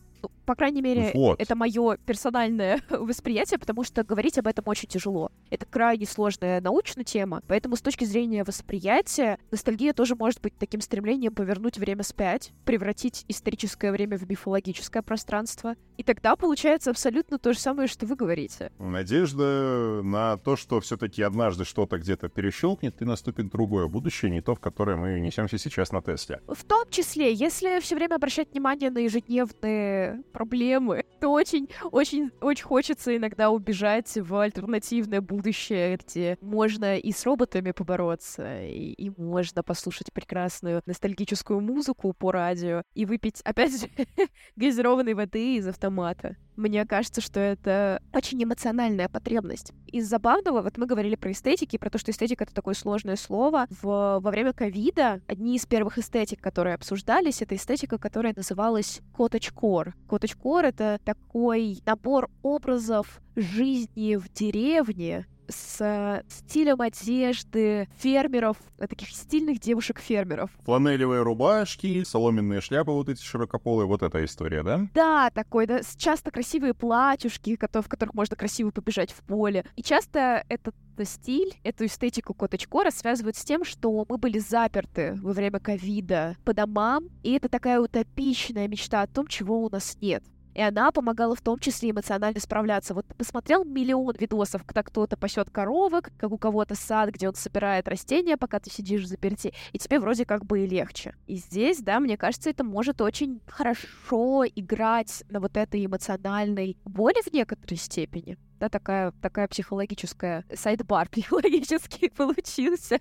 По 0.49 0.55
крайней 0.55 0.81
мере, 0.81 1.11
Вот. 1.13 1.39
это 1.39 1.55
мое 1.55 1.99
персональное 2.07 2.81
восприятие, 2.89 3.59
потому 3.59 3.85
что 3.85 4.03
говорить 4.03 4.39
об 4.39 4.47
этом 4.47 4.67
очень 4.67 4.89
тяжело. 4.89 5.31
Это 5.51 5.67
крайне 5.67 6.07
сложная 6.07 6.63
научная 6.63 7.05
тема, 7.05 7.43
поэтому 7.47 7.77
с 7.77 7.83
точки 7.83 8.07
зрения 8.07 8.45
восприятия 8.45 9.39
ностальгия 9.51 9.93
тоже 9.93 10.15
может 10.15 10.41
быть 10.41 10.55
таким 10.59 10.81
стремлением 10.81 11.35
повернуть 11.35 11.77
время 11.77 12.03
спять, 12.03 12.53
превратить 12.65 13.27
историческое 13.29 13.93
время 13.93 14.17
в 14.17 14.27
мифологическое 14.27 15.03
пространство. 15.03 15.75
И 15.99 16.03
тогда 16.03 16.35
получается 16.35 16.93
абсолютно 16.93 17.39
то 17.39 17.53
же 17.53 17.59
самое, 17.59 17.87
что 17.87 18.07
вы 18.07 18.17
говорите. 18.17 18.73
Надежда 18.79 20.01
на 20.03 20.39
то, 20.39 20.57
что 20.57 20.81
все-таки 20.81 21.21
однажды 21.21 21.67
что-то 21.67 21.99
где-то 21.99 22.31
перещелкнет, 22.31 23.03
и 23.03 23.05
наступит 23.05 23.51
другое 23.51 23.87
будущее, 23.87 24.31
не 24.31 24.41
то, 24.41 24.55
в 24.55 24.61
которое 24.61 24.97
мы 24.97 25.21
несемся 25.21 25.59
сейчас 25.59 25.93
на 25.93 26.01
Тесле. 26.01 26.41
В 26.47 26.65
том 26.65 26.89
числе, 26.89 27.35
если 27.35 27.81
все 27.81 27.97
время 27.97 28.15
обращать 28.15 28.53
внимание 28.53 28.91
на 28.91 28.99
ежедневные 28.99 30.23
проблемы, 30.39 31.05
то 31.21 31.33
очень, 31.33 31.69
очень, 31.91 32.31
очень 32.41 32.65
хочется 32.65 33.17
иногда 33.17 33.51
убежать 33.51 34.17
в 34.17 34.37
альтернативное 34.37 35.21
будущее, 35.21 35.97
где 35.97 36.39
можно 36.41 36.97
и 36.97 37.11
с 37.11 37.27
роботами 37.27 37.73
побороться, 37.73 38.63
и, 38.63 38.93
и 38.93 39.11
можно 39.17 39.65
послушать 39.65 40.13
прекрасную 40.13 40.81
ностальгическую 40.87 41.61
музыку 41.61 42.13
по 42.13 42.31
радио, 42.31 42.83
и 42.95 43.05
выпить, 43.05 43.41
опять 43.43 43.81
же, 43.81 43.89
газированной 44.57 45.15
воды 45.15 45.57
из 45.57 45.67
автомата. 45.67 46.37
Мне 46.59 46.85
кажется, 46.87 47.21
что 47.21 47.39
это 47.39 48.03
очень 48.13 48.43
эмоциональная 48.43 49.09
потребность. 49.09 49.73
Из 49.87 50.09
забавного, 50.09 50.61
вот 50.61 50.77
мы 50.77 50.87
говорили 50.87 51.15
про 51.15 51.31
эстетики, 51.31 51.79
про 51.79 51.89
то, 51.89 51.99
что 51.99 52.11
эстетика— 52.11 52.43
это 52.45 52.53
такое 52.53 52.75
сложное 52.75 53.15
слово. 53.15 53.69
В, 53.81 54.19
во 54.21 54.31
время 54.31 54.53
ковида 54.53 55.21
одни 55.29 55.55
из 55.55 55.67
первых 55.67 55.99
эстетик, 55.99 56.41
которые 56.41 56.75
обсуждались, 56.75 57.43
это 57.43 57.55
эстетика, 57.55 57.97
которая 57.97 58.35
называлась 58.35 59.03
коттедж-кор. 59.17 59.95
Коттедж-кор— 60.29 60.65
это 60.67 61.01
такой 61.05 61.79
набор 61.87 62.31
образов 62.43 63.21
жизни 63.37 64.17
в 64.17 64.33
деревне, 64.33 65.27
с 65.49 65.81
э, 65.81 66.23
стилем 66.29 66.81
одежды 66.81 67.89
фермеров, 67.97 68.57
э, 68.79 68.87
таких 68.87 69.11
стильных 69.11 69.61
девушек-фермеров. 69.61 70.51
Фланелевые 70.65 71.23
рубашки, 71.23 72.05
соломенные 72.05 72.61
шляпы 72.61 72.91
вот 72.91 73.09
эти 73.09 73.23
широкополые, 73.23 73.87
вот 73.87 74.03
эта 74.03 74.25
история, 74.25 74.63
да? 74.63 74.87
Да, 74.95 75.31
такой, 75.31 75.67
да, 75.67 75.81
часто 75.97 76.31
красивые 76.31 76.75
платьюшки, 76.75 77.57
в 77.57 77.89
которых 77.89 78.15
можно 78.15 78.37
красиво 78.37 78.71
побежать 78.71 79.13
в 79.13 79.23
поле. 79.23 79.65
И 79.77 79.83
часто 79.83 80.45
этот 80.49 80.75
э, 80.97 81.05
стиль, 81.05 81.55
эту 81.63 81.87
эстетику 81.87 82.35
коттедж-кора 82.35 82.91
связывают 82.91 83.37
с 83.37 83.45
тем, 83.45 83.65
что 83.65 84.05
мы 84.09 84.19
были 84.19 84.39
заперты 84.39 85.15
во 85.23 85.33
время 85.33 85.61
ковида 85.61 86.37
по 86.45 86.55
домам, 86.55 87.09
и 87.23 87.33
это 87.33 87.49
такая 87.49 87.81
утопичная 87.81 88.69
мечта 88.69 89.03
о 89.03 89.07
том, 89.07 89.27
чего 89.27 89.65
у 89.65 89.71
нас 89.71 89.97
нет. 90.01 90.23
И 90.59 90.61
она 90.61 90.91
помогала 90.91 91.37
в 91.37 91.41
том 91.41 91.61
числе 91.61 91.93
эмоционально 91.93 92.41
справляться. 92.41 92.93
Вот 92.93 93.07
посмотрел 93.17 93.65
миллион 93.65 94.17
видосов, 94.19 94.65
когда 94.65 94.83
кто-то 94.83 95.17
пасет 95.17 95.51
коровок, 95.51 96.11
как 96.19 96.33
у 96.33 96.37
кого-то 96.37 96.75
сад, 96.75 97.11
где 97.11 97.29
он 97.29 97.37
собирает 97.37 97.87
растения, 97.87 98.37
пока 98.37 98.59
ты 98.59 98.69
сидишь 98.69 99.03
в 99.03 99.07
заперти, 99.07 99.55
и 99.73 99.79
тебе 99.79 100.01
вроде 100.01 100.25
как 100.25 100.45
бы 100.45 100.65
и 100.65 100.67
легче. 100.67 101.15
И 101.29 101.37
здесь, 101.37 101.79
да, 101.79 102.01
мне 102.01 102.17
кажется, 102.17 102.51
это 102.51 102.65
может 102.65 103.01
очень 103.01 103.41
хорошо 103.47 104.45
играть 104.47 105.23
на 105.31 105.39
вот 105.39 105.57
этой 105.57 105.87
эмоциональной 105.87 106.77
боли 106.85 107.23
в 107.23 107.33
некоторой 107.33 107.77
степени. 107.79 108.37
Да, 108.59 108.69
такая, 108.69 109.13
такая 109.23 109.47
психологическая 109.47 110.45
сайдбар 110.53 111.09
психологический 111.13 112.09
получился. 112.09 112.99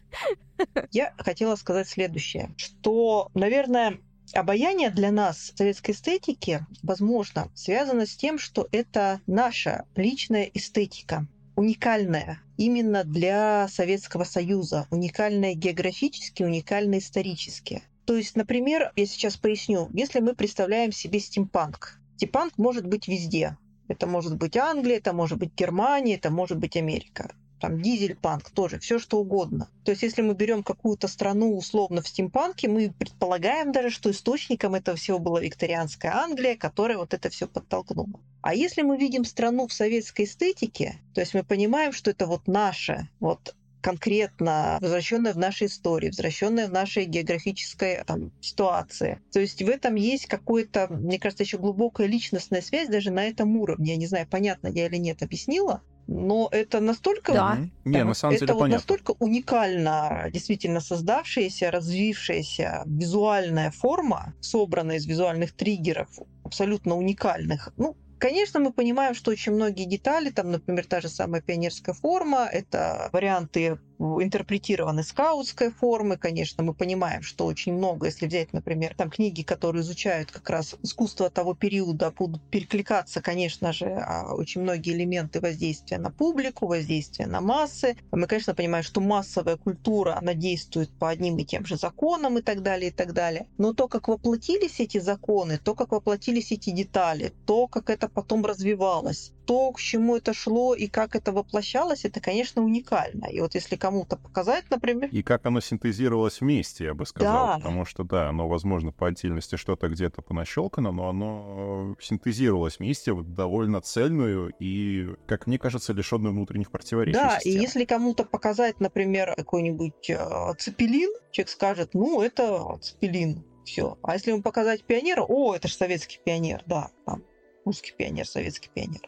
Я 0.92 1.12
хотела 1.18 1.56
сказать 1.56 1.90
следующее, 1.90 2.52
что, 2.58 3.32
наверное, 3.34 3.98
обаяние 4.34 4.90
для 4.90 5.12
нас 5.12 5.52
советской 5.56 5.92
эстетики, 5.92 6.66
возможно, 6.84 7.50
связано 7.56 8.06
с 8.06 8.16
тем, 8.16 8.40
что 8.40 8.68
это 8.72 9.22
наша 9.28 9.86
личная 9.96 10.50
эстетика, 10.54 11.26
уникальная 11.56 12.40
именно 12.58 13.04
для 13.04 13.68
Советского 13.68 14.24
Союза, 14.24 14.88
уникальная 14.92 15.54
географически, 15.54 16.44
уникальная 16.44 17.00
исторически. 17.00 17.84
То 18.06 18.16
есть, 18.16 18.36
например, 18.36 18.92
я 18.96 19.06
сейчас 19.06 19.38
поясню, 19.38 19.90
если 19.94 20.20
мы 20.20 20.34
представляем 20.34 20.92
себе 20.92 21.20
стимпанк, 21.20 22.00
стимпанк 22.16 22.58
может 22.58 22.88
быть 22.88 23.08
везде. 23.08 23.58
Это 23.88 24.08
может 24.08 24.38
быть 24.38 24.58
Англия, 24.58 24.98
это 24.98 25.14
может 25.14 25.38
быть 25.38 25.54
Германия, 25.56 26.16
это 26.16 26.30
может 26.30 26.58
быть 26.58 26.76
Америка 26.76 27.32
там 27.60 27.82
дизель-панк 27.82 28.50
тоже, 28.52 28.80
все 28.80 29.00
что 29.00 29.20
угодно. 29.20 29.70
То 29.84 29.92
есть, 29.92 30.04
если 30.04 30.22
мы 30.22 30.34
берем 30.34 30.64
какую-то 30.64 31.08
страну 31.08 31.56
условно 31.56 32.02
в 32.02 32.08
стимпанке, 32.08 32.68
мы 32.68 32.92
предполагаем 32.92 33.72
даже, 33.72 33.90
что 33.90 34.12
источником 34.12 34.76
этого 34.76 34.98
всего 34.98 35.20
была 35.20 35.42
викторианская 35.42 36.14
Англия, 36.16 36.56
которая 36.56 36.98
вот 36.98 37.14
это 37.14 37.30
все 37.30 37.48
подтолкнула. 37.48 38.20
А 38.42 38.54
если 38.54 38.82
мы 38.82 38.98
видим 38.98 39.26
страну 39.26 39.68
в 39.68 39.74
советской 39.74 40.26
эстетике, 40.26 41.02
то 41.14 41.22
есть 41.22 41.34
мы 41.34 41.44
понимаем, 41.44 41.92
что 41.92 42.12
это 42.12 42.26
вот 42.28 42.48
наше, 42.48 43.10
вот 43.20 43.56
конкретно 43.82 44.78
возвращенная 44.82 45.34
в 45.34 45.38
нашей 45.38 45.68
истории, 45.68 46.08
возвращенная 46.08 46.68
в 46.68 46.72
нашей 46.72 47.06
географической 47.06 48.04
там, 48.06 48.32
ситуации. 48.42 49.22
То 49.32 49.40
есть 49.40 49.62
в 49.62 49.70
этом 49.70 49.96
есть 49.96 50.26
какое-то, 50.26 50.88
мне 50.90 51.20
кажется, 51.20 51.44
еще 51.44 51.58
глубокая 51.58 52.08
личностная 52.08 52.62
связь 52.62 52.90
даже 52.90 53.12
на 53.12 53.26
этом 53.26 53.56
уровне. 53.56 53.92
Я 53.92 53.98
не 53.98 54.08
знаю, 54.08 54.28
понятно 54.30 54.68
я 54.68 54.88
или 54.88 54.98
нет 54.98 55.22
объяснила, 55.24 55.82
но 56.08 56.48
это 56.52 56.80
настолько... 56.80 57.34
Да. 57.34 57.58
Не, 57.86 58.04
на 58.04 58.14
самом 58.14 58.36
это 58.36 58.46
деле 58.46 58.54
вот 58.54 58.60
понятно. 58.62 58.78
настолько 58.78 59.12
уникально 59.20 60.30
действительно 60.32 60.80
создавшаяся, 60.80 61.70
развившаяся 61.72 62.84
визуальная 62.86 63.72
форма, 63.72 64.34
собранная 64.40 64.98
из 64.98 65.06
визуальных 65.06 65.54
триггеров, 65.54 66.10
абсолютно 66.44 66.96
уникальных. 66.96 67.74
Ну, 67.78 67.96
Конечно, 68.20 68.60
мы 68.60 68.74
понимаем, 68.74 69.14
что 69.14 69.30
очень 69.30 69.52
многие 69.52 69.86
детали, 69.86 70.32
там, 70.32 70.52
например, 70.52 70.88
та 70.88 71.02
же 71.02 71.08
самая 71.08 71.40
пионерская 71.42 71.94
форма, 71.94 72.50
это 72.52 73.10
варианты 73.14 73.78
интерпретированы 74.00 75.04
скаутской 75.04 75.72
формы, 75.72 76.18
конечно, 76.18 76.64
мы 76.64 76.74
понимаем, 76.74 77.22
что 77.22 77.46
очень 77.46 77.74
много, 77.74 78.08
если 78.08 78.28
взять, 78.28 78.54
например, 78.54 78.94
там 78.96 79.10
книги, 79.10 79.42
которые 79.42 79.82
изучают 79.82 80.32
как 80.32 80.50
раз 80.50 80.76
искусство 80.84 81.30
того 81.30 81.54
периода, 81.54 82.12
будут 82.12 82.42
перекликаться, 82.50 83.22
конечно 83.22 83.74
же, 83.74 83.86
а, 83.86 84.34
очень 84.34 84.62
многие 84.62 84.94
элементы 84.94 85.40
воздействия 85.42 85.98
на 85.98 86.12
публику, 86.12 86.68
воздействия 86.68 87.26
на 87.28 87.42
массы. 87.42 87.98
Мы, 88.12 88.28
конечно, 88.28 88.54
понимаем, 88.54 88.84
что 88.84 89.02
массовая 89.02 89.58
культура, 89.58 90.18
она 90.18 90.34
действует 90.34 90.90
по 90.90 91.10
одним 91.10 91.38
и 91.38 91.46
тем 91.46 91.66
же 91.66 91.78
законам 91.78 92.38
и 92.38 92.42
так 92.42 92.62
далее, 92.62 92.90
и 92.90 92.94
так 92.94 93.14
далее. 93.14 93.48
Но 93.58 93.74
то, 93.74 93.88
как 93.88 94.08
воплотились 94.08 94.80
эти 94.80 95.00
законы, 95.00 95.58
то, 95.58 95.74
как 95.76 95.92
воплотились 95.92 96.52
эти 96.52 96.70
детали, 96.70 97.34
то, 97.46 97.68
как 97.68 97.90
это 97.90 98.08
потом 98.10 98.46
развивалось, 98.46 99.34
то, 99.48 99.72
к 99.72 99.80
чему 99.80 100.18
это 100.18 100.34
шло 100.34 100.76
и 100.76 100.88
как 100.88 101.16
это 101.16 101.32
воплощалось, 101.32 102.04
это, 102.04 102.20
конечно, 102.20 102.62
уникально. 102.62 103.26
И 103.28 103.40
вот 103.40 103.56
если 103.56 103.78
кому-то 103.78 104.18
показать, 104.18 104.66
например, 104.70 105.10
И 105.12 105.24
как 105.24 105.46
оно 105.46 105.62
синтезировалось 105.62 106.42
вместе, 106.42 106.84
я 106.84 106.94
бы 106.94 107.06
сказал. 107.06 107.48
Да. 107.48 107.56
Потому 107.56 107.86
что, 107.86 108.04
да, 108.04 108.30
оно, 108.30 108.48
возможно, 108.50 108.92
по 108.92 109.08
отдельности 109.08 109.56
что-то 109.56 109.88
где-то 109.88 110.22
понащелкано, 110.22 110.92
но 110.92 111.10
оно 111.10 111.96
синтезировалось 112.00 112.80
вместе 112.80 113.14
в 113.14 113.24
довольно 113.24 113.80
цельную 113.82 114.54
и, 114.60 115.16
как 115.26 115.48
мне 115.48 115.58
кажется, 115.58 115.94
лишенную 115.94 116.34
внутренних 116.34 116.70
противоречий 116.70 117.18
Да, 117.18 117.38
и 117.38 117.44
систему. 117.44 117.62
если 117.64 117.86
кому-то 117.86 118.26
показать, 118.26 118.82
например, 118.82 119.34
какой-нибудь 119.36 120.10
э, 120.10 120.54
цепелин, 120.58 121.10
человек 121.32 121.50
скажет, 121.50 121.94
ну, 121.94 122.22
это 122.22 122.78
цепелин, 122.82 123.46
все. 123.64 123.98
А 124.04 124.14
если 124.16 124.32
ему 124.32 124.42
показать 124.42 124.84
пионера, 124.84 125.24
о, 125.24 125.56
это 125.56 125.70
же 125.70 125.74
советский 125.74 126.20
пионер, 126.24 126.64
да, 126.66 126.90
там, 127.06 127.24
русский 127.68 127.94
пионер, 127.98 128.26
советский 128.26 128.70
пионер. 128.74 129.02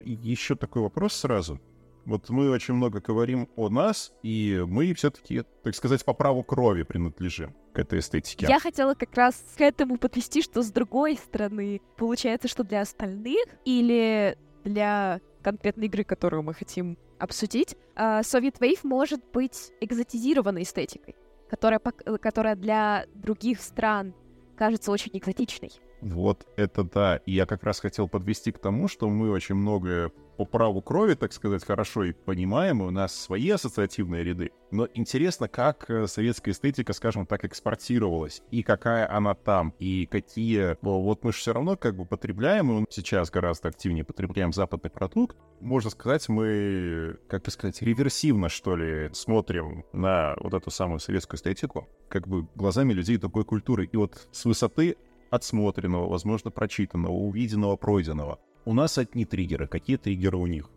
Еще 0.00 0.54
такой 0.54 0.82
вопрос 0.82 1.14
сразу. 1.14 1.60
Вот 2.04 2.30
мы 2.30 2.48
очень 2.50 2.74
много 2.74 3.00
говорим 3.00 3.48
о 3.56 3.68
нас, 3.68 4.12
и 4.22 4.64
мы 4.68 4.94
все-таки, 4.94 5.42
так 5.64 5.74
сказать, 5.74 6.04
по 6.04 6.14
праву 6.14 6.44
крови 6.44 6.84
принадлежим 6.84 7.56
к 7.74 7.80
этой 7.80 7.98
эстетике. 7.98 8.46
Я 8.48 8.60
хотела 8.60 8.94
как 8.94 9.12
раз 9.16 9.34
к 9.58 9.60
этому 9.60 9.98
подвести, 9.98 10.42
что 10.42 10.62
с 10.62 10.70
другой 10.70 11.16
стороны, 11.16 11.80
получается, 11.96 12.46
что 12.46 12.62
для 12.62 12.82
остальных 12.82 13.44
или 13.64 14.38
для 14.62 15.20
конкретной 15.42 15.86
игры, 15.86 16.04
которую 16.04 16.44
мы 16.44 16.54
хотим 16.54 16.96
обсудить, 17.18 17.76
а, 17.96 18.20
Soviet 18.20 18.60
Wave 18.60 18.80
может 18.84 19.20
быть 19.32 19.72
экзотизированной 19.80 20.62
эстетикой, 20.62 21.16
которая, 21.48 21.78
которая 21.78 22.56
для 22.56 23.06
других 23.14 23.60
стран 23.60 24.14
кажется 24.56 24.90
очень 24.90 25.16
экзотичной. 25.16 25.70
Вот 26.00 26.46
это 26.56 26.84
да. 26.84 27.16
И 27.26 27.32
я 27.32 27.46
как 27.46 27.62
раз 27.62 27.80
хотел 27.80 28.08
подвести 28.08 28.52
к 28.52 28.58
тому, 28.58 28.88
что 28.88 29.08
мы 29.08 29.30
очень 29.30 29.54
многое 29.54 30.10
по 30.36 30.44
праву 30.44 30.82
крови, 30.82 31.14
так 31.14 31.32
сказать, 31.32 31.64
хорошо 31.64 32.04
и 32.04 32.12
понимаем, 32.12 32.82
и 32.82 32.86
у 32.86 32.90
нас 32.90 33.14
свои 33.14 33.50
ассоциативные 33.50 34.22
ряды. 34.22 34.50
Но 34.70 34.86
интересно, 34.94 35.48
как 35.48 35.88
э, 35.88 36.06
советская 36.06 36.52
эстетика, 36.52 36.92
скажем 36.92 37.26
так, 37.26 37.44
экспортировалась, 37.44 38.42
и 38.50 38.62
какая 38.62 39.10
она 39.10 39.34
там, 39.34 39.72
и 39.78 40.06
какие... 40.06 40.76
Вот 40.82 41.24
мы 41.24 41.32
же 41.32 41.38
все 41.38 41.52
равно 41.52 41.76
как 41.76 41.96
бы 41.96 42.04
потребляем, 42.04 42.84
и 42.84 42.86
сейчас 42.90 43.30
гораздо 43.30 43.68
активнее 43.68 44.04
потребляем 44.04 44.52
западный 44.52 44.90
продукт. 44.90 45.36
Можно 45.60 45.90
сказать, 45.90 46.28
мы, 46.28 47.16
как 47.28 47.44
бы 47.44 47.50
сказать, 47.50 47.80
реверсивно, 47.80 48.48
что 48.48 48.76
ли, 48.76 49.10
смотрим 49.14 49.84
на 49.92 50.34
вот 50.40 50.52
эту 50.52 50.70
самую 50.70 50.98
советскую 50.98 51.38
эстетику, 51.38 51.88
как 52.08 52.28
бы 52.28 52.46
глазами 52.54 52.92
людей 52.92 53.16
другой 53.16 53.44
культуры. 53.44 53.86
И 53.86 53.96
вот 53.96 54.28
с 54.32 54.44
высоты 54.44 54.96
отсмотренного, 55.36 56.08
возможно, 56.08 56.50
прочитанного, 56.50 57.12
увиденного, 57.12 57.76
пройденного, 57.76 58.38
у 58.64 58.74
нас 58.74 58.98
одни 58.98 59.24
триггеры, 59.24 59.68
какие 59.68 59.96
триггеры 59.96 60.36
у 60.36 60.46
них. 60.46 60.68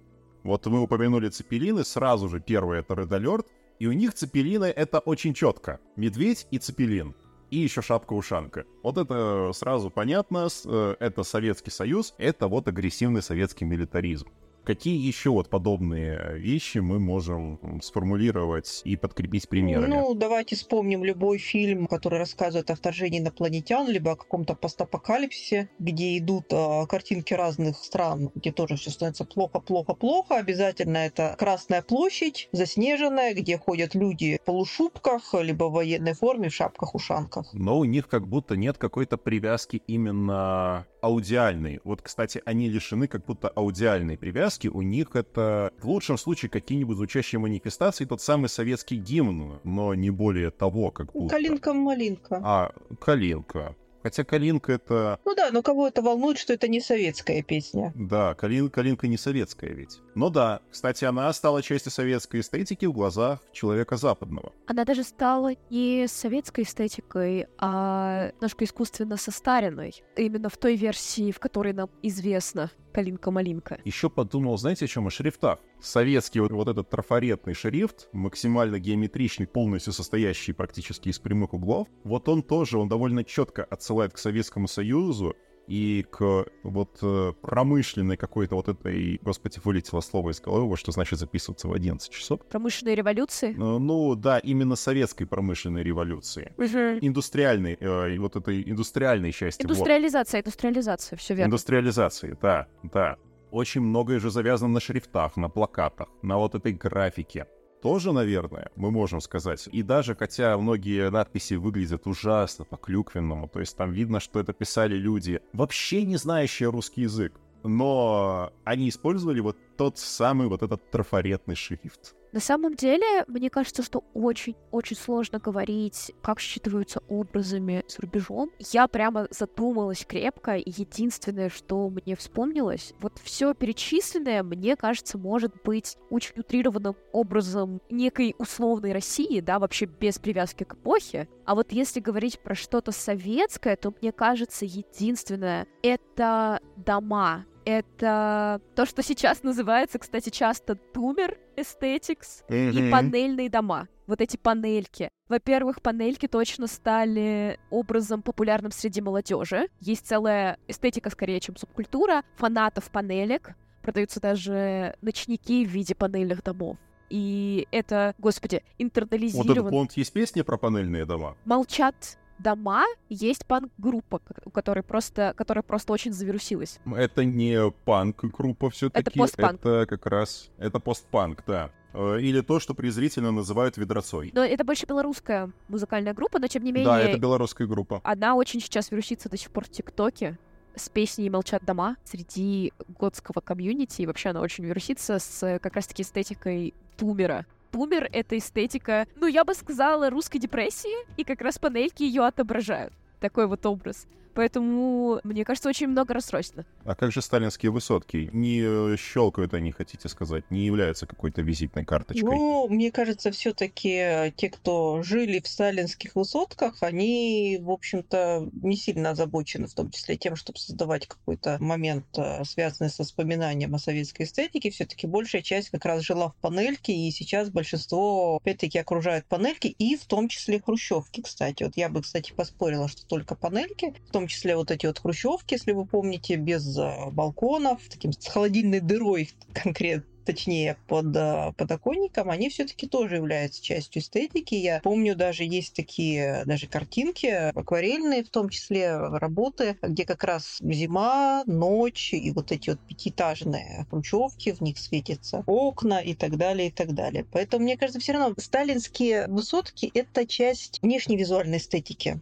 Вот 0.43 0.65
мы 0.67 0.81
упомянули 0.81 1.29
цепелины, 1.29 1.83
сразу 1.83 2.29
же 2.29 2.39
первый 2.39 2.79
это 2.79 2.93
Red 2.93 3.09
Alert, 3.09 3.47
и 3.79 3.87
у 3.87 3.91
них 3.91 4.13
цепелины 4.13 4.65
это 4.65 4.99
очень 4.99 5.33
четко. 5.33 5.79
Медведь 5.95 6.47
и 6.51 6.59
цепелин. 6.59 7.15
И 7.49 7.57
еще 7.57 7.81
шапка-ушанка. 7.81 8.65
Вот 8.83 8.97
это 8.97 9.51
сразу 9.53 9.89
понятно, 9.89 10.47
э, 10.65 10.95
это 10.99 11.23
Советский 11.23 11.71
Союз, 11.71 12.13
это 12.19 12.47
вот 12.47 12.67
агрессивный 12.67 13.23
советский 13.23 13.65
милитаризм. 13.65 14.27
Какие 14.63 15.05
еще 15.05 15.31
вот 15.31 15.49
подобные 15.49 16.37
вещи 16.37 16.77
мы 16.79 16.99
можем 16.99 17.79
сформулировать 17.81 18.81
и 18.83 18.95
подкрепить 18.95 19.49
примерами? 19.49 19.89
Ну, 19.89 20.13
давайте 20.13 20.55
вспомним 20.55 21.03
любой 21.03 21.37
фильм, 21.37 21.87
который 21.87 22.19
рассказывает 22.19 22.69
о 22.69 22.75
вторжении 22.75 23.19
инопланетян, 23.19 23.87
либо 23.87 24.11
о 24.11 24.15
каком-то 24.15 24.55
постапокалипсисе, 24.55 25.69
где 25.79 26.17
идут 26.17 26.45
э, 26.51 26.85
картинки 26.87 27.33
разных 27.33 27.77
стран, 27.77 28.31
где 28.35 28.51
тоже 28.51 28.75
все 28.75 28.91
становится 28.91 29.25
плохо, 29.25 29.59
плохо, 29.59 29.93
плохо. 29.93 30.35
Обязательно 30.37 30.97
это 30.97 31.35
Красная 31.37 31.81
площадь, 31.81 32.49
заснеженная, 32.51 33.33
где 33.33 33.57
ходят 33.57 33.95
люди 33.95 34.39
в 34.41 34.45
полушубках, 34.45 35.33
либо 35.33 35.65
в 35.65 35.73
военной 35.73 36.13
форме, 36.13 36.49
в 36.49 36.53
шапках-ушанках. 36.53 37.47
Но 37.53 37.79
у 37.79 37.85
них 37.85 38.07
как 38.07 38.27
будто 38.27 38.55
нет 38.55 38.77
какой-то 38.77 39.17
привязки 39.17 39.81
именно 39.87 40.85
аудиальной. 41.01 41.79
Вот, 41.83 42.01
кстати, 42.01 42.41
они 42.45 42.69
лишены 42.69 43.07
как 43.07 43.25
будто 43.25 43.47
аудиальной 43.47 44.17
привязки. 44.17 44.48
У 44.69 44.81
них 44.81 45.15
это 45.15 45.71
в 45.81 45.87
лучшем 45.87 46.17
случае 46.17 46.49
какие-нибудь 46.49 46.97
звучащие 46.97 47.39
манифестации, 47.39 48.05
тот 48.05 48.21
самый 48.21 48.49
советский 48.49 48.97
гимн, 48.97 49.59
но 49.63 49.93
не 49.93 50.09
более 50.09 50.51
того, 50.51 50.91
как 50.91 51.11
будто. 51.11 51.35
Калинка-малинка. 51.35 52.41
А, 52.43 52.73
Калинка. 52.99 53.75
Хотя 54.01 54.23
Калинка 54.23 54.73
это... 54.73 55.19
Ну 55.25 55.35
да, 55.35 55.49
но 55.51 55.61
кого 55.61 55.87
это 55.87 56.01
волнует, 56.01 56.37
что 56.37 56.53
это 56.53 56.67
не 56.67 56.79
советская 56.79 57.43
песня. 57.43 57.91
Да, 57.95 58.33
Калин, 58.33 58.69
Калинка 58.69 59.07
не 59.07 59.17
советская 59.17 59.71
ведь. 59.71 59.99
Но 60.15 60.29
да, 60.29 60.61
кстати, 60.71 61.05
она 61.05 61.31
стала 61.33 61.61
частью 61.61 61.91
советской 61.91 62.39
эстетики 62.39 62.85
в 62.85 62.93
глазах 62.93 63.39
человека 63.51 63.97
западного. 63.97 64.53
Она 64.67 64.85
даже 64.85 65.03
стала 65.03 65.51
не 65.69 66.07
советской 66.07 66.63
эстетикой, 66.63 67.47
а 67.57 68.31
немножко 68.35 68.63
искусственно 68.63 69.17
состаренной. 69.17 69.93
Именно 70.15 70.49
в 70.49 70.57
той 70.57 70.75
версии, 70.75 71.31
в 71.31 71.39
которой 71.39 71.73
нам 71.73 71.89
известно. 72.01 72.71
Калинка-малинка. 72.99 73.79
Еще 73.85 74.09
подумал, 74.09 74.57
знаете, 74.57 74.83
о 74.83 74.87
чем? 74.89 75.07
О 75.07 75.09
шрифтах. 75.09 75.59
Советский 75.79 76.41
вот, 76.41 76.51
вот 76.51 76.67
этот 76.67 76.89
трафаретный 76.89 77.53
шрифт, 77.53 78.09
максимально 78.11 78.77
геометричный, 78.77 79.47
полностью 79.47 79.93
состоящий 79.93 80.51
практически 80.51 81.07
из 81.07 81.17
прямых 81.17 81.53
углов, 81.53 81.87
вот 82.03 82.27
он 82.27 82.43
тоже, 82.43 82.77
он 82.77 82.89
довольно 82.89 83.23
четко 83.23 83.63
отсылает 83.63 84.11
к 84.11 84.17
Советскому 84.17 84.67
Союзу, 84.67 85.37
и 85.69 86.03
к 86.09 86.45
вот 86.63 86.97
э, 87.03 87.33
промышленной 87.41 88.17
какой-то 88.17 88.55
вот 88.55 88.67
этой, 88.67 89.19
господи, 89.21 89.59
вылетело 89.63 90.01
слово 90.01 90.31
из 90.31 90.41
головы, 90.41 90.75
что 90.77 90.91
значит 90.91 91.19
записываться 91.19 91.67
в 91.67 91.73
11 91.73 92.09
часов. 92.11 92.41
Промышленной 92.47 92.95
революции? 92.95 93.53
Ну, 93.55 93.77
ну 93.77 94.15
да, 94.15 94.39
именно 94.39 94.75
советской 94.75 95.25
промышленной 95.25 95.83
революции. 95.83 96.53
Угу. 96.57 97.05
Индустриальной, 97.05 97.77
э, 97.79 98.17
вот 98.17 98.35
этой 98.35 98.63
индустриальной 98.63 99.31
части. 99.31 99.61
Индустриализация, 99.61 100.39
вот. 100.39 100.47
индустриализация, 100.47 101.17
все 101.17 101.35
верно. 101.35 101.49
Индустриализации, 101.49 102.35
да, 102.41 102.67
да. 102.81 103.17
Очень 103.51 103.81
многое 103.81 104.19
же 104.19 104.31
завязано 104.31 104.73
на 104.73 104.79
шрифтах, 104.79 105.37
на 105.37 105.49
плакатах, 105.49 106.07
на 106.23 106.37
вот 106.37 106.55
этой 106.55 106.73
графике 106.73 107.45
тоже, 107.81 108.11
наверное, 108.11 108.71
мы 108.75 108.91
можем 108.91 109.21
сказать. 109.21 109.67
И 109.71 109.83
даже 109.83 110.15
хотя 110.15 110.57
многие 110.57 111.09
надписи 111.09 111.55
выглядят 111.55 112.07
ужасно 112.07 112.65
по-клюквенному, 112.65 113.47
то 113.47 113.59
есть 113.59 113.77
там 113.77 113.91
видно, 113.91 114.19
что 114.19 114.39
это 114.39 114.53
писали 114.53 114.95
люди, 114.95 115.41
вообще 115.53 116.03
не 116.03 116.17
знающие 116.17 116.69
русский 116.69 117.01
язык, 117.01 117.39
но 117.63 118.51
они 118.63 118.89
использовали 118.89 119.39
вот 119.39 119.57
тот 119.77 119.97
самый 119.97 120.47
вот 120.47 120.63
этот 120.63 120.89
трафаретный 120.91 121.55
шрифт. 121.55 122.15
На 122.31 122.39
самом 122.39 122.75
деле, 122.75 123.25
мне 123.27 123.49
кажется, 123.49 123.81
что 123.81 124.03
очень-очень 124.13 124.95
сложно 124.95 125.39
говорить, 125.39 126.11
как 126.21 126.39
считываются 126.39 127.01
образами 127.09 127.83
с 127.87 127.97
рубежом. 127.99 128.51
Я 128.71 128.87
прямо 128.87 129.27
задумалась 129.31 130.05
крепко, 130.05 130.55
и 130.55 130.69
единственное, 130.69 131.49
что 131.49 131.89
мне 131.89 132.15
вспомнилось, 132.15 132.93
вот 132.99 133.19
все 133.23 133.53
перечисленное, 133.53 134.43
мне 134.43 134.75
кажется, 134.75 135.17
может 135.17 135.53
быть 135.63 135.97
очень 136.09 136.39
утрированным 136.39 136.95
образом 137.11 137.81
некой 137.89 138.35
условной 138.37 138.93
России, 138.93 139.39
да, 139.39 139.57
вообще 139.57 139.85
без 139.85 140.19
привязки 140.19 140.63
к 140.63 140.73
эпохе. 140.73 141.27
А 141.45 141.55
вот 141.55 141.71
если 141.71 141.99
говорить 141.99 142.39
про 142.39 142.53
что-то 142.53 142.91
советское, 142.91 143.75
то 143.75 143.93
мне 144.01 144.11
кажется, 144.11 144.65
единственное— 144.65 145.65
это 145.81 146.59
дома, 146.75 147.45
это 147.65 148.61
то, 148.75 148.85
что 148.85 149.03
сейчас 149.03 149.43
называется, 149.43 149.99
кстати, 149.99 150.29
часто 150.29 150.75
тумер 150.75 151.37
aesthetics 151.59 152.43
mm-hmm. 152.47 152.87
и 152.87 152.91
панельные 152.91 153.49
дома. 153.49 153.87
Вот 154.07 154.21
эти 154.21 154.37
панельки. 154.37 155.09
Во-первых, 155.27 155.81
панельки 155.81 156.27
точно 156.27 156.65
стали 156.67 157.59
образом 157.69 158.21
популярным 158.23 158.71
среди 158.71 159.01
молодежи. 159.01 159.67
Есть 159.79 160.07
целая 160.07 160.57
эстетика, 160.67 161.09
скорее, 161.09 161.39
чем 161.39 161.55
субкультура, 161.55 162.23
фанатов 162.35 162.89
панелек. 162.89 163.55
Продаются 163.81 164.19
даже 164.19 164.95
ночники 165.01 165.63
в 165.65 165.69
виде 165.69 165.95
панельных 165.95 166.43
домов. 166.43 166.77
И 167.09 167.67
это, 167.71 168.13
господи, 168.17 168.63
интернализировано. 168.77 169.53
Вот 169.53 169.57
этот 169.57 169.71
понт 169.71 169.91
есть 169.93 170.13
песни 170.13 170.41
про 170.41 170.57
панельные 170.57 171.05
дома? 171.05 171.35
Молчат 171.45 172.18
дома 172.39 172.85
есть 173.09 173.45
панк-группа, 173.45 174.21
у 174.45 174.49
которой 174.49 174.81
просто, 174.81 175.33
которая 175.35 175.63
просто 175.63 175.93
очень 175.93 176.13
завирусилась. 176.13 176.79
Это 176.95 177.25
не 177.25 177.71
панк-группа 177.85 178.69
все-таки. 178.69 179.01
Это 179.01 179.11
постпанк. 179.11 179.59
Это 179.59 179.85
как 179.85 180.05
раз, 180.05 180.49
это 180.57 180.79
постпанк, 180.79 181.43
да. 181.45 181.71
Э, 181.93 182.19
или 182.19 182.41
то, 182.41 182.59
что 182.59 182.73
презрительно 182.73 183.31
называют 183.31 183.77
ведросой. 183.77 184.31
Но 184.33 184.43
это 184.43 184.63
больше 184.63 184.85
белорусская 184.85 185.51
музыкальная 185.67 186.13
группа, 186.13 186.39
но 186.39 186.47
тем 186.47 186.63
не 186.63 186.71
менее... 186.71 186.87
Да, 186.87 186.99
это 186.99 187.17
белорусская 187.17 187.67
группа. 187.67 188.01
Она 188.03 188.35
очень 188.35 188.61
сейчас 188.61 188.91
вирусится 188.91 189.29
до 189.29 189.37
сих 189.37 189.51
пор 189.51 189.65
в 189.65 189.69
ТикТоке 189.69 190.37
с 190.75 190.87
песней 190.87 191.29
«Молчат 191.29 191.65
дома» 191.65 191.97
среди 192.05 192.73
готского 192.99 193.41
комьюнити. 193.41 194.03
И 194.03 194.05
вообще 194.05 194.29
она 194.29 194.41
очень 194.41 194.65
вирусится 194.65 195.19
с 195.19 195.59
как 195.59 195.75
раз-таки 195.75 196.03
эстетикой 196.03 196.73
тумера 196.95 197.45
бумер— 197.71 198.09
это 198.13 198.37
эстетика, 198.37 199.07
ну, 199.15 199.27
я 199.27 199.43
бы 199.43 199.53
сказала, 199.53 200.09
русской 200.09 200.39
депрессии, 200.39 201.05
и 201.17 201.23
как 201.23 201.41
раз 201.41 201.57
панельки 201.59 202.03
ее 202.03 202.25
отображают. 202.25 202.93
Такой 203.19 203.47
вот 203.47 203.65
образ. 203.65 204.07
Поэтому, 204.33 205.19
мне 205.23 205.45
кажется, 205.45 205.69
очень 205.69 205.87
много 205.87 206.13
расстройств. 206.13 206.57
А 206.85 206.95
как 206.95 207.11
же 207.11 207.21
сталинские 207.21 207.71
высотки? 207.71 208.29
Не 208.31 208.61
э, 208.63 208.97
щелкают 208.97 209.53
они, 209.53 209.71
хотите 209.71 210.07
сказать, 210.09 210.49
не 210.49 210.65
являются 210.65 211.05
какой-то 211.05 211.41
визитной 211.41 211.85
карточкой? 211.85 212.29
Ну, 212.29 212.67
мне 212.69 212.91
кажется, 212.91 213.31
все-таки 213.31 214.33
те, 214.35 214.49
кто 214.49 215.01
жили 215.03 215.39
в 215.39 215.47
сталинских 215.47 216.15
высотках, 216.15 216.81
они, 216.81 217.59
в 217.61 217.71
общем-то, 217.71 218.49
не 218.61 218.75
сильно 218.75 219.11
озабочены, 219.11 219.67
в 219.67 219.73
том 219.73 219.91
числе 219.91 220.17
тем, 220.17 220.35
чтобы 220.35 220.59
создавать 220.59 221.07
какой-то 221.07 221.57
момент, 221.59 222.05
э, 222.17 222.43
связанный 222.45 222.89
со 222.89 223.03
вспоминанием 223.03 223.73
о 223.75 223.79
советской 223.79 224.23
эстетике. 224.23 224.69
Все-таки 224.71 225.07
большая 225.07 225.41
часть 225.41 225.69
как 225.69 225.85
раз 225.85 226.01
жила 226.01 226.29
в 226.29 226.35
панельке, 226.35 226.93
и 226.93 227.11
сейчас 227.11 227.49
большинство, 227.49 228.37
опять-таки, 228.37 228.79
окружают 228.79 229.25
панельки, 229.25 229.67
и 229.67 229.95
в 229.95 230.05
том 230.05 230.27
числе 230.27 230.61
хрущевки, 230.61 231.21
кстати. 231.21 231.63
Вот 231.63 231.75
я 231.75 231.89
бы, 231.89 232.01
кстати, 232.01 232.31
поспорила, 232.31 232.87
что 232.87 233.05
только 233.05 233.35
панельки, 233.35 233.93
в 234.07 234.11
том 234.11 234.18
числе 234.27 234.55
вот 234.55 234.71
эти 234.71 234.85
вот 234.85 234.99
хрущевки, 234.99 235.53
если 235.53 235.71
вы 235.71 235.85
помните, 235.85 236.35
без 236.35 236.77
э, 236.77 237.09
балконов, 237.11 237.81
таким 237.89 238.11
с 238.11 238.27
холодильной 238.27 238.79
дырой 238.79 239.31
конкретно 239.53 240.05
точнее 240.29 240.77
под 240.87 241.15
э, 241.15 241.53
подоконником, 241.57 242.29
они 242.29 242.49
все-таки 242.49 242.85
тоже 242.87 243.15
являются 243.15 243.63
частью 243.63 244.03
эстетики. 244.03 244.53
Я 244.53 244.79
помню, 244.81 245.15
даже 245.15 245.43
есть 245.43 245.73
такие 245.73 246.43
даже 246.45 246.67
картинки 246.67 247.25
акварельные, 247.25 248.23
в 248.23 248.29
том 248.29 248.49
числе 248.49 248.95
работы, 248.95 249.77
где 249.81 250.05
как 250.05 250.23
раз 250.23 250.57
зима, 250.61 251.43
ночь 251.47 252.13
и 252.13 252.31
вот 252.31 252.51
эти 252.51 252.69
вот 252.69 252.79
пятиэтажные 252.81 253.87
хрущевки, 253.89 254.51
в 254.51 254.61
них 254.61 254.77
светятся 254.77 255.43
окна 255.47 255.99
и 255.99 256.13
так 256.13 256.37
далее, 256.37 256.67
и 256.67 256.71
так 256.71 256.93
далее. 256.93 257.25
Поэтому, 257.31 257.63
мне 257.63 257.75
кажется, 257.75 257.99
все 257.99 258.13
равно 258.13 258.35
сталинские 258.37 259.25
высотки— 259.27 259.89
это 259.95 260.27
часть 260.27 260.79
внешней 260.83 261.17
визуальной 261.17 261.57
эстетики 261.57 262.21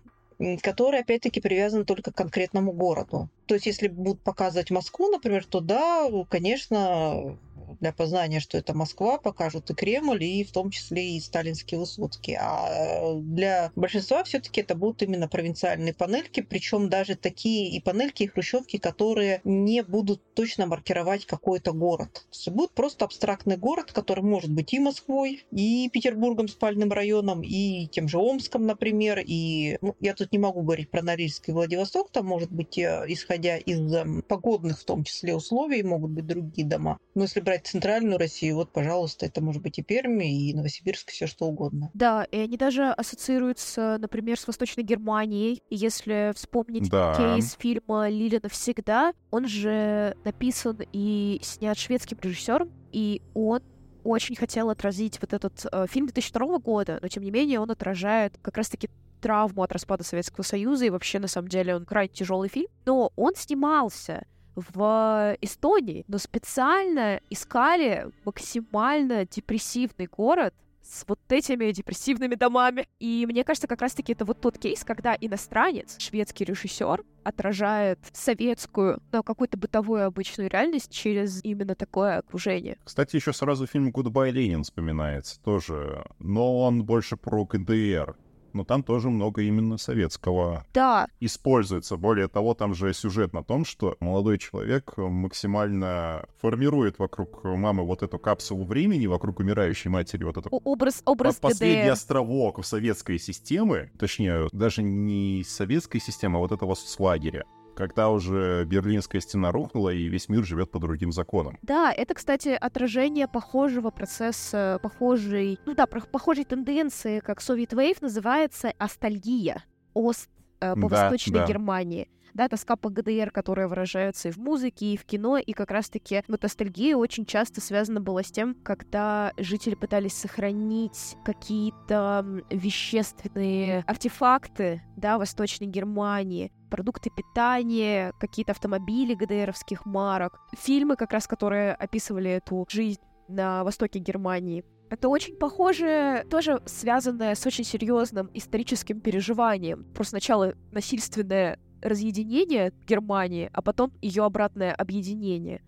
который, 0.61 0.99
опять-таки, 0.99 1.41
привязан 1.41 1.85
только 1.85 2.11
к 2.11 2.15
конкретному 2.15 2.71
городу. 2.71 3.29
То 3.47 3.55
есть, 3.55 3.65
если 3.65 3.87
будут 3.87 4.21
показывать 4.21 4.71
Москву, 4.71 5.09
например, 5.09 5.45
то 5.45 5.59
да, 5.59 6.07
конечно, 6.29 7.37
для 7.79 7.91
познания, 7.91 8.39
что 8.39 8.57
это 8.57 8.73
Москва, 8.73 9.17
покажут 9.17 9.69
и 9.69 9.73
Кремль, 9.73 10.23
и 10.23 10.43
в 10.43 10.51
том 10.51 10.69
числе 10.69 11.15
и 11.15 11.19
сталинские 11.19 11.79
высотки. 11.79 12.37
А 12.39 13.15
для 13.15 13.71
большинства 13.75 14.23
все-таки 14.23 14.61
это 14.61 14.75
будут 14.75 15.01
именно 15.01 15.27
провинциальные 15.27 15.93
панельки, 15.93 16.41
причем 16.41 16.89
даже 16.89 17.15
такие 17.15 17.69
и 17.71 17.79
панельки, 17.79 18.23
и 18.23 18.27
хрущевки, 18.27 18.77
которые 18.77 19.41
не 19.43 19.83
будут 19.83 20.21
точно 20.33 20.65
маркировать 20.67 21.25
какой-то 21.25 21.73
город. 21.73 22.13
То 22.13 22.37
есть 22.37 22.49
будет 22.49 22.71
просто 22.71 23.05
абстрактный 23.05 23.57
город, 23.57 23.91
который 23.91 24.23
может 24.23 24.51
быть 24.51 24.73
и 24.73 24.79
Москвой, 24.79 25.45
и 25.51 25.89
Петербургом, 25.91 26.47
спальным 26.47 26.91
районом, 26.91 27.41
и 27.41 27.87
тем 27.87 28.07
же 28.07 28.17
Омском, 28.17 28.65
например, 28.65 29.21
и 29.25 29.77
ну, 29.81 29.95
я 29.99 30.13
тут 30.13 30.31
не 30.31 30.39
могу 30.39 30.61
говорить 30.61 30.89
про 30.89 31.01
Норильск 31.01 31.49
и 31.49 31.51
Владивосток, 31.51 32.11
там 32.11 32.25
может 32.25 32.51
быть, 32.51 32.77
э, 32.77 33.05
исходя 33.07 33.57
из 33.57 33.93
эм, 33.93 34.21
погодных 34.21 34.79
в 34.79 34.85
том 34.85 35.03
числе 35.03 35.35
условий, 35.35 35.83
могут 35.83 36.11
быть 36.11 36.25
другие 36.25 36.67
дома. 36.67 36.97
Но 37.15 37.23
если 37.23 37.39
брать 37.39 37.56
центральную 37.63 38.17
Россию, 38.17 38.55
вот, 38.55 38.71
пожалуйста, 38.71 39.25
это 39.25 39.41
может 39.41 39.61
быть 39.61 39.79
и 39.79 39.83
Перми, 39.83 40.49
и 40.49 40.53
Новосибирск, 40.53 41.11
все 41.11 41.27
что 41.27 41.45
угодно. 41.45 41.91
Да, 41.93 42.23
и 42.25 42.37
они 42.37 42.57
даже 42.57 42.85
ассоциируются, 42.85 43.97
например, 43.99 44.39
с 44.39 44.47
Восточной 44.47 44.83
Германией. 44.83 45.61
Если 45.69 46.33
вспомнить 46.35 46.89
да. 46.89 47.15
кейс 47.15 47.55
фильма 47.59 48.09
«Лиля 48.09 48.39
навсегда», 48.41 49.13
он 49.31 49.47
же 49.47 50.15
написан 50.23 50.79
и 50.91 51.39
снят 51.43 51.77
шведским 51.77 52.17
режиссером, 52.21 52.71
и 52.91 53.21
он 53.33 53.61
очень 54.03 54.35
хотел 54.35 54.69
отразить 54.69 55.19
вот 55.21 55.33
этот 55.33 55.65
э, 55.71 55.85
фильм 55.89 56.07
2002 56.07 56.59
года, 56.59 56.99
но 57.01 57.07
тем 57.07 57.23
не 57.23 57.31
менее 57.31 57.59
он 57.59 57.69
отражает 57.69 58.37
как 58.41 58.57
раз-таки 58.57 58.89
травму 59.21 59.63
от 59.63 59.71
распада 59.71 60.03
Советского 60.03 60.43
Союза, 60.43 60.85
и 60.85 60.89
вообще, 60.89 61.19
на 61.19 61.27
самом 61.27 61.49
деле, 61.49 61.75
он 61.75 61.85
крайне 61.85 62.13
тяжелый 62.13 62.49
фильм. 62.49 62.67
Но 62.85 63.11
он 63.15 63.35
снимался 63.35 64.25
в 64.57 65.37
Эстонии, 65.41 66.03
но 66.07 66.17
специально 66.17 67.21
искали 67.29 68.11
максимально 68.25 69.25
депрессивный 69.25 70.07
город, 70.07 70.53
с 70.81 71.03
вот 71.07 71.19
этими 71.29 71.71
депрессивными 71.71 72.35
домами. 72.35 72.87
И 72.99 73.25
мне 73.27 73.43
кажется, 73.43 73.67
как 73.67 73.81
раз-таки 73.81 74.13
это 74.13 74.25
вот 74.25 74.39
тот 74.39 74.57
кейс, 74.57 74.83
когда 74.83 75.17
иностранец, 75.19 75.97
шведский 75.99 76.45
режиссер, 76.45 77.03
отражает 77.23 77.99
советскую, 78.13 79.01
но 79.11 79.21
какую-то 79.21 79.57
бытовую 79.57 80.05
обычную 80.05 80.49
реальность 80.49 80.91
через 80.91 81.43
именно 81.43 81.75
такое 81.75 82.19
окружение. 82.19 82.77
Кстати, 82.85 83.17
еще 83.17 83.33
сразу 83.33 83.67
фильм 83.67 83.91
«Гудбай, 83.91 84.31
Ленин» 84.31 84.63
вспоминается 84.63 85.41
тоже, 85.41 86.05
но 86.19 86.61
он 86.61 86.85
больше 86.85 87.17
про 87.17 87.45
КДР 87.45 88.15
но 88.53 88.63
там 88.63 88.83
тоже 88.83 89.09
много 89.09 89.41
именно 89.41 89.77
советского 89.77 90.65
да. 90.73 91.07
используется. 91.19 91.97
Более 91.97 92.27
того, 92.27 92.53
там 92.53 92.73
же 92.73 92.93
сюжет 92.93 93.33
на 93.33 93.43
том, 93.43 93.65
что 93.65 93.95
молодой 93.99 94.37
человек 94.37 94.93
максимально 94.97 96.25
формирует 96.41 96.99
вокруг 96.99 97.43
мамы 97.43 97.83
вот 97.83 98.03
эту 98.03 98.19
капсулу 98.19 98.65
времени, 98.65 99.07
вокруг 99.07 99.39
умирающей 99.39 99.89
матери 99.89 100.23
вот 100.23 100.37
это... 100.37 100.49
Образ, 100.49 101.01
образ 101.05 101.35
Последний 101.35 101.83
ГДР. 101.83 101.91
островок 101.91 102.65
советской 102.65 103.19
системы, 103.19 103.91
точнее, 103.97 104.49
даже 104.51 104.81
не 104.81 105.43
советской 105.47 105.99
системы, 105.99 106.37
а 106.37 106.39
вот 106.39 106.51
этого 106.51 106.75
соцлагеря 106.75 107.45
когда 107.77 108.09
уже 108.09 108.65
Берлинская 108.65 109.21
стена 109.21 109.51
рухнула, 109.51 109.91
и 109.91 110.07
весь 110.07 110.27
мир 110.27 110.43
живет 110.43 110.71
по 110.71 110.79
другим 110.79 111.11
законам. 111.11 111.57
Да, 111.61 111.93
это, 111.93 112.15
кстати, 112.15 112.49
отражение 112.49 113.27
похожего 113.27 113.91
процесса, 113.91 114.79
похожей, 114.81 115.59
ну 115.65 115.75
да, 115.75 115.85
похожей 115.85 116.43
тенденции, 116.43 117.19
как 117.19 117.39
Soviet 117.39 117.69
Wave 117.69 117.97
называется 118.01 118.73
астальгия, 118.79 119.63
ост 119.93 120.29
э, 120.59 120.73
по 120.73 120.89
да, 120.89 121.09
Восточной 121.09 121.39
да. 121.39 121.45
Германии 121.45 122.09
да, 122.37 122.47
тоска 122.47 122.75
по 122.75 122.89
ГДР, 122.89 123.31
которая 123.31 123.67
выражается 123.67 124.29
и 124.29 124.31
в 124.31 124.37
музыке, 124.37 124.93
и 124.93 124.97
в 124.97 125.05
кино, 125.05 125.37
и 125.37 125.53
как 125.53 125.71
раз-таки 125.71 126.23
вот 126.27 126.43
ностальгия 126.43 126.95
очень 126.95 127.25
часто 127.25 127.61
связана 127.61 127.99
была 127.99 128.21
с 128.21 128.31
тем, 128.31 128.55
когда 128.63 129.33
жители 129.37 129.73
пытались 129.73 130.13
сохранить 130.13 131.17
какие-то 131.25 132.23
вещественные 132.51 133.83
артефакты, 133.87 134.83
да, 134.95 135.17
Восточной 135.17 135.65
Германии, 135.65 136.51
продукты 136.69 137.09
питания, 137.09 138.13
какие-то 138.19 138.51
автомобили 138.51 139.13
ГДРовских 139.13 139.85
марок, 139.85 140.39
фильмы 140.57 140.95
как 140.95 141.13
раз, 141.13 141.27
которые 141.27 141.73
описывали 141.73 142.31
эту 142.31 142.65
жизнь 142.69 143.01
на 143.27 143.63
востоке 143.63 143.99
Германии. 143.99 144.63
Это 144.89 145.09
очень 145.09 145.35
похоже, 145.35 146.25
тоже 146.29 146.61
связанное 146.65 147.35
с 147.35 147.45
очень 147.45 147.65
серьезным 147.65 148.29
историческим 148.33 149.01
переживанием. 149.01 149.83
Просто 149.93 150.11
сначала 150.11 150.53
насильственное 150.71 151.59
разъединение 151.81 152.73
Германии, 152.87 153.49
а 153.53 153.61
потом 153.61 153.91
ее 154.01 154.23
обратное 154.23 154.73
объединение. 154.73 155.61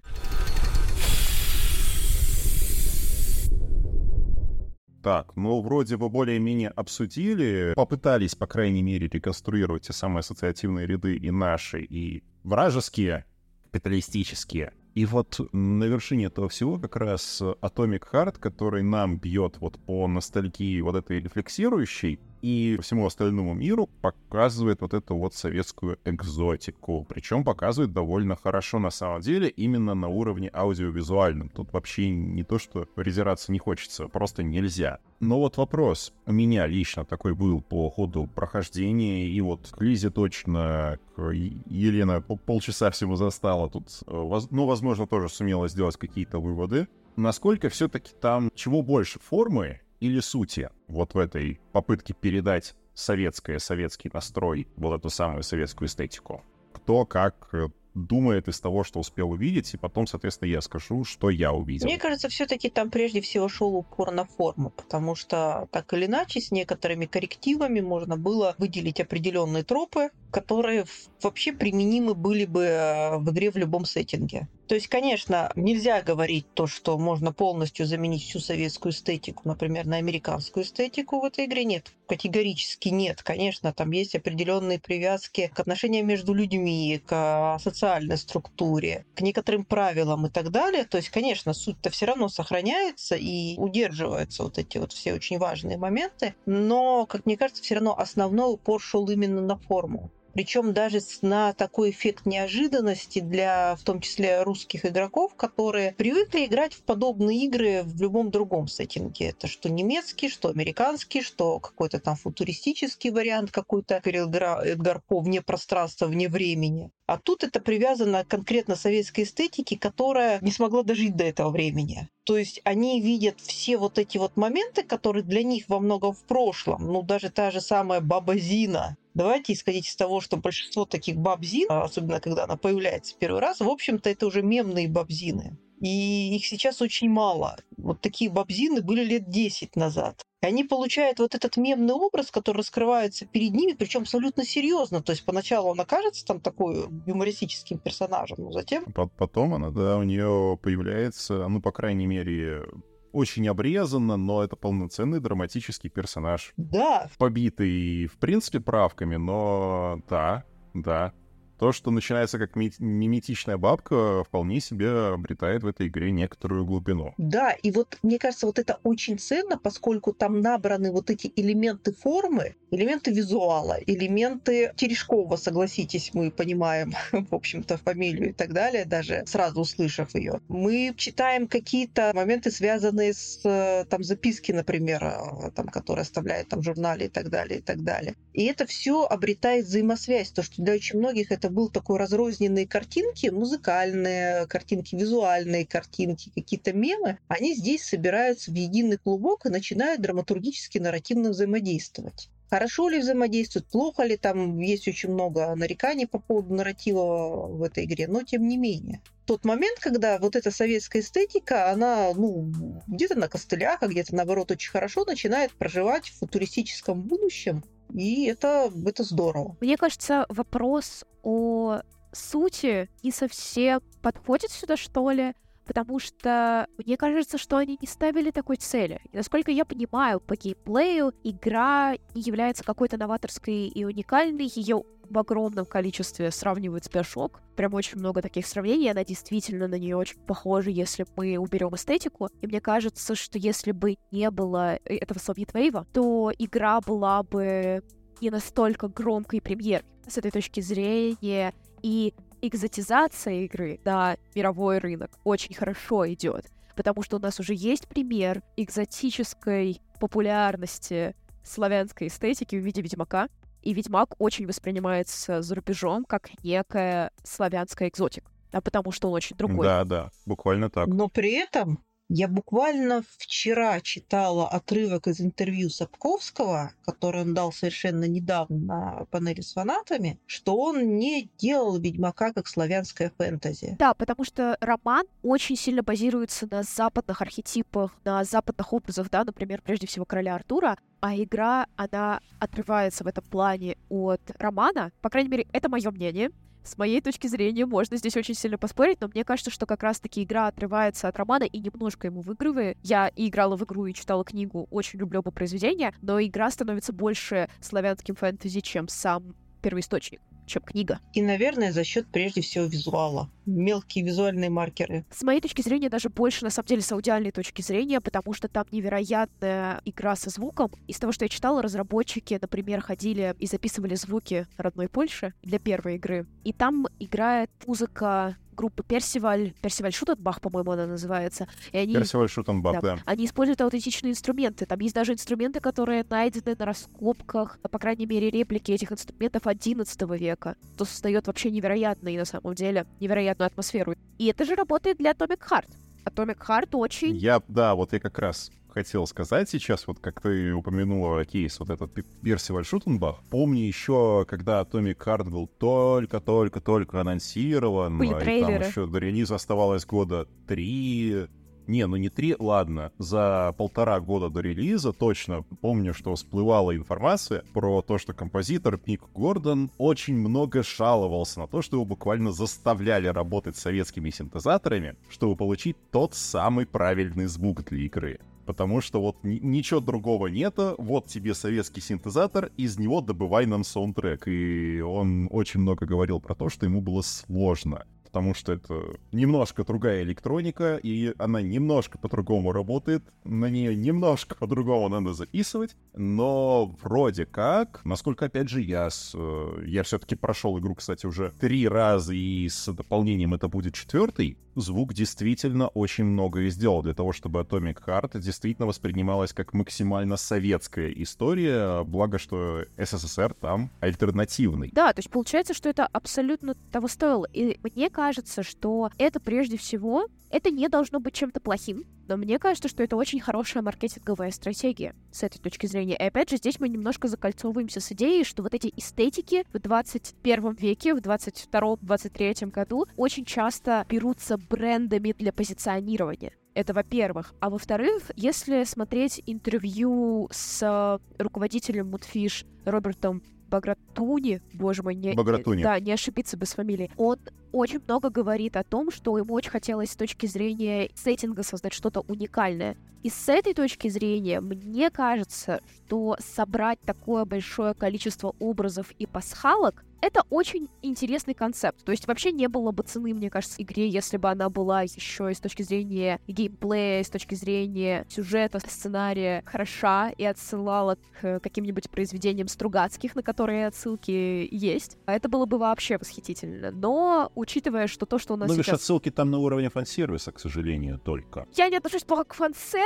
Так, 5.01 5.35
ну, 5.37 5.61
вроде 5.61 5.95
бы 5.95 6.09
более-менее 6.09 6.69
обсудили, 6.69 7.73
попытались, 7.75 8.35
по 8.35 8.47
крайней 8.47 8.81
мере, 8.81 9.07
реконструировать 9.07 9.83
те 9.83 9.93
самые 9.93 10.19
ассоциативные 10.19 10.85
ряды 10.85 11.15
и 11.15 11.31
наши, 11.31 11.81
и 11.81 12.23
вражеские, 12.43 13.25
капиталистические. 13.65 14.73
И 14.95 15.05
вот 15.05 15.39
на 15.53 15.85
вершине 15.85 16.25
этого 16.25 16.49
всего 16.49 16.77
как 16.77 16.97
раз 16.97 17.41
Atomic 17.41 18.03
Heart, 18.11 18.39
который 18.39 18.83
нам 18.83 19.17
бьет 19.17 19.57
вот 19.59 19.79
по 19.85 20.07
ностальгии 20.07 20.81
вот 20.81 20.95
этой 20.95 21.21
рефлексирующей, 21.21 22.19
и 22.41 22.77
всему 22.81 23.05
остальному 23.05 23.53
миру 23.53 23.89
показывает 24.01 24.81
вот 24.81 24.93
эту 24.93 25.15
вот 25.15 25.33
советскую 25.33 25.99
экзотику. 26.05 27.05
Причем 27.07 27.43
показывает 27.43 27.93
довольно 27.93 28.35
хорошо 28.35 28.79
на 28.79 28.89
самом 28.89 29.21
деле, 29.21 29.49
именно 29.49 29.93
на 29.93 30.07
уровне 30.07 30.49
аудиовизуальном. 30.53 31.49
Тут 31.49 31.73
вообще 31.73 32.09
не 32.09 32.43
то, 32.43 32.59
что 32.59 32.87
резераться 32.95 33.51
не 33.51 33.59
хочется, 33.59 34.07
просто 34.07 34.43
нельзя. 34.43 34.99
Но 35.19 35.39
вот 35.39 35.57
вопрос 35.57 36.13
у 36.25 36.31
меня 36.31 36.65
лично 36.65 37.03
такой 37.03 37.33
был 37.33 37.61
по 37.61 37.89
ходу 37.89 38.27
прохождения, 38.27 39.27
и 39.27 39.41
вот 39.41 39.67
к 39.71 39.81
Лизе 39.81 40.09
точно, 40.09 40.99
к 41.15 41.31
Елена 41.31 42.21
полчаса 42.21 42.89
всего 42.91 43.15
застала 43.15 43.69
тут, 43.69 43.87
э, 44.07 44.39
ну, 44.51 44.65
возможно, 44.65 45.07
тоже 45.07 45.27
сумела 45.29 45.67
сделать 45.67 45.97
какие-то 45.97 46.39
выводы. 46.39 46.87
Насколько 47.17 47.67
все-таки 47.67 48.11
там 48.21 48.49
чего 48.55 48.81
больше, 48.81 49.19
формы 49.19 49.81
или 49.99 50.19
сути 50.19 50.69
вот 50.87 51.13
в 51.13 51.17
этой 51.17 51.59
попытке 51.71 52.13
передать 52.13 52.75
советское, 52.93 53.59
советский 53.59 54.09
настрой, 54.13 54.67
вот 54.77 54.97
эту 54.97 55.09
самую 55.09 55.43
советскую 55.43 55.87
эстетику? 55.87 56.43
Кто 56.73 57.05
как 57.05 57.49
э, 57.53 57.69
думает 57.93 58.47
из 58.47 58.59
того, 58.59 58.83
что 58.83 58.99
успел 58.99 59.31
увидеть, 59.31 59.73
и 59.73 59.77
потом, 59.77 60.07
соответственно, 60.07 60.49
я 60.49 60.61
скажу, 60.61 61.03
что 61.03 61.29
я 61.29 61.51
увидел. 61.51 61.87
Мне 61.87 61.97
кажется, 61.97 62.29
все-таки 62.29 62.69
там 62.69 62.89
прежде 62.89 63.21
всего 63.21 63.47
шел 63.49 63.75
упор 63.75 64.11
на 64.11 64.25
форму, 64.25 64.71
потому 64.71 65.15
что 65.15 65.67
так 65.71 65.91
или 65.93 66.05
иначе 66.05 66.39
с 66.41 66.51
некоторыми 66.51 67.05
коррективами 67.05 67.81
можно 67.81 68.17
было 68.17 68.55
выделить 68.57 68.99
определенные 68.99 69.63
тропы, 69.63 70.09
которые 70.31 70.85
вообще 71.21 71.51
применимы 71.51 72.13
были 72.13 72.45
бы 72.45 72.63
э, 72.63 73.17
в 73.17 73.29
игре 73.31 73.51
в 73.51 73.55
любом 73.57 73.85
сеттинге. 73.85 74.47
То 74.69 74.75
есть, 74.75 74.87
конечно, 74.87 75.51
нельзя 75.55 76.03
говорить 76.03 76.45
то, 76.53 76.67
что 76.67 76.95
можно 76.99 77.33
полностью 77.33 77.87
заменить 77.87 78.21
всю 78.21 78.39
советскую 78.39 78.91
эстетику, 78.91 79.41
например, 79.45 79.87
на 79.87 79.97
американскую 79.97 80.63
эстетику 80.63 81.19
в 81.19 81.25
этой 81.25 81.45
игре. 81.45 81.65
Нет, 81.65 81.91
категорически 82.07 82.89
нет. 82.89 83.23
Конечно, 83.23 83.73
там 83.73 83.89
есть 83.89 84.13
определенные 84.13 84.77
привязки 84.77 85.51
к 85.55 85.59
отношениям 85.59 86.05
между 86.05 86.35
людьми, 86.35 87.01
к 87.03 87.57
социальной 87.59 88.17
структуре, 88.17 89.07
к 89.15 89.21
некоторым 89.21 89.65
правилам 89.65 90.27
и 90.27 90.29
так 90.29 90.51
далее. 90.51 90.83
То 90.83 90.97
есть, 90.97 91.09
конечно, 91.09 91.55
суть-то 91.55 91.89
все 91.89 92.05
равно 92.05 92.29
сохраняется 92.29 93.15
и 93.15 93.57
удерживаются 93.57 94.43
вот 94.43 94.59
эти 94.59 94.77
вот 94.77 94.93
все 94.93 95.15
очень 95.15 95.39
важные 95.39 95.77
моменты. 95.77 96.35
Но, 96.45 97.07
как 97.07 97.25
мне 97.25 97.37
кажется, 97.37 97.63
все 97.63 97.73
равно 97.73 97.97
основной 97.97 98.53
упор 98.53 98.79
шел 98.79 99.09
именно 99.09 99.41
на 99.41 99.57
форму. 99.57 100.11
Причем 100.39 100.71
даже 100.71 101.01
на 101.21 101.51
такой 101.51 101.89
эффект 101.89 102.25
неожиданности 102.25 103.19
для, 103.19 103.75
в 103.75 103.83
том 103.83 103.99
числе, 103.99 104.41
русских 104.43 104.85
игроков, 104.85 105.35
которые 105.35 105.91
привыкли 105.91 106.45
играть 106.45 106.73
в 106.73 106.81
подобные 106.83 107.39
игры 107.39 107.83
в 107.83 108.01
любом 108.01 108.31
другом 108.31 108.69
сеттинге. 108.69 109.31
Это 109.31 109.47
что 109.47 109.69
немецкий, 109.69 110.29
что 110.29 110.47
американский, 110.47 111.21
что 111.21 111.59
какой-то 111.59 111.99
там 111.99 112.15
футуристический 112.15 113.09
вариант, 113.09 113.51
какой-то 113.51 113.95
Эдгар 113.95 115.01
По 115.09 115.19
вне 115.19 115.41
пространства, 115.41 116.05
вне 116.05 116.29
времени. 116.29 116.89
А 117.05 117.17
тут 117.17 117.43
это 117.43 117.59
привязано 117.59 118.23
конкретно 118.23 118.77
советской 118.77 119.25
эстетике, 119.25 119.77
которая 119.77 120.39
не 120.39 120.51
смогла 120.51 120.83
дожить 120.83 121.17
до 121.17 121.25
этого 121.25 121.49
времени. 121.49 122.07
То 122.23 122.37
есть 122.37 122.61
они 122.63 123.01
видят 123.01 123.41
все 123.41 123.77
вот 123.77 123.97
эти 123.97 124.19
вот 124.19 124.37
моменты, 124.37 124.83
которые 124.83 125.23
для 125.23 125.41
них 125.41 125.65
во 125.67 125.79
многом 125.79 126.13
в 126.13 126.23
прошлом. 126.25 126.85
Ну, 126.85 127.01
даже 127.01 127.31
та 127.31 127.49
же 127.49 127.59
самая 127.59 128.01
Баба 128.01 128.37
Зина, 128.37 128.95
Давайте 129.19 129.51
исходить 129.51 129.85
из 129.85 129.97
того, 129.97 130.21
что 130.21 130.37
большинство 130.37 130.85
таких 130.85 131.17
бабзин, 131.17 131.67
особенно 131.69 132.21
когда 132.21 132.45
она 132.45 132.55
появляется 132.55 133.17
первый 133.19 133.41
раз, 133.41 133.59
в 133.59 133.67
общем-то, 133.67 134.09
это 134.09 134.25
уже 134.25 134.41
мемные 134.41 134.87
бабзины. 134.87 135.57
И 135.81 136.37
их 136.37 136.45
сейчас 136.45 136.81
очень 136.81 137.09
мало. 137.09 137.57
Вот 137.75 137.99
такие 137.99 138.31
бабзины 138.31 138.81
были 138.81 139.03
лет 139.03 139.29
10 139.29 139.75
назад. 139.75 140.21
И 140.41 140.45
они 140.45 140.63
получают 140.63 141.19
вот 141.19 141.35
этот 141.35 141.57
мемный 141.57 141.95
образ, 141.95 142.31
который 142.31 142.59
раскрывается 142.59 143.25
перед 143.25 143.51
ними, 143.51 143.73
причем 143.73 144.03
абсолютно 144.03 144.45
серьезно. 144.45 145.03
То 145.03 145.11
есть 145.11 145.25
поначалу 145.25 145.67
он 145.67 145.81
окажется 145.81 146.25
там 146.25 146.39
такой 146.39 146.87
юмористическим 147.05 147.77
персонажем, 147.77 148.37
но 148.39 148.53
затем... 148.53 148.85
Потом 148.93 149.53
она, 149.53 149.69
да, 149.69 149.97
у 149.97 150.03
нее 150.03 150.57
появляется, 150.63 151.45
ну, 151.49 151.61
по 151.61 151.73
крайней 151.73 152.07
мере, 152.07 152.63
очень 153.11 153.47
обрезанно, 153.47 154.17
но 154.17 154.43
это 154.43 154.55
полноценный 154.55 155.19
драматический 155.19 155.89
персонаж. 155.89 156.53
Да. 156.57 157.09
Побитый, 157.17 158.07
в 158.07 158.17
принципе, 158.17 158.59
правками, 158.59 159.15
но 159.15 160.01
да, 160.09 160.45
да, 160.73 161.13
то, 161.59 161.73
что 161.73 161.91
начинается 161.91 162.39
как 162.39 162.55
миметичная 162.55 163.57
бабка, 163.57 164.23
вполне 164.23 164.61
себе 164.61 164.89
обретает 165.13 165.63
в 165.63 165.67
этой 165.67 165.87
игре 165.87 166.09
некоторую 166.11 166.65
глубину. 166.65 167.13
Да, 167.17 167.51
и 167.51 167.69
вот 167.71 167.97
мне 168.01 168.17
кажется, 168.17 168.45
вот 168.45 168.59
это 168.59 168.79
очень 168.83 169.19
ценно, 169.19 169.57
поскольку 169.57 170.13
там 170.13 170.39
набраны 170.39 170.91
вот 170.91 171.09
эти 171.09 171.31
элементы 171.35 171.93
формы, 171.93 172.55
элементы 172.71 173.11
визуала, 173.11 173.77
элементы 173.85 174.71
Терешкова, 174.77 175.35
согласитесь, 175.35 176.11
мы 176.13 176.31
понимаем, 176.31 176.93
в 177.11 177.35
общем-то, 177.35 177.77
фамилию 177.77 178.29
и 178.29 178.33
так 178.33 178.53
далее, 178.53 178.85
даже 178.85 179.23
сразу 179.27 179.61
услышав 179.61 180.15
ее. 180.15 180.39
Мы 180.47 180.93
читаем 180.95 181.47
какие-то 181.47 182.11
моменты, 182.15 182.51
связанные 182.51 183.13
с 183.13 183.41
э, 183.43 183.85
там 183.89 184.03
записки, 184.03 184.53
например, 184.53 185.03
э, 185.03 185.51
там, 185.51 185.67
которые 185.67 186.03
оставляют 186.03 186.47
там 186.47 186.61
в 186.61 186.63
журнале 186.63 187.07
и 187.07 187.09
так 187.09 187.29
далее, 187.29 187.59
и 187.59 187.61
так 187.61 187.83
далее. 187.83 188.15
И 188.33 188.45
это 188.45 188.65
все 188.65 189.03
обретает 189.03 189.65
взаимосвязь, 189.65 190.31
то, 190.31 190.41
что 190.41 190.61
для 190.61 190.75
очень 190.75 190.99
многих 190.99 191.31
это 191.31 191.48
был 191.49 191.69
такой 191.69 191.97
разрозненные 191.97 192.67
картинки, 192.67 193.27
музыкальные 193.27 194.47
картинки, 194.47 194.95
визуальные 194.95 195.65
картинки, 195.65 196.31
какие-то 196.33 196.73
мемы, 196.73 197.17
они 197.27 197.55
здесь 197.55 197.83
собираются 197.83 198.51
в 198.51 198.55
единый 198.55 198.97
клубок 198.97 199.45
и 199.45 199.49
начинают 199.49 200.01
драматургически 200.01 200.77
нарративно 200.77 201.29
взаимодействовать. 201.29 202.29
Хорошо 202.49 202.89
ли 202.89 202.99
взаимодействуют, 202.99 203.67
плохо 203.67 204.03
ли, 204.03 204.17
там 204.17 204.57
есть 204.57 204.87
очень 204.87 205.11
много 205.11 205.53
нареканий 205.55 206.07
по 206.07 206.17
поводу 206.17 206.55
нарратива 206.55 207.47
в 207.47 207.61
этой 207.61 207.85
игре, 207.85 208.07
но 208.07 208.23
тем 208.23 208.47
не 208.47 208.57
менее. 208.57 209.01
Тот 209.25 209.45
момент, 209.45 209.77
когда 209.79 210.17
вот 210.17 210.35
эта 210.35 210.49
советская 210.49 211.03
эстетика, 211.03 211.69
она 211.69 212.11
ну, 212.15 212.51
где-то 212.87 213.13
на 213.13 213.27
костылях, 213.27 213.83
а 213.83 213.87
где-то 213.87 214.15
наоборот 214.15 214.49
очень 214.49 214.71
хорошо 214.71 215.05
начинает 215.05 215.51
проживать 215.51 216.09
в 216.09 216.17
футуристическом 216.17 217.03
будущем, 217.03 217.63
и 217.93 218.25
это, 218.25 218.71
это 218.85 219.03
здорово. 219.03 219.57
Мне 219.61 219.77
кажется, 219.77 220.25
вопрос 220.29 221.05
о 221.23 221.81
сути 222.11 222.89
не 223.03 223.11
совсем 223.11 223.81
подходит 224.01 224.51
сюда, 224.51 224.77
что 224.77 225.09
ли, 225.11 225.33
потому 225.69 225.99
что 225.99 226.65
мне 226.83 226.97
кажется, 226.97 227.37
что 227.37 227.57
они 227.57 227.77
не 227.79 227.87
ставили 227.87 228.31
такой 228.31 228.55
цели. 228.55 228.99
И 229.11 229.15
насколько 229.15 229.51
я 229.51 229.65
понимаю, 229.65 230.19
по 230.19 230.35
геймплею 230.35 231.13
игра 231.23 231.93
не 232.15 232.23
является 232.23 232.63
какой-то 232.63 232.97
новаторской 232.97 233.67
и 233.67 233.85
уникальной, 233.85 234.49
ее 234.51 234.81
в 235.07 235.19
огромном 235.19 235.67
количестве 235.67 236.31
сравнивают 236.31 236.85
с 236.85 236.89
Bioshock. 236.89 237.33
Прям 237.55 237.75
очень 237.75 237.99
много 237.99 238.23
таких 238.23 238.47
сравнений, 238.47 238.89
она 238.89 239.05
действительно 239.05 239.67
на 239.67 239.77
нее 239.77 239.95
очень 239.95 240.19
похожа, 240.21 240.71
если 240.71 241.05
мы 241.15 241.37
уберем 241.37 241.75
эстетику. 241.75 242.29
И 242.41 242.47
мне 242.47 242.61
кажется, 242.61 243.13
что 243.13 243.37
если 243.37 243.71
бы 243.71 243.97
не 244.09 244.31
было 244.31 244.77
э, 244.77 244.95
этого 244.95 245.19
Soviet 245.19 245.53
Wave, 245.53 245.85
то 245.93 246.31
игра 246.39 246.81
была 246.81 247.21
бы 247.21 247.83
не 248.21 248.31
настолько 248.31 248.87
громкой 248.87 249.39
премьер 249.39 249.85
с 250.07 250.17
этой 250.17 250.31
точки 250.31 250.61
зрения. 250.61 251.53
И 251.83 252.15
экзотизация 252.41 253.45
игры 253.45 253.79
на 253.85 254.17
мировой 254.35 254.79
рынок 254.79 255.11
очень 255.23 255.55
хорошо 255.55 256.11
идет, 256.11 256.45
потому 256.75 257.03
что 257.03 257.17
у 257.17 257.19
нас 257.19 257.39
уже 257.39 257.53
есть 257.53 257.87
пример 257.87 258.41
экзотической 258.57 259.81
популярности 259.99 261.15
славянской 261.43 262.07
эстетики 262.07 262.55
в 262.55 262.59
виде 262.59 262.81
Ведьмака, 262.81 263.29
и 263.61 263.73
Ведьмак 263.73 264.15
очень 264.19 264.47
воспринимается 264.47 265.41
за 265.41 265.55
рубежом 265.55 266.05
как 266.05 266.29
некая 266.43 267.11
славянская 267.23 267.89
экзотика, 267.89 268.31
да, 268.51 268.61
потому 268.61 268.91
что 268.91 269.09
он 269.09 269.15
очень 269.15 269.35
другой. 269.35 269.65
Да, 269.65 269.83
да, 269.83 270.11
буквально 270.25 270.69
так. 270.69 270.87
Но 270.87 271.09
при 271.09 271.33
этом 271.33 271.83
я 272.09 272.27
буквально 272.27 273.03
вчера 273.17 273.79
читала 273.81 274.47
отрывок 274.47 275.07
из 275.07 275.21
интервью 275.21 275.69
Сапковского, 275.69 276.73
который 276.83 277.21
он 277.21 277.33
дал 277.33 277.53
совершенно 277.53 278.05
недавно 278.05 278.57
на 278.57 279.05
панели 279.05 279.41
с 279.41 279.53
фанатами, 279.53 280.19
что 280.25 280.57
он 280.57 280.97
не 280.97 281.29
делал 281.37 281.77
Ведьмака 281.77 282.33
как 282.33 282.47
славянское 282.47 283.11
фэнтези. 283.17 283.75
Да, 283.77 283.93
потому 283.93 284.23
что 284.23 284.57
роман 284.59 285.05
очень 285.21 285.55
сильно 285.55 285.83
базируется 285.83 286.47
на 286.49 286.63
западных 286.63 287.21
архетипах, 287.21 287.91
на 288.03 288.23
западных 288.23 288.73
образах, 288.73 289.09
да, 289.11 289.23
например, 289.23 289.61
прежде 289.61 289.85
всего 289.85 290.05
короля 290.05 290.35
Артура, 290.35 290.77
а 291.01 291.15
игра, 291.15 291.67
она 291.75 292.19
отрывается 292.39 293.03
в 293.03 293.07
этом 293.07 293.23
плане 293.23 293.77
от 293.89 294.21
романа. 294.37 294.91
По 295.01 295.09
крайней 295.09 295.29
мере, 295.29 295.47
это 295.53 295.69
мое 295.69 295.91
мнение. 295.91 296.31
С 296.69 296.77
моей 296.77 297.01
точки 297.01 297.25
зрения, 297.25 297.65
можно 297.65 297.97
здесь 297.97 298.15
очень 298.15 298.35
сильно 298.35 298.59
поспорить, 298.59 299.01
но 299.01 299.07
мне 299.07 299.23
кажется, 299.23 299.49
что 299.49 299.65
как 299.65 299.81
раз-таки 299.81 300.21
игра 300.21 300.45
отрывается 300.45 301.07
от 301.07 301.17
романа 301.17 301.45
и 301.45 301.59
немножко 301.59 302.05
ему 302.05 302.21
выигрывает. 302.21 302.77
Я 302.83 303.07
и 303.07 303.27
играла 303.27 303.55
в 303.55 303.63
игру, 303.63 303.87
и 303.87 303.93
читала 303.95 304.23
книгу, 304.23 304.67
очень 304.69 304.99
люблю 304.99 305.21
оба 305.21 305.31
произведения, 305.31 305.95
но 306.03 306.21
игра 306.21 306.51
становится 306.51 306.93
больше 306.93 307.49
славянским 307.59 308.13
фэнтези, 308.13 308.59
чем 308.59 308.87
сам 308.87 309.33
первоисточник 309.63 310.21
чем 310.49 310.61
книга. 310.61 310.99
И, 311.13 311.21
наверное, 311.21 311.71
за 311.71 311.83
счет 311.83 312.07
прежде 312.11 312.41
всего 312.41 312.65
визуала. 312.65 313.29
Мелкие 313.45 314.03
визуальные 314.03 314.49
маркеры. 314.49 315.05
С 315.11 315.23
моей 315.23 315.41
точки 315.41 315.61
зрения, 315.61 315.89
даже 315.89 316.09
больше, 316.09 316.43
на 316.43 316.51
самом 316.51 316.67
деле, 316.67 316.81
с 316.81 316.91
аудиальной 316.91 317.31
точки 317.31 317.61
зрения, 317.61 318.01
потому 318.01 318.33
что 318.33 318.47
там 318.47 318.65
невероятная 318.71 319.81
игра 319.85 320.15
со 320.15 320.29
звуком. 320.29 320.71
Из 320.87 320.99
того, 320.99 321.11
что 321.11 321.25
я 321.25 321.29
читала, 321.29 321.61
разработчики, 321.61 322.37
например, 322.39 322.81
ходили 322.81 323.35
и 323.39 323.45
записывали 323.45 323.95
звуки 323.95 324.47
родной 324.57 324.89
Польши 324.89 325.33
для 325.41 325.59
первой 325.59 325.95
игры. 325.95 326.27
И 326.43 326.53
там 326.53 326.87
играет 326.99 327.49
музыка 327.65 328.35
группы 328.59 328.83
Персиваль, 328.83 329.53
Персиваль 329.61 329.93
Шутенбах, 329.93 330.41
по-моему, 330.41 330.71
она 330.71 330.85
называется. 330.85 331.47
И 331.71 331.77
они, 331.77 331.93
Персиваль 331.93 332.27
Шутенбах, 332.27 332.81
да. 332.81 332.95
да. 332.95 333.01
Они 333.05 333.25
используют 333.25 333.61
аутентичные 333.61 334.11
инструменты. 334.11 334.65
Там 334.65 334.79
есть 334.81 334.93
даже 334.93 335.13
инструменты, 335.13 335.61
которые 335.61 336.05
найдены 336.09 336.57
на 336.59 336.65
раскопках, 336.65 337.57
по 337.61 337.79
крайней 337.79 338.05
мере, 338.05 338.29
реплики 338.29 338.73
этих 338.73 338.91
инструментов 338.91 339.47
11 339.47 340.01
века, 340.19 340.57
что 340.75 340.83
создает 340.83 341.27
вообще 341.27 341.51
невероятную, 341.51 342.17
на 342.17 342.25
самом 342.25 342.53
деле, 342.53 342.85
невероятную 342.99 343.47
атмосферу. 343.47 343.95
И 344.17 344.25
это 344.25 344.43
же 344.43 344.55
работает 344.55 344.97
для 344.97 345.11
Atomic 345.11 345.39
Heart. 345.49 345.69
Atomic 346.03 346.39
Heart 346.45 346.69
очень... 346.73 347.15
Я, 347.15 347.41
да, 347.47 347.75
вот 347.75 347.93
я 347.93 348.01
как 348.01 348.19
раз 348.19 348.51
хотел 348.73 349.07
сказать 349.07 349.49
сейчас, 349.49 349.87
вот 349.87 349.99
как 349.99 350.21
ты 350.21 350.53
упомянула 350.53 351.25
кейс, 351.25 351.59
вот 351.59 351.69
этот 351.69 351.91
Персиваль 352.21 352.65
Шутенбах. 352.65 353.21
Помню 353.29 353.61
еще, 353.61 354.25
когда 354.27 354.61
Atomic 354.61 354.97
Heart 354.97 355.29
был 355.29 355.47
только-только-только 355.47 357.01
анонсирован, 357.01 357.97
Были 357.97 358.11
и 358.11 358.19
трейлеры. 358.19 358.59
там 358.59 358.69
еще 358.69 358.85
до 358.87 358.99
релиза 358.99 359.35
оставалось 359.35 359.85
года 359.85 360.27
три, 360.47 361.27
не, 361.69 361.85
ну 361.85 361.97
не 361.97 362.09
три, 362.09 362.35
ладно, 362.37 362.91
за 362.97 363.53
полтора 363.57 363.99
года 363.99 364.29
до 364.29 364.41
релиза 364.41 364.91
точно 364.91 365.43
помню, 365.61 365.93
что 365.93 366.15
всплывала 366.15 366.75
информация 366.75 367.43
про 367.53 367.81
то, 367.81 367.97
что 367.97 368.13
композитор 368.13 368.79
Мик 368.85 369.03
Гордон 369.13 369.69
очень 369.77 370.15
много 370.15 370.63
жаловался 370.63 371.41
на 371.41 371.47
то, 371.47 371.61
что 371.61 371.77
его 371.77 371.85
буквально 371.85 372.31
заставляли 372.31 373.07
работать 373.07 373.55
с 373.55 373.61
советскими 373.61 374.09
синтезаторами, 374.09 374.95
чтобы 375.09 375.35
получить 375.35 375.77
тот 375.91 376.15
самый 376.15 376.65
правильный 376.65 377.27
звук 377.27 377.63
для 377.65 377.85
игры 377.85 378.19
потому 378.49 378.81
что 378.81 378.99
вот 378.99 379.17
ничего 379.21 379.79
другого 379.79 380.25
нету, 380.25 380.73
вот 380.79 381.05
тебе 381.05 381.35
советский 381.35 381.81
синтезатор, 381.81 382.49
из 382.57 382.79
него 382.79 382.99
добывай 382.99 383.45
нам 383.45 383.63
саундтрек. 383.63 384.27
И 384.27 384.81
он 384.81 385.27
очень 385.29 385.59
много 385.59 385.85
говорил 385.85 386.19
про 386.19 386.33
то, 386.33 386.49
что 386.49 386.65
ему 386.65 386.81
было 386.81 387.03
сложно 387.03 387.85
потому 388.11 388.33
что 388.33 388.53
это 388.53 388.97
немножко 389.11 389.63
другая 389.63 390.01
электроника, 390.01 390.77
и 390.77 391.13
она 391.19 391.43
немножко 391.43 391.99
по-другому 391.99 392.51
работает, 392.51 393.03
на 393.23 393.51
нее 393.51 393.75
немножко 393.75 394.35
по-другому 394.35 394.89
надо 394.89 395.13
записывать, 395.13 395.75
но 395.93 396.75
вроде 396.81 397.27
как, 397.27 397.81
насколько, 397.85 398.25
опять 398.25 398.49
же, 398.49 398.61
я, 398.61 398.89
с, 398.89 399.11
э, 399.13 399.63
я 399.67 399.83
все-таки 399.83 400.15
прошел 400.15 400.57
игру, 400.57 400.73
кстати, 400.73 401.05
уже 401.05 401.31
три 401.39 401.67
раза, 401.67 402.15
и 402.15 402.49
с 402.49 402.73
дополнением 402.73 403.35
это 403.35 403.47
будет 403.47 403.75
четвертый, 403.75 404.39
звук 404.59 404.93
действительно 404.93 405.67
очень 405.69 406.05
многое 406.05 406.49
сделал 406.49 406.81
для 406.81 406.93
того, 406.93 407.13
чтобы 407.13 407.41
Atomic 407.41 407.83
Heart 407.85 408.19
действительно 408.19 408.67
воспринималась 408.67 409.33
как 409.33 409.53
максимально 409.53 410.17
советская 410.17 410.89
история, 410.91 411.83
благо, 411.83 412.19
что 412.19 412.65
СССР 412.77 413.33
там 413.33 413.71
альтернативный. 413.79 414.69
Да, 414.71 414.93
то 414.93 414.99
есть 414.99 415.09
получается, 415.09 415.53
что 415.53 415.69
это 415.69 415.87
абсолютно 415.87 416.55
того 416.71 416.87
стоило. 416.87 417.25
И 417.33 417.59
мне 417.63 417.89
кажется, 417.89 418.43
что 418.43 418.89
это 418.97 419.19
прежде 419.19 419.57
всего, 419.57 420.07
это 420.29 420.51
не 420.51 420.69
должно 420.69 420.99
быть 420.99 421.13
чем-то 421.13 421.39
плохим, 421.39 421.85
Но 422.09 422.17
мне 422.17 422.39
кажется, 422.39 422.67
что 422.67 422.81
это 422.81 422.95
очень 422.95 423.19
хорошая 423.19 423.61
маркетинговая 423.61 424.31
стратегия 424.31 424.95
с 425.11 425.21
этой 425.21 425.37
точки 425.37 425.67
зрения. 425.67 425.95
И 425.95 426.01
опять 426.01 426.31
же, 426.31 426.37
здесь 426.37 426.59
мы 426.59 426.67
немножко 426.67 427.07
закольцовываемся 427.07 427.81
с 427.81 427.91
идеей, 427.91 428.23
что 428.23 428.41
вот 428.41 428.55
эти 428.55 428.73
эстетики 428.75 429.45
в 429.53 429.59
21 429.59 430.53
веке, 430.53 430.95
в 430.95 430.97
22-23 430.97 432.49
году 432.49 432.87
очень 432.97 433.25
часто 433.25 433.85
берутся 433.87 434.39
брендами 434.39 435.13
для 435.19 435.31
позиционирования. 435.31 436.33
Это 436.55 436.73
во-первых. 436.73 437.35
А 437.41 437.51
во-вторых, 437.51 438.09
если 438.15 438.63
смотреть 438.63 439.21
интервью 439.27 440.29
с 440.31 440.99
руководителем 441.19 441.91
Мудфиш 441.91 442.43
Робертом 442.65 443.21
Багратуни, 443.49 444.41
боже 444.53 444.81
мой, 444.81 444.95
не, 444.95 445.13
Багратуни. 445.13 445.61
да, 445.61 445.79
не 445.79 445.91
ошибиться 445.91 446.37
без 446.37 446.53
фамилии, 446.53 446.91
он 446.97 447.17
очень 447.51 447.81
много 447.87 448.09
говорит 448.09 448.55
о 448.57 448.63
том, 448.63 448.91
что 448.91 449.17
ему 449.17 449.33
очень 449.33 449.51
хотелось 449.51 449.91
с 449.91 449.95
точки 449.95 450.25
зрения 450.25 450.89
сеттинга 450.95 451.43
создать 451.43 451.73
что-то 451.73 452.01
уникальное. 452.07 452.77
И 453.03 453.09
с 453.09 453.29
этой 453.29 453.53
точки 453.53 453.87
зрения, 453.87 454.41
мне 454.41 454.89
кажется, 454.89 455.61
что 455.85 456.17
собрать 456.19 456.79
такое 456.81 457.25
большое 457.25 457.73
количество 457.73 458.35
образов 458.39 458.91
и 458.99 459.05
пасхалок 459.05 459.85
это 460.01 460.23
очень 460.29 460.69
интересный 460.81 461.33
концепт. 461.33 461.83
То 461.83 461.91
есть 461.91 462.07
вообще 462.07 462.31
не 462.31 462.47
было 462.47 462.71
бы 462.71 462.83
цены, 462.83 463.13
мне 463.13 463.29
кажется, 463.29 463.61
игре, 463.61 463.87
если 463.87 464.17
бы 464.17 464.29
она 464.29 464.49
была 464.49 464.83
еще 464.83 465.31
и 465.31 465.33
с 465.33 465.39
точки 465.39 465.63
зрения 465.63 466.19
геймплея, 466.27 467.03
с 467.03 467.09
точки 467.09 467.35
зрения 467.35 468.05
сюжета, 468.09 468.59
сценария 468.59 469.43
хороша 469.45 470.09
и 470.09 470.23
отсылала 470.23 470.97
к 471.19 471.39
каким-нибудь 471.39 471.89
произведениям 471.89 472.47
Стругацких, 472.47 473.15
на 473.15 473.23
которые 473.23 473.67
отсылки 473.67 474.47
есть. 474.51 474.97
А 475.05 475.13
это 475.13 475.27
было 475.27 475.45
бы 475.45 475.57
вообще 475.57 475.97
восхитительно. 475.97 476.71
Но, 476.71 477.31
учитывая, 477.35 477.87
что 477.87 478.05
то, 478.05 478.19
что 478.19 478.33
у 478.33 478.37
нас 478.37 478.49
Ну, 478.49 478.55
сейчас... 478.55 478.75
отсылки 478.75 479.11
там 479.11 479.31
на 479.31 479.39
уровне 479.39 479.69
фан-сервиса, 479.69 480.31
к 480.31 480.39
сожалению, 480.39 480.99
только. 480.99 481.47
Я 481.55 481.69
не 481.69 481.77
отношусь 481.77 482.03
плохо 482.03 482.23
к 482.23 482.33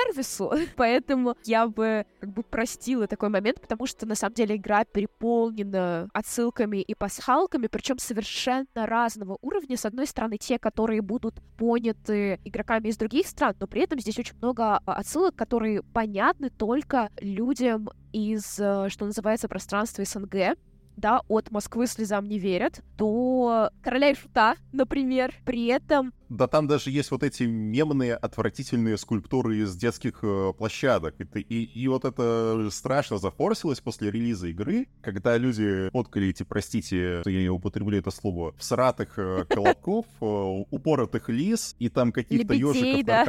фан-сервису, 0.03 0.51
поэтому 0.75 1.35
я 1.45 1.67
бы 1.67 2.05
как 2.19 2.31
бы 2.31 2.43
простила 2.43 3.07
такой 3.07 3.29
момент, 3.29 3.61
потому 3.61 3.85
что 3.85 4.05
на 4.05 4.15
самом 4.15 4.35
деле 4.35 4.55
игра 4.55 4.83
переполнена 4.85 6.09
отсылками 6.13 6.77
и 6.81 6.93
пасхалками, 6.95 7.67
причем 7.67 7.97
совершенно 7.99 8.67
разного 8.75 9.37
уровня. 9.41 9.77
С 9.77 9.85
одной 9.85 10.07
стороны, 10.07 10.37
те, 10.37 10.59
которые 10.59 11.01
будут 11.01 11.35
поняты 11.57 12.39
игроками 12.43 12.89
из 12.89 12.97
других 12.97 13.27
стран, 13.27 13.55
но 13.59 13.67
при 13.67 13.81
этом 13.81 13.99
здесь 13.99 14.17
очень 14.19 14.37
много 14.37 14.77
а, 14.77 14.93
отсылок, 14.93 15.35
которые 15.35 15.83
понятны 15.83 16.49
только 16.49 17.09
людям 17.19 17.89
из, 18.11 18.59
э, 18.59 18.89
что 18.89 19.05
называется, 19.05 19.47
пространства 19.47 20.03
СНГ, 20.03 20.55
да, 20.95 21.21
от 21.27 21.51
Москвы 21.51 21.87
слезам 21.87 22.25
не 22.27 22.39
верят, 22.39 22.81
до 22.97 23.69
Короля 23.81 24.11
и 24.11 24.15
Шута, 24.15 24.55
например. 24.71 25.33
При 25.45 25.67
этом 25.67 26.13
Да 26.33 26.47
там 26.47 26.65
даже 26.65 26.89
есть 26.89 27.11
вот 27.11 27.21
эти 27.21 27.43
мемные 27.43 28.15
отвратительные 28.15 28.97
скульптуры 28.97 29.57
из 29.57 29.75
детских 29.75 30.23
э, 30.23 30.51
площадок. 30.57 31.13
И, 31.19 31.39
и, 31.39 31.63
и 31.63 31.87
вот 31.87 32.05
это 32.05 32.69
страшно 32.71 33.19
зафорсилось 33.19 33.81
после 33.81 34.09
релиза 34.09 34.47
игры, 34.47 34.87
когда 35.01 35.37
люди 35.37 35.91
фоткали 35.91 36.29
эти, 36.29 36.41
простите, 36.41 37.21
я 37.23 37.53
употреблю 37.53 37.99
это 37.99 38.09
слово, 38.09 38.55
всратых 38.57 39.19
э, 39.19 39.45
колобков, 39.49 40.07
э, 40.21 40.25
упоротых 40.25 41.29
лис, 41.29 41.75
и 41.77 41.89
там 41.89 42.11
каких-то 42.11 42.55
Лебедей, 42.55 42.95
ежиков 42.95 43.05
да. 43.05 43.25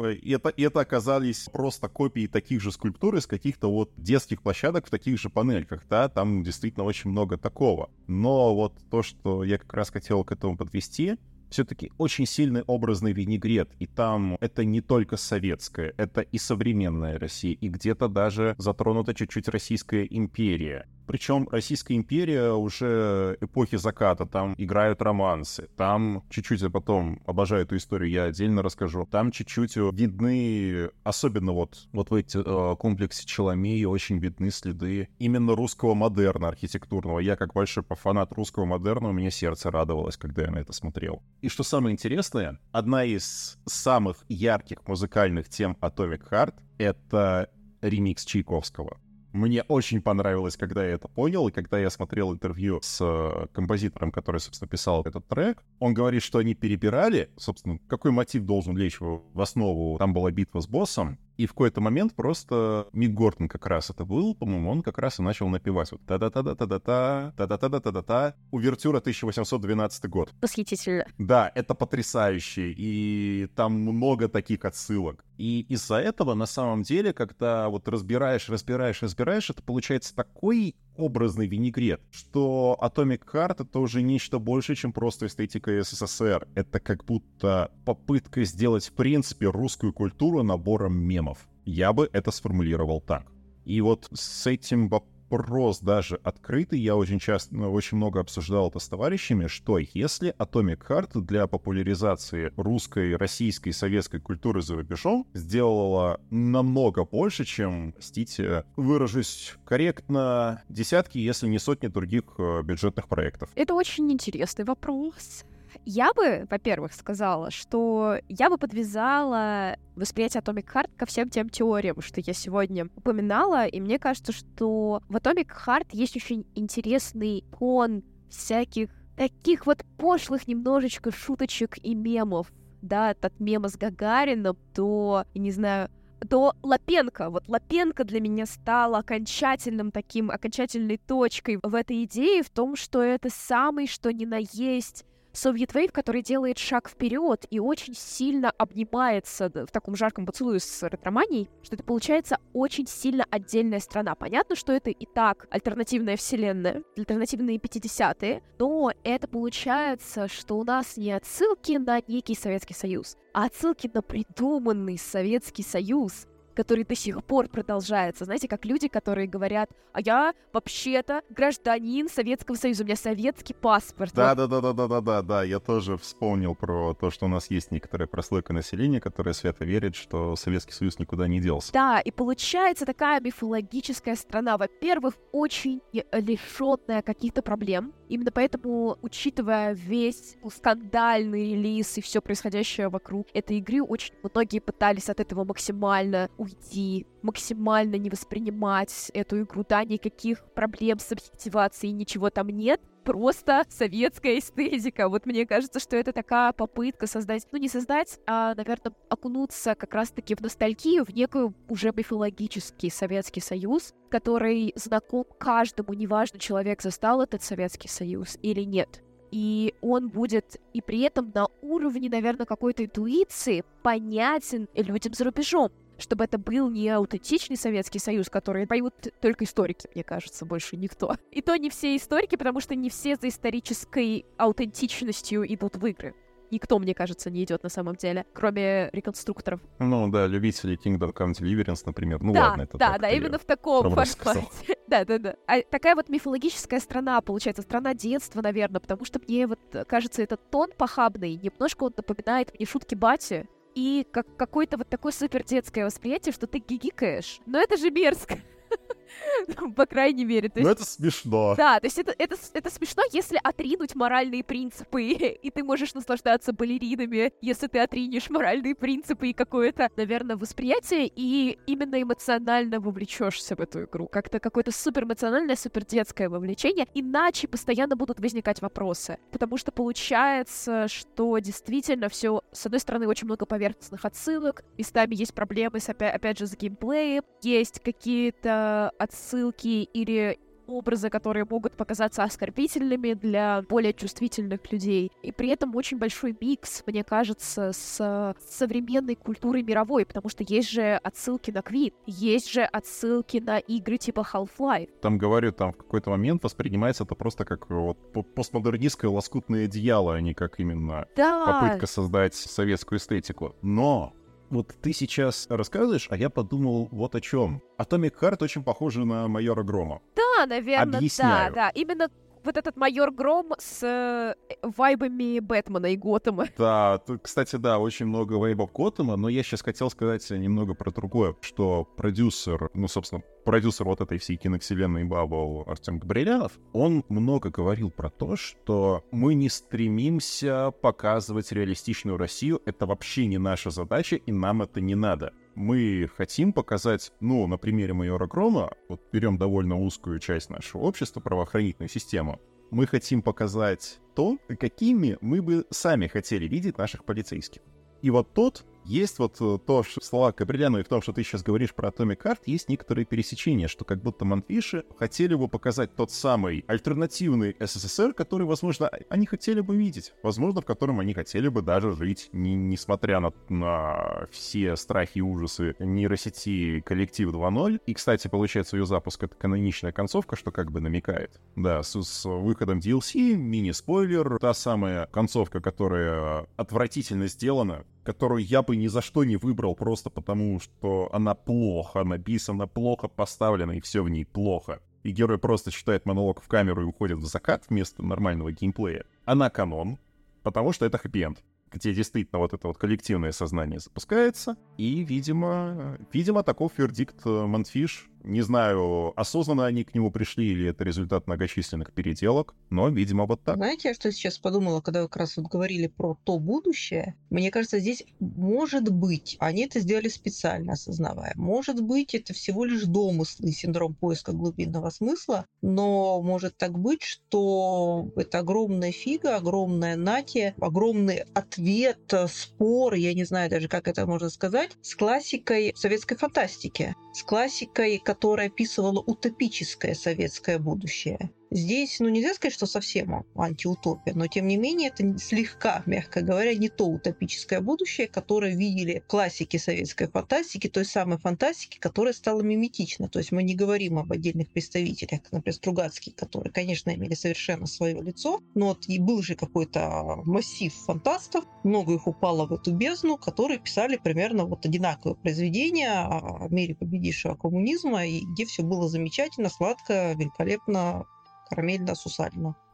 э, 0.00 0.16
И 0.16 0.32
это, 0.32 0.50
и 0.50 0.62
это 0.62 0.80
оказались 0.80 1.48
просто 1.50 1.88
копии 1.88 2.26
таких 2.26 2.60
же 2.60 2.70
скульптур 2.70 3.16
из 3.16 3.26
каких-то 3.26 3.70
вот 3.70 3.92
детских 3.96 4.42
площадок 4.42 4.88
в 4.88 4.90
таких 4.90 5.18
же 5.18 5.30
панельках, 5.30 5.84
да, 5.88 6.10
там 6.10 6.42
действительно 6.42 6.84
очень 6.84 7.08
много 7.08 7.38
такого. 7.38 7.88
Но 8.08 8.54
вот 8.54 8.74
то, 8.90 9.02
что 9.02 9.42
я 9.42 9.56
как 9.56 9.72
раз 9.72 9.88
хотел 9.88 10.22
к 10.22 10.32
этому 10.32 10.58
подвести, 10.58 11.16
все-таки 11.52 11.92
очень 11.98 12.26
сильный 12.26 12.62
образный 12.62 13.12
винегрет, 13.12 13.70
и 13.78 13.86
там 13.86 14.36
это 14.40 14.64
не 14.64 14.80
только 14.80 15.16
советская, 15.16 15.94
это 15.96 16.22
и 16.22 16.38
современная 16.38 17.18
Россия, 17.18 17.56
и 17.60 17.68
где-то 17.68 18.08
даже 18.08 18.54
затронута 18.58 19.14
чуть-чуть 19.14 19.48
Российская 19.48 20.04
империя. 20.04 20.86
Причем 21.12 21.46
Российская 21.50 21.94
империя 21.94 22.54
уже 22.54 23.36
эпохи 23.42 23.76
заката, 23.76 24.24
там 24.24 24.54
играют 24.56 25.02
романсы, 25.02 25.68
там 25.76 26.24
чуть-чуть, 26.30 26.62
я 26.62 26.70
потом 26.70 27.20
обожаю 27.26 27.64
эту 27.64 27.76
историю, 27.76 28.10
я 28.10 28.24
отдельно 28.24 28.62
расскажу, 28.62 29.04
там 29.04 29.30
чуть-чуть 29.30 29.76
видны, 29.76 30.88
особенно 31.04 31.52
вот, 31.52 31.86
вот 31.92 32.10
в 32.10 32.14
эти 32.14 32.38
э, 32.38 32.76
комплексе 32.76 33.26
Челомеи 33.26 33.84
очень 33.84 34.20
видны 34.20 34.50
следы 34.50 35.10
именно 35.18 35.54
русского 35.54 35.92
модерна 35.92 36.48
архитектурного. 36.48 37.18
Я 37.18 37.36
как 37.36 37.52
большой 37.52 37.84
фанат 37.90 38.32
русского 38.32 38.64
модерна, 38.64 39.10
у 39.10 39.12
меня 39.12 39.30
сердце 39.30 39.70
радовалось, 39.70 40.16
когда 40.16 40.44
я 40.44 40.50
на 40.50 40.60
это 40.60 40.72
смотрел. 40.72 41.22
И 41.42 41.50
что 41.50 41.62
самое 41.62 41.92
интересное, 41.92 42.58
одна 42.70 43.04
из 43.04 43.58
самых 43.66 44.24
ярких 44.30 44.78
музыкальных 44.88 45.50
тем 45.50 45.76
Atomic 45.82 46.26
Heart— 46.30 46.54
это 46.78 47.50
ремикс 47.82 48.24
Чайковского. 48.24 48.98
Мне 49.32 49.62
очень 49.62 50.02
понравилось, 50.02 50.58
когда 50.58 50.84
я 50.84 50.92
это 50.92 51.08
понял, 51.08 51.48
и 51.48 51.52
когда 51.52 51.78
я 51.78 51.88
смотрел 51.88 52.34
интервью 52.34 52.80
с 52.82 52.98
э, 53.00 53.46
композитором, 53.52 54.12
который, 54.12 54.40
собственно, 54.40 54.68
писал 54.68 55.02
этот 55.02 55.26
трек, 55.26 55.62
он 55.78 55.94
говорит, 55.94 56.22
что 56.22 56.38
они 56.38 56.54
перебирали, 56.54 57.30
собственно, 57.38 57.78
какой 57.88 58.10
мотив 58.10 58.44
должен 58.44 58.76
лечь 58.76 59.00
в, 59.00 59.40
основу. 59.40 59.96
Там 59.98 60.12
была 60.12 60.30
битва 60.30 60.60
с 60.60 60.68
боссом, 60.68 61.18
и 61.36 61.46
в 61.46 61.50
какой-то 61.50 61.80
момент 61.80 62.14
просто 62.14 62.88
Мик 62.92 63.12
Гортон 63.12 63.48
как 63.48 63.66
раз 63.66 63.90
это 63.90 64.04
был, 64.04 64.34
по-моему, 64.34 64.70
он 64.70 64.82
как 64.82 64.98
раз 64.98 65.18
и 65.18 65.22
начал 65.22 65.48
напевать 65.48 65.92
вот 65.92 66.04
та-да-та-да-та-да-та, 66.06 67.34
та-да-та-да-та-да-та, 67.36 68.34
увертюра 68.50 68.98
1812 68.98 70.08
год. 70.08 70.32
восхитительно. 70.40 71.04
Да, 71.18 71.50
это 71.54 71.74
потрясающе, 71.74 72.72
и 72.76 73.48
там 73.54 73.72
много 73.72 74.28
таких 74.28 74.64
отсылок. 74.64 75.24
И 75.38 75.62
из-за 75.68 75.96
этого, 75.96 76.34
на 76.34 76.46
самом 76.46 76.82
деле, 76.82 77.12
когда 77.12 77.68
вот 77.68 77.88
разбираешь, 77.88 78.48
разбираешь, 78.48 79.02
разбираешь, 79.02 79.50
это 79.50 79.62
получается 79.62 80.14
такой 80.14 80.76
образный 80.96 81.46
винегрет, 81.46 82.00
что 82.10 82.78
Atomic 82.80 83.22
Heart— 83.32 83.56
это 83.64 83.78
уже 83.78 84.02
нечто 84.02 84.38
больше, 84.38 84.74
чем 84.74 84.92
просто 84.92 85.26
эстетика 85.26 85.82
СССР. 85.82 86.46
Это 86.54 86.80
как 86.80 87.04
будто 87.04 87.70
попытка 87.84 88.44
сделать, 88.44 88.86
в 88.86 88.92
принципе, 88.92 89.46
русскую 89.46 89.92
культуру 89.92 90.42
набором 90.42 90.96
мемов. 90.96 91.48
Я 91.64 91.92
бы 91.92 92.08
это 92.12 92.30
сформулировал 92.30 93.00
так. 93.00 93.30
И 93.64 93.80
вот 93.80 94.08
с 94.12 94.46
этим 94.46 94.88
вопрос 95.32 95.80
даже 95.80 96.16
открытый, 96.22 96.78
я 96.78 96.96
очень 96.96 97.18
часто, 97.18 97.54
ну, 97.54 97.72
очень 97.72 97.96
много 97.96 98.20
обсуждал 98.20 98.68
это 98.68 98.78
с 98.78 98.88
товарищами, 98.88 99.46
что 99.46 99.78
если 99.78 100.34
Atomic 100.38 100.86
Heart 100.86 101.20
для 101.22 101.46
популяризации 101.46 102.52
русской, 102.56 103.16
российской, 103.16 103.70
советской 103.72 104.20
культуры 104.20 104.62
за 104.62 104.76
рубежом 104.76 105.26
сделала 105.32 106.20
намного 106.30 107.04
больше, 107.04 107.44
чем, 107.44 107.92
простите, 107.92 108.64
выражусь 108.76 109.54
корректно, 109.64 110.62
десятки, 110.68 111.18
если 111.18 111.48
не 111.48 111.58
сотни 111.58 111.88
других 111.88 112.24
э, 112.38 112.62
бюджетных 112.62 113.08
проектов. 113.08 113.50
Это 113.54 113.74
очень 113.74 114.12
интересный 114.12 114.64
вопрос. 114.64 115.44
Я 115.84 116.12
бы, 116.12 116.46
во-первых, 116.48 116.92
сказала, 116.92 117.50
что 117.50 118.16
я 118.28 118.48
бы 118.48 118.56
подвязала 118.56 119.76
восприятие 119.96 120.40
Atomic 120.40 120.66
Heart 120.72 120.90
ко 120.96 121.06
всем 121.06 121.28
тем 121.28 121.48
теориям, 121.48 122.00
что 122.00 122.20
я 122.20 122.32
сегодня 122.32 122.88
упоминала, 122.94 123.66
и 123.66 123.80
мне 123.80 123.98
кажется, 123.98 124.32
что 124.32 125.02
в 125.08 125.16
Atomic 125.16 125.48
Heart 125.66 125.88
есть 125.92 126.16
очень 126.16 126.46
интересный 126.54 127.44
фон 127.58 128.04
всяких 128.30 128.90
таких 129.16 129.66
вот 129.66 129.84
пошлых 129.98 130.46
немножечко 130.46 131.10
шуточек 131.10 131.78
и 131.82 131.94
мемов, 131.94 132.52
да, 132.80 133.10
от 133.10 133.40
мема 133.40 133.68
с 133.68 133.76
Гагарином 133.76 134.56
до, 134.74 135.24
не 135.34 135.50
знаю, 135.50 135.90
до 136.20 136.54
Лапенко. 136.62 137.30
Вот 137.30 137.48
Лапенко 137.48 138.04
для 138.04 138.20
меня 138.20 138.46
стал 138.46 138.94
окончательным 138.94 139.90
таким, 139.90 140.30
окончательной 140.30 140.98
точкой 140.98 141.58
в 141.62 141.74
этой 141.74 142.04
идее, 142.04 142.42
в 142.42 142.50
том, 142.50 142.76
что 142.76 143.02
это 143.02 143.28
самый, 143.30 143.86
что 143.88 144.12
ни 144.12 144.24
на 144.24 144.38
есть 144.52 145.04
Soviet 145.32 145.72
Wave, 145.72 145.90
который 145.90 146.22
делает 146.22 146.58
шаг 146.58 146.88
вперед 146.88 147.46
и 147.50 147.58
очень 147.58 147.94
сильно 147.94 148.50
обнимается 148.50 149.48
д- 149.48 149.66
в 149.66 149.70
таком 149.70 149.96
жарком 149.96 150.26
поцелуе 150.26 150.60
с 150.60 150.82
ретроманией, 150.86 151.48
что 151.62 151.74
это 151.74 151.84
получается 151.84 152.38
очень 152.52 152.86
сильно 152.86 153.24
отдельная 153.30 153.80
страна. 153.80 154.14
Понятно, 154.14 154.56
что 154.56 154.72
это 154.72 154.90
и 154.90 155.06
так 155.06 155.46
альтернативная 155.50 156.16
вселенная, 156.16 156.82
альтернативные 156.96 157.56
50-е, 157.58 158.42
но 158.58 158.92
это 159.04 159.26
получается, 159.26 160.28
что 160.28 160.58
у 160.58 160.64
нас 160.64 160.96
не 160.96 161.12
отсылки 161.12 161.72
на 161.72 162.00
некий 162.06 162.34
Советский 162.34 162.74
Союз, 162.74 163.16
а 163.32 163.46
отсылки 163.46 163.90
на 163.92 164.02
придуманный 164.02 164.98
Советский 164.98 165.62
Союз, 165.62 166.26
который 166.54 166.84
до 166.84 166.94
сих 166.94 167.22
пор 167.24 167.48
продолжается. 167.48 168.24
Знаете, 168.24 168.48
как 168.48 168.64
люди, 168.64 168.88
которые 168.88 169.26
говорят, 169.26 169.70
а 169.92 170.00
я 170.00 170.34
вообще-то 170.52 171.22
гражданин 171.30 172.08
Советского 172.08 172.56
Союза, 172.56 172.82
у 172.82 172.86
меня 172.86 172.96
советский 172.96 173.54
паспорт. 173.54 174.12
Да, 174.14 174.34
да, 174.34 174.46
да, 174.46 174.60
да, 174.60 174.72
да, 174.72 174.86
да, 174.88 175.00
да, 175.00 175.22
да. 175.22 175.42
Я 175.42 175.60
тоже 175.60 175.96
вспомнил 175.96 176.54
про 176.54 176.94
то, 176.94 177.10
что 177.10 177.26
у 177.26 177.28
нас 177.28 177.50
есть 177.50 177.70
некоторая 177.70 178.06
прослойка 178.06 178.52
населения, 178.52 179.00
которая 179.00 179.34
свято 179.34 179.64
верит, 179.64 179.94
что 179.94 180.36
Советский 180.36 180.72
Союз 180.72 180.98
никуда 180.98 181.28
не 181.28 181.40
делся. 181.40 181.72
Да, 181.72 182.00
и 182.00 182.10
получается 182.10 182.86
такая 182.86 183.20
мифологическая 183.20 184.16
страна, 184.16 184.56
во-первых, 184.56 185.14
очень 185.32 185.80
лишенная 186.12 187.02
каких-то 187.02 187.42
проблем 187.42 187.92
Именно 188.12 188.30
поэтому, 188.30 188.98
учитывая 189.00 189.72
весь 189.72 190.36
скандальный 190.54 191.54
релиз 191.54 191.96
и 191.96 192.02
все 192.02 192.20
происходящее 192.20 192.90
вокруг 192.90 193.26
этой 193.32 193.56
игры, 193.56 193.82
очень 193.82 194.12
многие 194.22 194.58
пытались 194.58 195.08
от 195.08 195.18
этого 195.18 195.44
максимально 195.44 196.28
уйти, 196.36 197.06
максимально 197.22 197.94
не 197.94 198.10
воспринимать 198.10 199.10
эту 199.14 199.40
игру. 199.40 199.64
Да, 199.66 199.82
никаких 199.84 200.44
проблем 200.52 200.98
с 200.98 201.10
объективацией, 201.10 201.94
ничего 201.94 202.28
там 202.28 202.50
нет, 202.50 202.82
просто 203.02 203.64
советская 203.68 204.38
эстетика. 204.38 205.08
Вот 205.08 205.26
мне 205.26 205.46
кажется, 205.46 205.80
что 205.80 205.96
это 205.96 206.12
такая 206.12 206.52
попытка 206.52 207.06
создать, 207.06 207.46
ну 207.52 207.58
не 207.58 207.68
создать, 207.68 208.18
а, 208.26 208.54
наверное, 208.54 208.92
окунуться 209.08 209.74
как 209.74 209.94
раз-таки 209.94 210.34
в 210.34 210.40
ностальгию, 210.40 211.04
в 211.04 211.10
некую 211.10 211.54
уже 211.68 211.92
мифологический 211.94 212.90
Советский 212.90 213.40
Союз, 213.40 213.92
который 214.10 214.72
знаком 214.76 215.24
каждому, 215.38 215.94
неважно, 215.94 216.38
человек 216.38 216.82
застал 216.82 217.22
этот 217.22 217.42
Советский 217.42 217.88
Союз 217.88 218.38
или 218.42 218.62
нет. 218.62 219.02
И 219.30 219.74
он 219.80 220.10
будет 220.10 220.60
и 220.74 220.82
при 220.82 221.00
этом 221.00 221.32
на 221.34 221.46
уровне, 221.62 222.10
наверное, 222.10 222.44
какой-то 222.44 222.84
интуиции 222.84 223.64
понятен 223.82 224.68
людям 224.74 225.14
за 225.14 225.24
рубежом 225.24 225.72
чтобы 226.02 226.24
это 226.24 226.38
был 226.38 226.68
не 226.68 226.88
аутентичный 226.88 227.56
Советский 227.56 227.98
Союз, 227.98 228.28
который 228.28 228.66
поют 228.66 228.94
только 229.20 229.44
историки, 229.44 229.88
мне 229.94 230.04
кажется, 230.04 230.44
больше 230.44 230.76
никто. 230.76 231.16
И 231.30 231.40
то 231.40 231.56
не 231.56 231.70
все 231.70 231.96
историки, 231.96 232.36
потому 232.36 232.60
что 232.60 232.74
не 232.74 232.90
все 232.90 233.16
за 233.16 233.28
исторической 233.28 234.26
аутентичностью 234.36 235.50
идут 235.52 235.76
в 235.76 235.86
игры 235.86 236.14
никто, 236.52 236.78
мне 236.78 236.94
кажется, 236.94 237.30
не 237.30 237.42
идет 237.42 237.64
на 237.64 237.68
самом 237.68 237.96
деле, 237.96 238.26
кроме 238.32 238.90
реконструкторов. 238.92 239.60
Ну 239.78 240.08
да, 240.10 240.26
любители 240.26 240.78
Kingdom 240.78 241.12
Come 241.12 241.32
Deliverance, 241.32 241.82
например. 241.86 242.22
Ну 242.22 242.32
да, 242.32 242.50
ладно, 242.50 242.62
это 242.62 242.78
Да, 242.78 242.92
так, 242.92 243.00
да, 243.00 243.08
именно 243.08 243.38
в 243.38 243.44
таком 243.44 243.90
формате. 243.90 244.46
Да, 244.86 245.06
да, 245.06 245.18
да. 245.18 245.36
А 245.46 245.62
такая 245.62 245.94
вот 245.94 246.10
мифологическая 246.10 246.78
страна, 246.78 247.18
получается, 247.22 247.62
страна 247.62 247.94
детства, 247.94 248.42
наверное, 248.42 248.78
потому 248.78 249.06
что 249.06 249.18
мне 249.26 249.46
вот 249.46 249.58
кажется, 249.88 250.22
этот 250.22 250.50
тон 250.50 250.70
похабный, 250.76 251.36
немножко 251.36 251.84
он 251.84 251.94
напоминает 251.96 252.52
мне 252.54 252.66
шутки 252.66 252.94
Бати, 252.94 253.48
и 253.74 254.06
как 254.10 254.26
какое-то 254.36 254.76
вот 254.76 254.88
такое 254.88 255.12
супер 255.12 255.44
детское 255.44 255.84
восприятие, 255.84 256.32
что 256.32 256.46
ты 256.46 256.58
гигикаешь. 256.58 257.40
Но 257.46 257.60
это 257.60 257.76
же 257.76 257.90
мерзко. 257.90 258.38
По 259.76 259.86
крайней 259.86 260.24
мере. 260.24 260.48
То 260.48 260.60
ну, 260.60 260.68
есть... 260.68 260.80
Ну, 260.80 260.84
это 260.84 260.90
смешно. 260.90 261.54
Да, 261.56 261.80
то 261.80 261.86
есть 261.86 261.98
это, 261.98 262.14
это, 262.18 262.36
это 262.52 262.70
смешно, 262.70 263.02
если 263.12 263.38
отринуть 263.42 263.94
моральные 263.94 264.44
принципы, 264.44 265.02
и 265.02 265.50
ты 265.50 265.62
можешь 265.62 265.94
наслаждаться 265.94 266.52
балеринами, 266.52 267.32
если 267.40 267.66
ты 267.66 267.78
отринешь 267.78 268.30
моральные 268.30 268.74
принципы 268.74 269.28
и 269.28 269.32
какое-то, 269.32 269.90
наверное, 269.96 270.36
восприятие, 270.36 271.10
и 271.14 271.58
именно 271.66 272.00
эмоционально 272.00 272.80
вовлечешься 272.80 273.56
в 273.56 273.60
эту 273.60 273.84
игру. 273.84 274.08
Как-то 274.08 274.40
какое-то 274.40 274.72
супер 274.72 275.04
эмоциональное, 275.04 275.56
супер 275.56 275.84
детское 275.84 276.28
вовлечение, 276.28 276.86
иначе 276.94 277.48
постоянно 277.48 277.96
будут 277.96 278.20
возникать 278.20 278.60
вопросы. 278.62 279.18
Потому 279.30 279.56
что 279.56 279.72
получается, 279.72 280.88
что 280.88 281.38
действительно 281.38 282.08
все, 282.08 282.42
с 282.52 282.66
одной 282.66 282.80
стороны, 282.80 283.06
очень 283.06 283.26
много 283.26 283.46
поверхностных 283.46 284.04
отсылок, 284.04 284.64
местами 284.78 285.14
есть 285.14 285.34
проблемы, 285.34 285.80
с, 285.80 285.88
опять, 285.88 286.14
опять 286.14 286.38
же, 286.38 286.46
с 286.46 286.56
геймплеем, 286.56 287.22
есть 287.42 287.80
какие-то 287.80 288.92
отсылки 289.02 289.82
или 289.92 290.38
образы, 290.68 291.10
которые 291.10 291.44
могут 291.44 291.76
показаться 291.76 292.22
оскорбительными 292.22 293.14
для 293.14 293.62
более 293.68 293.92
чувствительных 293.92 294.70
людей. 294.70 295.10
И 295.22 295.32
при 295.32 295.48
этом 295.48 295.74
очень 295.74 295.98
большой 295.98 296.36
микс, 296.40 296.82
мне 296.86 297.04
кажется, 297.04 297.72
с 297.72 298.34
современной 298.48 299.16
культурой 299.16 299.62
мировой, 299.62 300.06
потому 300.06 300.28
что 300.28 300.44
есть 300.46 300.70
же 300.70 301.00
отсылки 301.02 301.50
на 301.50 301.62
Квит, 301.62 301.94
есть 302.06 302.50
же 302.50 302.62
отсылки 302.62 303.38
на 303.38 303.58
игры 303.58 303.98
типа 303.98 304.26
Half-Life. 304.32 304.88
Там, 305.00 305.18
говорю, 305.18 305.52
там 305.52 305.72
в 305.72 305.76
какой-то 305.76 306.10
момент 306.10 306.44
воспринимается 306.44 307.04
это 307.04 307.16
просто 307.16 307.44
как 307.44 307.68
вот 307.68 307.98
постмодернистское 308.34 309.10
лоскутное 309.10 309.64
одеяло, 309.64 310.14
а 310.14 310.20
не 310.20 310.32
как 310.32 310.60
именно 310.60 311.06
да. 311.16 311.44
попытка 311.44 311.86
создать 311.86 312.34
советскую 312.34 312.98
эстетику. 312.98 313.56
Но 313.62 314.14
вот 314.52 314.74
ты 314.80 314.92
сейчас 314.92 315.46
рассказываешь, 315.48 316.06
а 316.10 316.16
я 316.16 316.30
подумал 316.30 316.88
вот 316.92 317.14
о 317.14 317.20
чем. 317.20 317.62
Atomic 317.78 318.12
Heart 318.20 318.44
очень 318.44 318.62
похоже 318.62 319.04
на 319.04 319.26
майора 319.26 319.62
Грома. 319.62 320.00
Да, 320.14 320.46
наверное, 320.46 320.98
Объясняю. 320.98 321.52
да, 321.54 321.62
да. 321.62 321.68
Именно 321.70 322.08
вот 322.44 322.56
этот 322.56 322.76
майор 322.76 323.10
Гром 323.10 323.52
с 323.58 323.82
э, 323.82 324.34
вайбами 324.62 325.38
Бэтмена 325.40 325.86
и 325.86 325.96
Готэма. 325.96 326.46
Да, 326.58 326.98
тут, 326.98 327.22
кстати, 327.22 327.56
да, 327.56 327.78
очень 327.78 328.06
много 328.06 328.34
вайбов 328.34 328.72
Готэма, 328.72 329.16
но 329.16 329.28
я 329.28 329.42
сейчас 329.42 329.62
хотел 329.62 329.90
сказать 329.90 330.28
немного 330.30 330.74
про 330.74 330.90
другое, 330.90 331.36
что 331.40 331.84
продюсер, 331.96 332.70
ну, 332.74 332.88
собственно, 332.88 333.22
продюсер 333.44 333.86
вот 333.86 334.00
этой 334.00 334.18
всей 334.18 334.36
киновселенной 334.36 335.04
Бабл 335.04 335.64
Артем 335.66 335.98
Габрилянов, 335.98 336.52
он 336.72 337.04
много 337.08 337.50
говорил 337.50 337.90
про 337.90 338.10
то, 338.10 338.36
что 338.36 339.04
мы 339.10 339.34
не 339.34 339.48
стремимся 339.48 340.70
показывать 340.70 341.52
реалистичную 341.52 342.16
Россию, 342.16 342.62
это 342.64 342.86
вообще 342.86 343.26
не 343.26 343.38
наша 343.38 343.70
задача, 343.70 344.16
и 344.16 344.32
нам 344.32 344.62
это 344.62 344.80
не 344.80 344.94
надо 344.94 345.32
мы 345.54 346.08
хотим 346.16 346.52
показать, 346.52 347.12
ну, 347.20 347.46
на 347.46 347.58
примере 347.58 347.92
майора 347.92 348.26
Грома, 348.26 348.72
вот 348.88 349.00
берем 349.12 349.38
довольно 349.38 349.78
узкую 349.78 350.18
часть 350.18 350.50
нашего 350.50 350.82
общества, 350.82 351.20
правоохранительную 351.20 351.88
систему, 351.88 352.40
мы 352.70 352.86
хотим 352.86 353.22
показать 353.22 354.00
то, 354.14 354.38
какими 354.58 355.18
мы 355.20 355.42
бы 355.42 355.66
сами 355.70 356.06
хотели 356.06 356.46
видеть 356.46 356.78
наших 356.78 357.04
полицейских. 357.04 357.60
И 358.00 358.10
вот 358.10 358.32
тот 358.32 358.64
есть 358.84 359.18
вот 359.18 359.36
э, 359.40 359.58
то, 359.64 359.82
что 359.82 360.00
слова 360.00 360.30
и 360.30 360.82
в 360.82 360.88
том, 360.88 361.02
что 361.02 361.12
ты 361.12 361.22
сейчас 361.22 361.42
говоришь 361.42 361.74
про 361.74 361.88
Atomic 361.88 362.22
Heart, 362.22 362.40
есть 362.46 362.68
некоторые 362.68 363.04
пересечения, 363.04 363.68
что 363.68 363.84
как 363.84 364.02
будто 364.02 364.24
Манфиши 364.24 364.84
хотели 364.98 365.34
бы 365.34 365.48
показать 365.48 365.94
тот 365.94 366.10
самый 366.10 366.64
альтернативный 366.66 367.56
СССР, 367.58 368.12
который, 368.12 368.46
возможно, 368.46 368.90
они 369.08 369.26
хотели 369.26 369.60
бы 369.60 369.76
видеть, 369.76 370.12
возможно, 370.22 370.60
в 370.60 370.64
котором 370.64 371.00
они 371.00 371.14
хотели 371.14 371.48
бы 371.48 371.62
даже 371.62 371.92
жить, 371.92 372.28
не, 372.32 372.54
несмотря 372.54 373.20
на, 373.20 373.32
на 373.48 374.26
все 374.30 374.76
страхи 374.76 375.18
и 375.18 375.20
ужасы 375.20 375.76
нейросети 375.78 376.80
коллектив 376.80 377.30
2.0. 377.30 377.80
И, 377.86 377.94
кстати, 377.94 378.28
получается, 378.28 378.76
ее 378.76 378.86
запуск— 378.86 379.22
это 379.24 379.34
каноничная 379.34 379.92
концовка, 379.92 380.36
что 380.36 380.50
как 380.50 380.70
бы 380.70 380.80
намекает. 380.80 381.40
Да, 381.56 381.82
с, 381.82 382.00
с 382.00 382.24
выходом 382.24 382.78
DLC, 382.78 383.34
мини-спойлер, 383.34 384.38
та 384.38 384.54
самая 384.54 385.06
концовка, 385.06 385.60
которая 385.60 386.46
отвратительно 386.56 387.28
сделана, 387.28 387.84
которую 388.04 388.44
я 388.44 388.62
бы 388.62 388.76
ни 388.76 388.86
за 388.88 389.00
что 389.00 389.24
не 389.24 389.36
выбрал 389.36 389.74
просто 389.74 390.10
потому, 390.10 390.60
что 390.60 391.08
она 391.12 391.34
плохо 391.34 392.04
написана, 392.04 392.66
плохо 392.66 393.08
поставлена, 393.08 393.72
и 393.72 393.80
все 393.80 394.02
в 394.02 394.08
ней 394.08 394.24
плохо. 394.24 394.80
И 395.02 395.10
герой 395.10 395.38
просто 395.38 395.70
читает 395.70 396.06
монолог 396.06 396.40
в 396.42 396.48
камеру 396.48 396.82
и 396.82 396.86
уходит 396.86 397.18
в 397.18 397.26
закат 397.26 397.64
вместо 397.68 398.02
нормального 398.04 398.52
геймплея. 398.52 399.04
Она 399.24 399.50
канон, 399.50 399.98
потому 400.42 400.72
что 400.72 400.86
это 400.86 400.98
хэппи-энд 400.98 401.42
где 401.72 401.92
действительно 401.94 402.38
вот 402.38 402.52
это 402.52 402.68
вот 402.68 402.78
коллективное 402.78 403.32
сознание 403.32 403.80
запускается. 403.80 404.56
И, 404.76 405.02
видимо, 405.04 405.98
видимо, 406.12 406.42
таков 406.42 406.72
вердикт 406.76 407.24
Mundfish 407.24 408.08
не 408.22 408.42
знаю, 408.42 409.12
осознанно 409.16 409.66
они 409.66 409.84
к 409.84 409.94
нему 409.94 410.10
пришли 410.10 410.52
или 410.52 410.68
это 410.68 410.84
результат 410.84 411.26
многочисленных 411.26 411.92
переделок, 411.92 412.54
но, 412.70 412.88
видимо, 412.88 413.26
вот 413.26 413.42
так. 413.42 413.56
Знаете, 413.56 413.88
я 413.88 413.94
что 413.94 414.12
сейчас 414.12 414.38
подумала, 414.38 414.80
когда 414.80 415.02
вы 415.02 415.08
как 415.08 415.18
раз 415.18 415.36
вот 415.36 415.46
говорили 415.46 415.86
про 415.86 416.16
то 416.24 416.38
будущее? 416.38 417.14
Мне 417.30 417.50
кажется, 417.50 417.78
здесь 417.78 418.04
может 418.20 418.90
быть, 418.90 419.36
они 419.40 419.64
это 419.64 419.80
сделали 419.80 420.08
специально, 420.08 420.74
осознавая. 420.74 421.32
Может 421.36 421.82
быть, 421.82 422.14
это 422.14 422.32
всего 422.32 422.64
лишь 422.64 422.84
домыслы, 422.84 423.52
синдром 423.52 423.94
поиска 423.94 424.32
глубинного 424.32 424.90
смысла, 424.90 425.46
но 425.60 426.22
может 426.22 426.56
так 426.56 426.78
быть, 426.78 427.02
что 427.02 428.10
это 428.16 428.38
огромная 428.38 428.92
фига, 428.92 429.36
огромная 429.36 429.96
нати, 429.96 430.54
огромный 430.60 431.24
ответ, 431.34 432.12
спор, 432.28 432.94
я 432.94 433.14
не 433.14 433.24
знаю 433.24 433.50
даже, 433.50 433.68
как 433.68 433.88
это 433.88 434.06
можно 434.06 434.30
сказать, 434.30 434.72
с 434.82 434.94
классикой 434.94 435.72
советской 435.76 436.16
фантастики, 436.16 436.94
с 437.12 437.22
классикой, 437.22 437.98
которая 438.12 438.48
описывала 438.48 439.00
утопическое 439.00 439.94
советское 439.94 440.58
будущее. 440.58 441.30
Здесь, 441.54 442.00
ну, 442.00 442.08
нельзя 442.08 442.32
сказать, 442.32 442.54
что 442.54 442.64
совсем 442.64 443.26
антиутопия, 443.36 444.14
но, 444.14 444.26
тем 444.26 444.46
не 444.46 444.56
менее, 444.56 444.88
это 444.88 445.18
слегка, 445.18 445.82
мягко 445.84 446.22
говоря, 446.22 446.54
не 446.54 446.70
то 446.70 446.86
утопическое 446.86 447.60
будущее, 447.60 448.08
которое 448.08 448.56
видели 448.56 449.04
классики 449.06 449.58
советской 449.58 450.08
фантастики, 450.08 450.68
той 450.68 450.86
самой 450.86 451.18
фантастики, 451.18 451.76
которая 451.78 452.14
стала 452.14 452.40
миметична. 452.40 453.10
То 453.10 453.18
есть 453.18 453.32
мы 453.32 453.42
не 453.42 453.54
говорим 453.54 453.98
об 453.98 454.10
отдельных 454.10 454.48
представителях, 454.48 455.20
например, 455.30 455.54
Стругацкий, 455.54 456.12
которые, 456.12 456.50
конечно, 456.54 456.88
имели 456.88 457.12
совершенно 457.12 457.66
свое 457.66 458.00
лицо, 458.00 458.40
но 458.54 458.68
вот 458.68 458.88
и 458.88 458.98
был 458.98 459.20
же 459.20 459.34
какой-то 459.34 460.22
массив 460.24 460.72
фантастов, 460.72 461.44
много 461.64 461.92
их 461.92 462.06
упало 462.06 462.46
в 462.46 462.54
эту 462.54 462.72
бездну, 462.72 463.18
которые 463.18 463.58
писали 463.58 463.98
примерно 464.02 464.46
вот 464.46 464.64
одинаковые 464.64 465.16
произведения 465.16 466.00
о 466.00 466.48
мире 466.48 466.74
победившего 466.74 467.34
коммунизма, 467.34 468.06
и 468.06 468.20
где 468.24 468.46
все 468.46 468.62
было 468.62 468.88
замечательно, 468.88 469.50
сладко, 469.50 470.14
великолепно, 470.14 471.06
Pyramid 471.52 471.84
da 471.84 471.94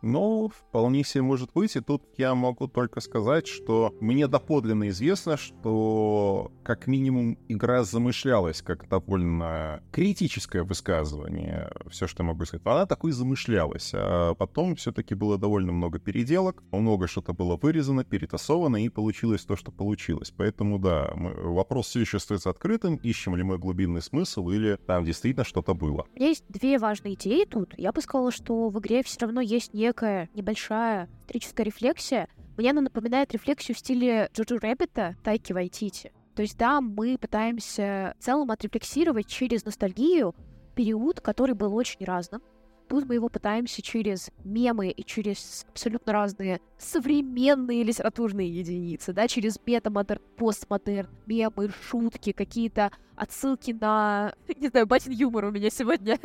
Ну, 0.02 0.48
вполне 0.48 1.04
себе 1.04 1.22
может 1.22 1.52
быть. 1.52 1.76
И 1.76 1.80
тут 1.80 2.02
я 2.16 2.34
могу 2.34 2.68
только 2.68 3.00
сказать, 3.00 3.46
что 3.46 3.94
мне 4.00 4.26
доподлинно 4.28 4.88
известно, 4.88 5.36
что 5.36 6.52
как 6.62 6.86
минимум 6.86 7.38
игра 7.48 7.82
замышлялась 7.84 8.62
как 8.62 8.88
довольно 8.88 9.82
критическое 9.92 10.62
высказывание. 10.62 11.70
Все, 11.90 12.06
что 12.06 12.22
я 12.22 12.28
могу 12.28 12.44
сказать. 12.44 12.64
Она 12.66 12.86
такой 12.86 13.12
замышлялась. 13.12 13.92
А 13.94 14.34
потом 14.34 14.76
все-таки 14.76 15.14
было 15.14 15.38
довольно 15.38 15.72
много 15.72 15.98
переделок, 15.98 16.62
много 16.70 17.08
что-то 17.08 17.32
было 17.32 17.56
вырезано, 17.56 18.04
перетасовано, 18.04 18.84
и 18.84 18.88
получилось 18.88 19.44
то, 19.44 19.56
что 19.56 19.72
получилось. 19.72 20.32
Поэтому, 20.36 20.78
да, 20.78 21.12
вопрос 21.14 21.88
все 21.88 22.00
еще 22.00 22.18
остается 22.18 22.50
открытым. 22.50 22.96
Ищем 22.96 23.34
ли 23.36 23.42
мы 23.42 23.58
глубинный 23.58 24.02
смысл, 24.02 24.48
или 24.50 24.78
там 24.86 25.04
действительно 25.04 25.44
что-то 25.44 25.74
было. 25.74 26.06
Есть 26.14 26.44
две 26.48 26.78
важные 26.78 27.14
идеи 27.14 27.44
тут. 27.44 27.74
Я 27.76 27.92
бы 27.92 28.00
сказала, 28.00 28.30
что 28.30 28.68
в 28.68 28.78
игре 28.78 29.02
все 29.02 29.20
равно 29.20 29.40
есть 29.40 29.74
не 29.74 29.87
некая 29.88 30.28
небольшая 30.34 31.08
историческая 31.22 31.64
рефлексия. 31.64 32.28
Мне 32.58 32.70
она 32.72 32.82
напоминает 32.82 33.32
рефлексию 33.32 33.74
в 33.74 33.78
стиле 33.78 34.28
Джоджо 34.34 34.58
Рэббита 34.58 35.16
Тайки 35.24 35.52
Вайтити. 35.52 36.12
То 36.34 36.42
есть, 36.42 36.58
да, 36.58 36.80
мы 36.80 37.16
пытаемся 37.18 38.14
в 38.18 38.22
целом 38.22 38.50
отрефлексировать 38.50 39.26
через 39.26 39.64
ностальгию 39.64 40.34
период, 40.74 41.20
который 41.20 41.54
был 41.54 41.74
очень 41.74 42.04
разным. 42.04 42.42
Тут 42.88 43.06
мы 43.06 43.14
его 43.14 43.28
пытаемся 43.28 43.82
через 43.82 44.30
мемы 44.44 44.90
и 44.90 45.04
через 45.04 45.66
абсолютно 45.70 46.12
разные 46.12 46.60
современные 46.78 47.82
литературные 47.82 48.48
единицы, 48.48 49.12
да, 49.12 49.26
через 49.26 49.58
метамодерн, 49.64 50.20
постмодерн, 50.36 51.08
мемы, 51.26 51.70
шутки, 51.88 52.32
какие-то 52.32 52.90
отсылки 53.16 53.72
на, 53.72 54.34
не 54.56 54.68
знаю, 54.68 54.86
батин 54.86 55.12
юмор 55.12 55.46
у 55.46 55.50
меня 55.50 55.70
сегодня. 55.70 56.18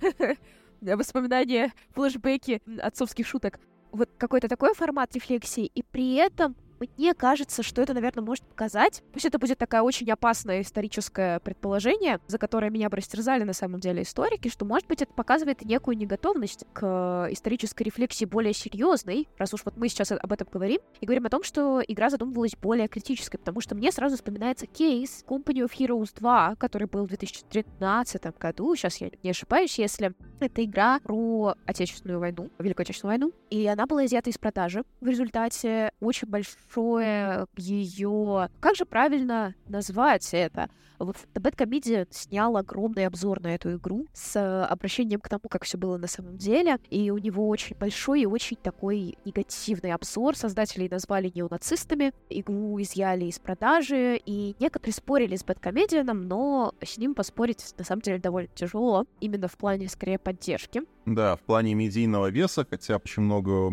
воспоминания, 0.80 1.72
флешбеки 1.90 2.60
отцовских 2.80 3.26
шуток. 3.26 3.58
Вот 3.92 4.10
какой-то 4.18 4.48
такой 4.48 4.74
формат 4.74 5.14
рефлексии, 5.14 5.70
и 5.74 5.82
при 5.82 6.14
этом 6.14 6.56
мне 6.80 7.14
кажется, 7.14 7.62
что 7.62 7.82
это, 7.82 7.94
наверное, 7.94 8.24
может 8.24 8.44
показать, 8.44 9.02
пусть 9.12 9.24
это 9.24 9.38
будет 9.38 9.58
такая 9.58 9.82
очень 9.82 10.10
опасное 10.10 10.62
историческое 10.62 11.40
предположение, 11.40 12.20
за 12.26 12.38
которое 12.38 12.70
меня 12.70 12.88
бы 12.88 12.96
растерзали 12.96 13.44
на 13.44 13.52
самом 13.52 13.80
деле 13.80 14.02
историки, 14.02 14.48
что, 14.48 14.64
может 14.64 14.86
быть, 14.88 15.02
это 15.02 15.12
показывает 15.12 15.62
некую 15.62 15.96
неготовность 15.96 16.64
к 16.72 17.28
исторической 17.30 17.84
рефлексии 17.84 18.24
более 18.24 18.52
серьезной, 18.52 19.28
раз 19.38 19.54
уж 19.54 19.64
вот 19.64 19.76
мы 19.76 19.88
сейчас 19.88 20.12
об 20.12 20.32
этом 20.32 20.48
говорим, 20.50 20.80
и 21.00 21.06
говорим 21.06 21.26
о 21.26 21.30
том, 21.30 21.42
что 21.42 21.82
игра 21.86 22.10
задумывалась 22.10 22.56
более 22.60 22.88
критической, 22.88 23.38
потому 23.38 23.60
что 23.60 23.74
мне 23.74 23.92
сразу 23.92 24.16
вспоминается 24.16 24.66
кейс 24.66 25.24
Company 25.26 25.66
of 25.66 25.72
Heroes 25.76 26.10
2, 26.16 26.56
который 26.56 26.88
был 26.88 27.04
в 27.04 27.08
2013 27.08 28.38
году, 28.38 28.74
сейчас 28.76 28.96
я 28.98 29.10
не 29.22 29.30
ошибаюсь, 29.30 29.78
если 29.78 30.14
это 30.40 30.64
игра 30.64 31.00
про 31.00 31.54
Отечественную 31.66 32.20
войну, 32.20 32.50
Великую 32.58 32.84
Отечественную 32.84 33.18
войну, 33.18 33.32
и 33.50 33.66
она 33.66 33.86
была 33.86 34.04
изъята 34.04 34.30
из 34.30 34.38
продажи 34.38 34.84
в 35.00 35.06
результате 35.06 35.92
очень 36.00 36.28
большой 36.28 36.56
большое 36.68 37.46
ее... 37.56 38.48
Как 38.60 38.76
же 38.76 38.84
правильно 38.84 39.54
назвать 39.68 40.28
это? 40.32 40.70
Вот 40.98 41.16
Comedian 41.56 42.06
снял 42.10 42.56
огромный 42.56 43.06
обзор 43.06 43.42
на 43.42 43.54
эту 43.54 43.76
игру 43.76 44.06
с 44.14 44.64
обращением 44.64 45.20
к 45.20 45.28
тому, 45.28 45.42
как 45.50 45.64
все 45.64 45.76
было 45.76 45.98
на 45.98 46.06
самом 46.06 46.36
деле, 46.38 46.78
и 46.88 47.10
у 47.10 47.18
него 47.18 47.48
очень 47.48 47.76
большой 47.76 48.22
и 48.22 48.26
очень 48.26 48.56
такой 48.56 49.18
негативный 49.24 49.92
обзор. 49.92 50.36
Создателей 50.36 50.88
назвали 50.88 51.30
неонацистами, 51.34 52.12
игру 52.30 52.80
изъяли 52.80 53.26
из 53.26 53.38
продажи, 53.38 54.20
и 54.24 54.56
некоторые 54.58 54.94
спорили 54.94 55.36
с 55.36 55.44
Comedian, 55.44 56.12
но 56.12 56.74
с 56.82 56.96
ним 56.96 57.14
поспорить 57.14 57.74
на 57.76 57.84
самом 57.84 58.02
деле 58.02 58.18
довольно 58.18 58.48
тяжело, 58.54 59.04
именно 59.20 59.48
в 59.48 59.56
плане 59.56 59.88
скорее 59.88 60.18
поддержки. 60.18 60.82
Да, 61.04 61.36
в 61.36 61.40
плане 61.40 61.74
медийного 61.74 62.30
веса, 62.30 62.66
хотя 62.68 62.96
очень 62.96 63.22
много 63.22 63.70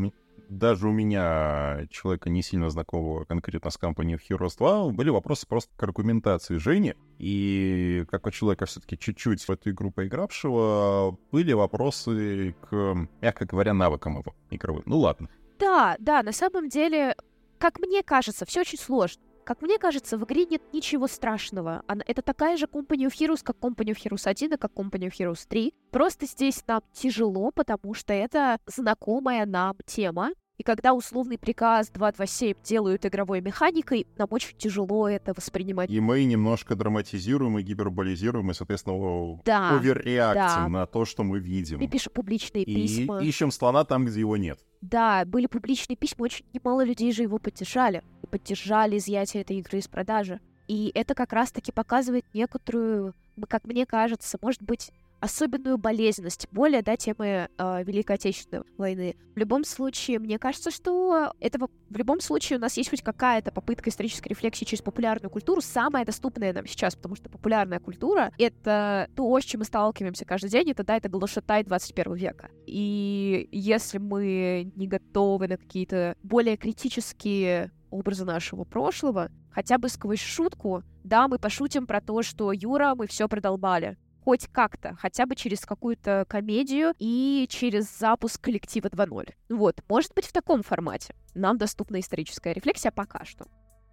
даже 0.57 0.87
у 0.87 0.91
меня, 0.91 1.87
человека 1.89 2.29
не 2.29 2.41
сильно 2.41 2.69
знакомого 2.69 3.25
конкретно 3.25 3.71
с 3.71 3.77
компанией 3.77 4.17
Heroes 4.17 4.57
2, 4.57 4.91
были 4.91 5.09
вопросы 5.09 5.47
просто 5.47 5.71
к 5.75 5.83
аргументации 5.83 6.57
Жени. 6.57 6.95
И 7.17 8.05
как 8.09 8.25
у 8.25 8.31
человека 8.31 8.65
все-таки 8.65 8.97
чуть-чуть 8.97 9.43
в 9.43 9.49
эту 9.49 9.71
игру 9.71 9.91
поигравшего, 9.91 11.17
были 11.31 11.53
вопросы 11.53 12.55
к, 12.69 13.07
мягко 13.21 13.45
говоря, 13.45 13.73
навыкам 13.73 14.19
его 14.19 14.35
игровым. 14.49 14.83
Ну 14.85 14.99
ладно. 14.99 15.29
Да, 15.59 15.95
да, 15.99 16.23
на 16.23 16.31
самом 16.31 16.69
деле, 16.69 17.15
как 17.57 17.79
мне 17.79 18.03
кажется, 18.03 18.45
все 18.45 18.61
очень 18.61 18.77
сложно. 18.77 19.21
Как 19.45 19.61
мне 19.61 19.77
кажется, 19.77 20.17
в 20.17 20.23
игре 20.23 20.45
нет 20.45 20.61
ничего 20.71 21.07
страшного. 21.07 21.83
Она, 21.87 22.01
это 22.07 22.21
такая 22.21 22.55
же 22.55 22.65
Company 22.65 23.07
of 23.07 23.11
Heroes, 23.11 23.43
как 23.43 23.57
Company 23.57 23.93
of 23.93 23.97
Heroes 23.97 24.25
1 24.25 24.53
и 24.53 24.57
как 24.57 24.71
Company 24.71 25.09
of 25.09 25.13
Heroes 25.19 25.45
3. 25.49 25.73
Просто 25.91 26.25
здесь 26.25 26.63
нам 26.65 26.81
тяжело, 26.93 27.51
потому 27.51 27.93
что 27.93 28.13
это 28.13 28.57
знакомая 28.67 29.45
нам 29.45 29.75
тема. 29.85 30.31
И 30.59 30.63
когда 30.63 30.93
условный 30.93 31.39
приказ 31.39 31.89
227 31.89 32.55
делают 32.63 33.05
игровой 33.05 33.41
механикой, 33.41 34.05
нам 34.17 34.27
очень 34.29 34.55
тяжело 34.55 35.09
это 35.09 35.33
воспринимать. 35.33 35.89
И 35.89 35.99
мы 35.99 36.23
немножко 36.25 36.75
драматизируем 36.75 37.57
и 37.57 37.63
гиперболизируем, 37.63 38.51
и, 38.51 38.53
соответственно, 38.53 39.39
да, 39.45 39.75
оверреактим 39.75 40.63
да. 40.63 40.67
на 40.69 40.85
то, 40.85 41.05
что 41.05 41.23
мы 41.23 41.39
видим. 41.39 41.79
Мы 41.79 41.87
пишем 41.87 42.13
публичные 42.13 42.63
и 42.63 42.75
письма. 42.75 43.19
И 43.19 43.27
ищем 43.27 43.49
слона 43.49 43.83
там, 43.83 44.05
где 44.05 44.19
его 44.19 44.37
нет. 44.37 44.59
Да, 44.81 45.23
были 45.25 45.47
публичные 45.47 45.97
письма, 45.97 46.25
очень 46.25 46.45
немало 46.53 46.83
людей 46.83 47.11
же 47.11 47.23
его 47.23 47.39
поддержали. 47.39 48.03
И 48.21 48.27
поддержали 48.27 48.97
изъятие 48.97 49.41
этой 49.41 49.57
игры 49.57 49.79
из 49.79 49.87
продажи. 49.87 50.39
И 50.67 50.91
это 50.93 51.15
как 51.15 51.33
раз-таки 51.33 51.71
показывает 51.71 52.25
некоторую, 52.33 53.15
как 53.49 53.65
мне 53.65 53.85
кажется, 53.87 54.37
может 54.41 54.61
быть, 54.61 54.91
особенную 55.23 55.77
болезненность, 55.77 56.49
более, 56.51 56.81
да, 56.81 56.97
темы 56.97 57.47
э, 57.57 57.83
Великой 57.85 58.17
Отечественной 58.17 58.65
войны. 58.77 59.15
В 59.35 59.37
любом 59.37 59.63
случае, 59.63 60.19
мне 60.19 60.37
кажется, 60.37 60.69
что 60.69 61.31
этого 61.39 61.69
в 61.89 61.95
любом 61.95 62.19
случае 62.19 62.57
у 62.57 62.61
нас 62.61 62.75
есть 62.75 62.89
хоть 62.89 63.01
какая-то 63.01 63.53
попытка 63.53 63.89
исторической 63.89 64.27
рефлексии 64.27 64.65
через 64.65 64.81
популярную 64.81 65.31
культуру, 65.31 65.61
самая 65.61 66.03
доступная 66.03 66.51
нам 66.51 66.67
сейчас, 66.67 66.97
потому 66.97 67.15
что 67.15 67.29
популярная 67.29 67.79
культура— 67.79 68.33
это 68.37 69.07
то, 69.15 69.39
с 69.39 69.45
чем 69.45 69.59
мы 69.59 69.65
сталкиваемся 69.65 70.25
каждый 70.25 70.49
день, 70.49 70.71
это, 70.71 70.83
да, 70.83 70.97
это 70.97 71.07
глашатай 71.07 71.63
21 71.63 72.15
века. 72.15 72.49
И 72.65 73.47
если 73.53 73.99
мы 73.99 74.73
не 74.75 74.87
готовы 74.87 75.47
на 75.47 75.55
какие-то 75.55 76.17
более 76.21 76.57
критические 76.57 77.71
образы 77.91 78.25
нашего 78.25 78.65
прошлого, 78.65 79.31
хотя 79.51 79.77
бы 79.77 79.87
сквозь 79.87 80.19
шутку, 80.19 80.83
да, 81.05 81.29
мы 81.29 81.39
пошутим 81.39 81.87
про 81.87 82.01
то, 82.01 82.23
что 82.23 82.51
Юра, 82.51 82.93
мы 82.95 83.07
все 83.07 83.29
продолбали 83.29 83.97
хоть 84.23 84.47
как-то, 84.47 84.95
хотя 84.99 85.25
бы 85.25 85.35
через 85.35 85.61
какую-то 85.61 86.25
комедию 86.27 86.93
и 86.97 87.45
через 87.49 87.97
запуск 87.97 88.41
коллектива 88.41 88.87
2.0. 88.87 89.33
Вот, 89.49 89.83
может 89.89 90.13
быть, 90.13 90.25
в 90.25 90.31
таком 90.31 90.63
формате. 90.63 91.15
Нам 91.35 91.57
доступна 91.57 91.99
историческая 91.99 92.53
рефлексия 92.53 92.91
пока 92.91 93.25
что. 93.25 93.45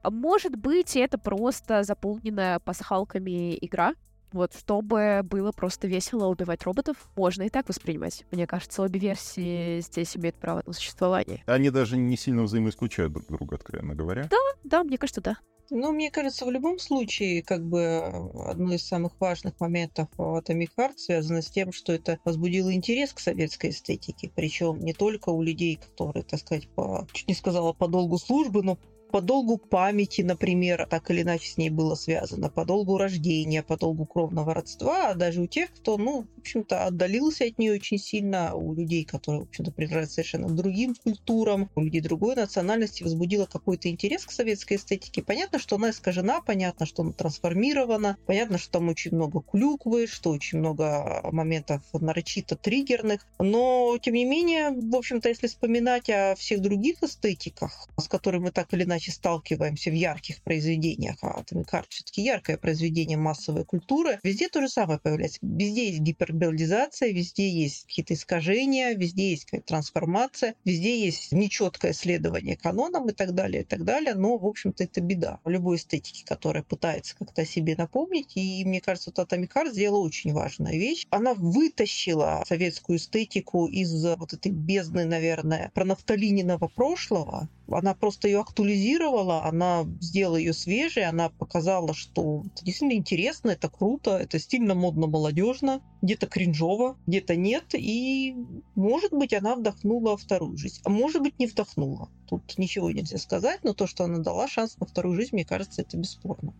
Может 0.02 0.56
быть, 0.56 0.96
это 0.96 1.18
просто 1.18 1.82
заполненная 1.82 2.58
пасхалками 2.60 3.58
игра, 3.60 3.94
вот, 4.32 4.54
чтобы 4.54 5.22
было 5.24 5.50
просто 5.50 5.88
весело 5.88 6.26
убивать 6.26 6.62
роботов, 6.62 6.96
можно 7.16 7.42
и 7.42 7.48
так 7.48 7.68
воспринимать. 7.68 8.24
Мне 8.30 8.46
кажется, 8.46 8.82
обе 8.82 9.00
версии 9.00 9.80
здесь 9.80 10.16
имеют 10.16 10.36
право 10.36 10.62
на 10.64 10.72
существование. 10.72 11.42
Они 11.46 11.70
даже 11.70 11.96
не 11.96 12.16
сильно 12.16 12.42
взаимоисключают 12.42 13.12
друг 13.12 13.26
друга, 13.26 13.56
откровенно 13.56 13.94
говоря. 13.94 14.28
Да, 14.30 14.36
да, 14.62 14.84
мне 14.84 14.96
кажется, 14.96 15.20
да. 15.20 15.36
Ну, 15.72 15.92
мне 15.92 16.10
кажется, 16.10 16.44
в 16.44 16.50
любом 16.50 16.80
случае, 16.80 17.42
как 17.42 17.64
бы 17.64 17.98
одно 18.46 18.74
из 18.74 18.84
самых 18.84 19.12
важных 19.20 19.60
моментов 19.60 20.08
Atomic 20.18 20.70
Heart 20.76 20.96
связано 20.96 21.42
с 21.42 21.50
тем, 21.50 21.70
что 21.72 21.92
это 21.92 22.18
возбудило 22.24 22.74
интерес 22.74 23.12
к 23.12 23.20
советской 23.20 23.70
эстетике. 23.70 24.32
Причем 24.34 24.80
не 24.80 24.92
только 24.92 25.28
у 25.28 25.42
людей, 25.42 25.76
которые, 25.76 26.24
так 26.24 26.40
сказать, 26.40 26.68
по, 26.70 27.06
чуть 27.12 27.28
не 27.28 27.34
сказала 27.34 27.72
по 27.72 27.86
долгу 27.86 28.18
службы, 28.18 28.64
но 28.64 28.78
по 29.10 29.20
долгу 29.20 29.58
памяти, 29.58 30.22
например, 30.22 30.86
так 30.88 31.10
или 31.10 31.22
иначе 31.22 31.48
с 31.48 31.56
ней 31.56 31.70
было 31.70 31.94
связано, 31.94 32.50
по 32.50 32.64
долгу 32.64 32.98
рождения, 32.98 33.62
по 33.62 33.76
долгу 33.76 34.06
кровного 34.06 34.54
родства, 34.54 35.10
а 35.10 35.14
даже 35.14 35.40
у 35.42 35.46
тех, 35.46 35.72
кто, 35.72 35.96
ну, 35.96 36.26
в 36.36 36.40
общем-то, 36.40 36.86
отдалился 36.86 37.44
от 37.44 37.58
нее 37.58 37.74
очень 37.74 37.98
сильно, 37.98 38.54
у 38.54 38.74
людей, 38.74 39.04
которые, 39.04 39.42
в 39.42 39.48
общем-то, 39.48 39.72
принадлежат 39.72 40.10
совершенно 40.10 40.48
другим 40.48 40.94
культурам, 40.94 41.70
у 41.74 41.82
людей 41.82 42.00
другой 42.00 42.36
национальности, 42.36 43.02
возбудила 43.02 43.46
какой-то 43.46 43.88
интерес 43.88 44.24
к 44.24 44.32
советской 44.32 44.76
эстетике. 44.76 45.22
Понятно, 45.22 45.58
что 45.58 45.76
она 45.76 45.90
искажена, 45.90 46.40
понятно, 46.40 46.86
что 46.86 47.02
она 47.02 47.12
трансформирована, 47.12 48.16
понятно, 48.26 48.58
что 48.58 48.72
там 48.72 48.88
очень 48.88 49.14
много 49.14 49.40
клюквы, 49.40 50.06
что 50.06 50.30
очень 50.30 50.58
много 50.58 51.20
моментов 51.32 51.82
нарочито 51.92 52.56
триггерных, 52.56 53.26
но, 53.38 53.96
тем 54.00 54.14
не 54.14 54.24
менее, 54.24 54.70
в 54.70 54.94
общем-то, 54.94 55.28
если 55.28 55.46
вспоминать 55.46 56.10
о 56.10 56.34
всех 56.36 56.60
других 56.60 57.02
эстетиках, 57.02 57.88
с 57.98 58.08
которыми 58.08 58.40
мы 58.40 58.50
так 58.52 58.72
или 58.72 58.84
иначе 58.84 58.99
иначе 59.00 59.12
сталкиваемся 59.12 59.90
в 59.90 59.94
ярких 59.94 60.42
произведениях, 60.42 61.16
а 61.22 61.42
Heart 61.42 61.86
все-таки 61.88 62.22
яркое 62.22 62.58
произведение 62.58 63.16
массовой 63.16 63.64
культуры, 63.64 64.20
везде 64.22 64.48
то 64.48 64.60
же 64.60 64.68
самое 64.68 64.98
появляется. 64.98 65.38
Везде 65.42 65.88
есть 65.88 66.00
гиперболизация, 66.00 67.10
везде 67.10 67.48
есть 67.48 67.86
какие-то 67.86 68.14
искажения, 68.14 68.94
везде 68.94 69.30
есть 69.30 69.46
какая-то 69.46 69.68
трансформация, 69.68 70.54
везде 70.64 71.02
есть 71.02 71.32
нечеткое 71.32 71.94
следование 71.94 72.56
канонам 72.56 73.08
и 73.08 73.12
так 73.12 73.34
далее, 73.34 73.62
и 73.62 73.64
так 73.64 73.84
далее. 73.84 74.14
Но, 74.14 74.36
в 74.36 74.46
общем-то, 74.46 74.84
это 74.84 75.00
беда. 75.00 75.40
Любой 75.46 75.76
эстетике, 75.76 76.24
которая 76.26 76.62
пытается 76.62 77.16
как-то 77.16 77.46
себе 77.46 77.76
напомнить, 77.76 78.36
и 78.36 78.64
мне 78.64 78.80
кажется, 78.80 79.10
Atomic 79.10 79.50
Heart 79.54 79.72
сделала 79.72 80.04
очень 80.04 80.32
важную 80.32 80.74
вещь. 80.74 81.06
Она 81.10 81.32
вытащила 81.34 82.44
советскую 82.46 82.98
эстетику 82.98 83.66
из 83.66 84.04
вот 84.04 84.34
этой 84.34 84.52
бездны, 84.52 85.04
наверное, 85.04 85.70
пронафталиненного 85.74 86.68
прошлого, 86.68 87.48
она 87.76 87.94
просто 87.94 88.28
ее 88.28 88.40
актуализировала, 88.40 88.89
она 88.96 89.86
сделала 90.00 90.36
ее 90.36 90.52
свежей, 90.52 91.04
она 91.04 91.28
показала, 91.28 91.94
что 91.94 92.44
это 92.46 92.64
действительно 92.64 92.98
интересно, 92.98 93.50
это 93.50 93.68
круто, 93.68 94.16
это 94.16 94.38
стильно, 94.38 94.74
модно, 94.74 95.06
молодежно, 95.06 95.82
где-то 96.02 96.26
кринжово, 96.26 96.96
где-то 97.06 97.36
нет, 97.36 97.74
и, 97.74 98.34
может 98.74 99.12
быть, 99.12 99.34
она 99.34 99.56
вдохнула 99.56 100.16
вторую 100.16 100.56
жизнь, 100.56 100.80
а 100.84 100.90
может 100.90 101.22
быть, 101.22 101.38
не 101.38 101.46
вдохнула. 101.46 102.10
Тут 102.28 102.58
ничего 102.58 102.90
нельзя 102.90 103.18
сказать, 103.18 103.60
но 103.62 103.74
то, 103.74 103.86
что 103.86 104.04
она 104.04 104.18
дала 104.18 104.48
шанс 104.48 104.78
на 104.78 104.86
вторую 104.86 105.16
жизнь, 105.16 105.30
мне 105.32 105.44
кажется, 105.44 105.82
это 105.82 105.96
бесспорно. 105.96 106.54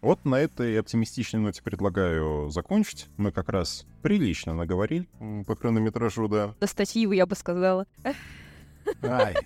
Вот 0.00 0.24
на 0.24 0.36
этой 0.36 0.80
оптимистичной 0.80 1.40
ноте 1.40 1.62
предлагаю 1.62 2.48
закончить. 2.48 3.08
Мы 3.18 3.32
как 3.32 3.50
раз 3.50 3.86
прилично 4.02 4.54
наговорили 4.54 5.08
по 5.46 5.54
хронометражу, 5.54 6.26
да. 6.26 6.54
На 6.58 6.66
статью, 6.66 7.12
я 7.12 7.26
бы 7.26 7.36
сказала. 7.36 7.86
Ай, 9.02 9.36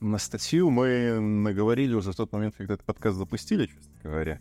на 0.00 0.18
статью 0.18 0.68
мы 0.70 1.18
наговорили 1.18 1.94
уже 1.94 2.12
в 2.12 2.16
тот 2.16 2.30
момент, 2.32 2.54
когда 2.56 2.74
этот 2.74 2.84
подкаст 2.84 3.16
запустили, 3.16 3.66
честно 3.66 3.94
говоря. 4.02 4.40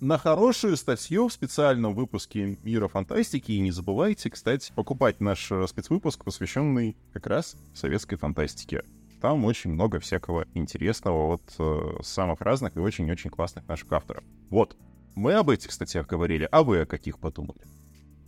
На 0.00 0.16
хорошую 0.16 0.78
статью 0.78 1.28
в 1.28 1.32
специальном 1.32 1.94
выпуске 1.94 2.58
Мира 2.62 2.88
фантастики. 2.88 3.52
И 3.52 3.60
не 3.60 3.70
забывайте, 3.70 4.30
кстати, 4.30 4.72
покупать 4.74 5.20
наш 5.20 5.52
э, 5.52 5.66
спецвыпуск, 5.68 6.24
посвященный 6.24 6.96
как 7.12 7.26
раз 7.26 7.56
советской 7.74 8.16
фантастике. 8.16 8.82
Там 9.20 9.44
очень 9.44 9.72
много 9.72 10.00
всякого 10.00 10.46
интересного 10.54 11.34
от 11.34 11.42
э, 11.58 12.02
самых 12.02 12.40
разных 12.40 12.76
и 12.76 12.80
очень-очень 12.80 13.30
классных 13.30 13.68
наших 13.68 13.92
авторов. 13.92 14.24
Вот, 14.48 14.76
мы 15.14 15.34
об 15.34 15.50
этих 15.50 15.72
статьях 15.72 16.06
говорили, 16.06 16.48
а 16.50 16.62
вы 16.62 16.80
о 16.80 16.86
каких 16.86 17.18
подумали? 17.18 17.60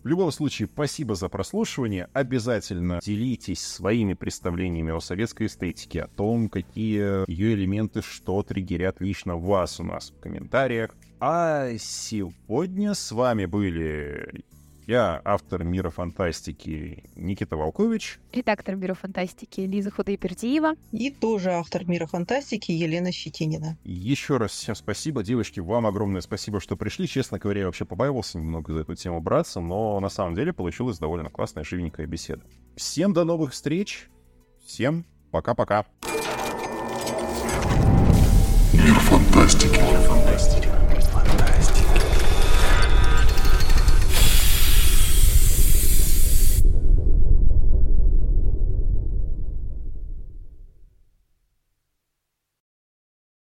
В 0.02 0.08
любом 0.08 0.32
случае, 0.32 0.68
спасибо 0.68 1.14
за 1.14 1.28
прослушивание. 1.28 2.08
Обязательно 2.12 2.98
делитесь 3.02 3.64
своими 3.64 4.14
представлениями 4.14 4.90
о 4.90 5.00
советской 5.00 5.46
эстетике, 5.46 6.02
о 6.02 6.08
том, 6.08 6.48
какие 6.48 7.30
ее 7.30 7.54
элементы, 7.54 8.02
что 8.02 8.42
триггерят 8.42 9.00
лично 9.00 9.36
вас 9.36 9.78
у 9.78 9.84
нас 9.84 10.10
в 10.10 10.20
комментариях. 10.20 10.96
А 11.20 11.68
сегодня 11.78 12.94
с 12.94 13.12
вами 13.12 13.46
были 13.46 14.42
я 14.86 15.20
автор 15.24 15.64
«Мира 15.64 15.90
фантастики» 15.90 17.04
Никита 17.16 17.56
Волкович. 17.56 18.18
Редактор 18.32 18.76
«Мира 18.76 18.94
фантастики» 18.94 19.60
Лиза 19.60 19.90
Худайпердиева. 19.90 20.74
И 20.92 21.10
тоже 21.10 21.50
автор 21.52 21.84
«Мира 21.86 22.06
фантастики» 22.06 22.72
Елена 22.72 23.12
Щетинина. 23.12 23.76
Еще 23.84 24.36
раз 24.38 24.52
всем 24.52 24.74
спасибо. 24.74 25.22
Девочки, 25.22 25.60
вам 25.60 25.86
огромное 25.86 26.20
спасибо, 26.20 26.60
что 26.60 26.76
пришли. 26.76 27.06
Честно 27.06 27.38
говоря, 27.38 27.60
я 27.60 27.66
вообще 27.66 27.84
побаивался 27.84 28.38
немного 28.38 28.72
за 28.72 28.80
эту 28.80 28.94
тему 28.94 29.20
браться, 29.20 29.60
но 29.60 29.98
на 30.00 30.08
самом 30.08 30.34
деле 30.34 30.52
получилась 30.52 30.98
довольно 30.98 31.30
классная, 31.30 31.64
живенькая 31.64 32.06
беседа. 32.06 32.42
Всем 32.76 33.12
до 33.12 33.24
новых 33.24 33.52
встреч. 33.52 34.08
Всем 34.64 35.04
пока-пока. 35.30 35.86
Мир 38.72 38.94
фантастики. 38.94 40.21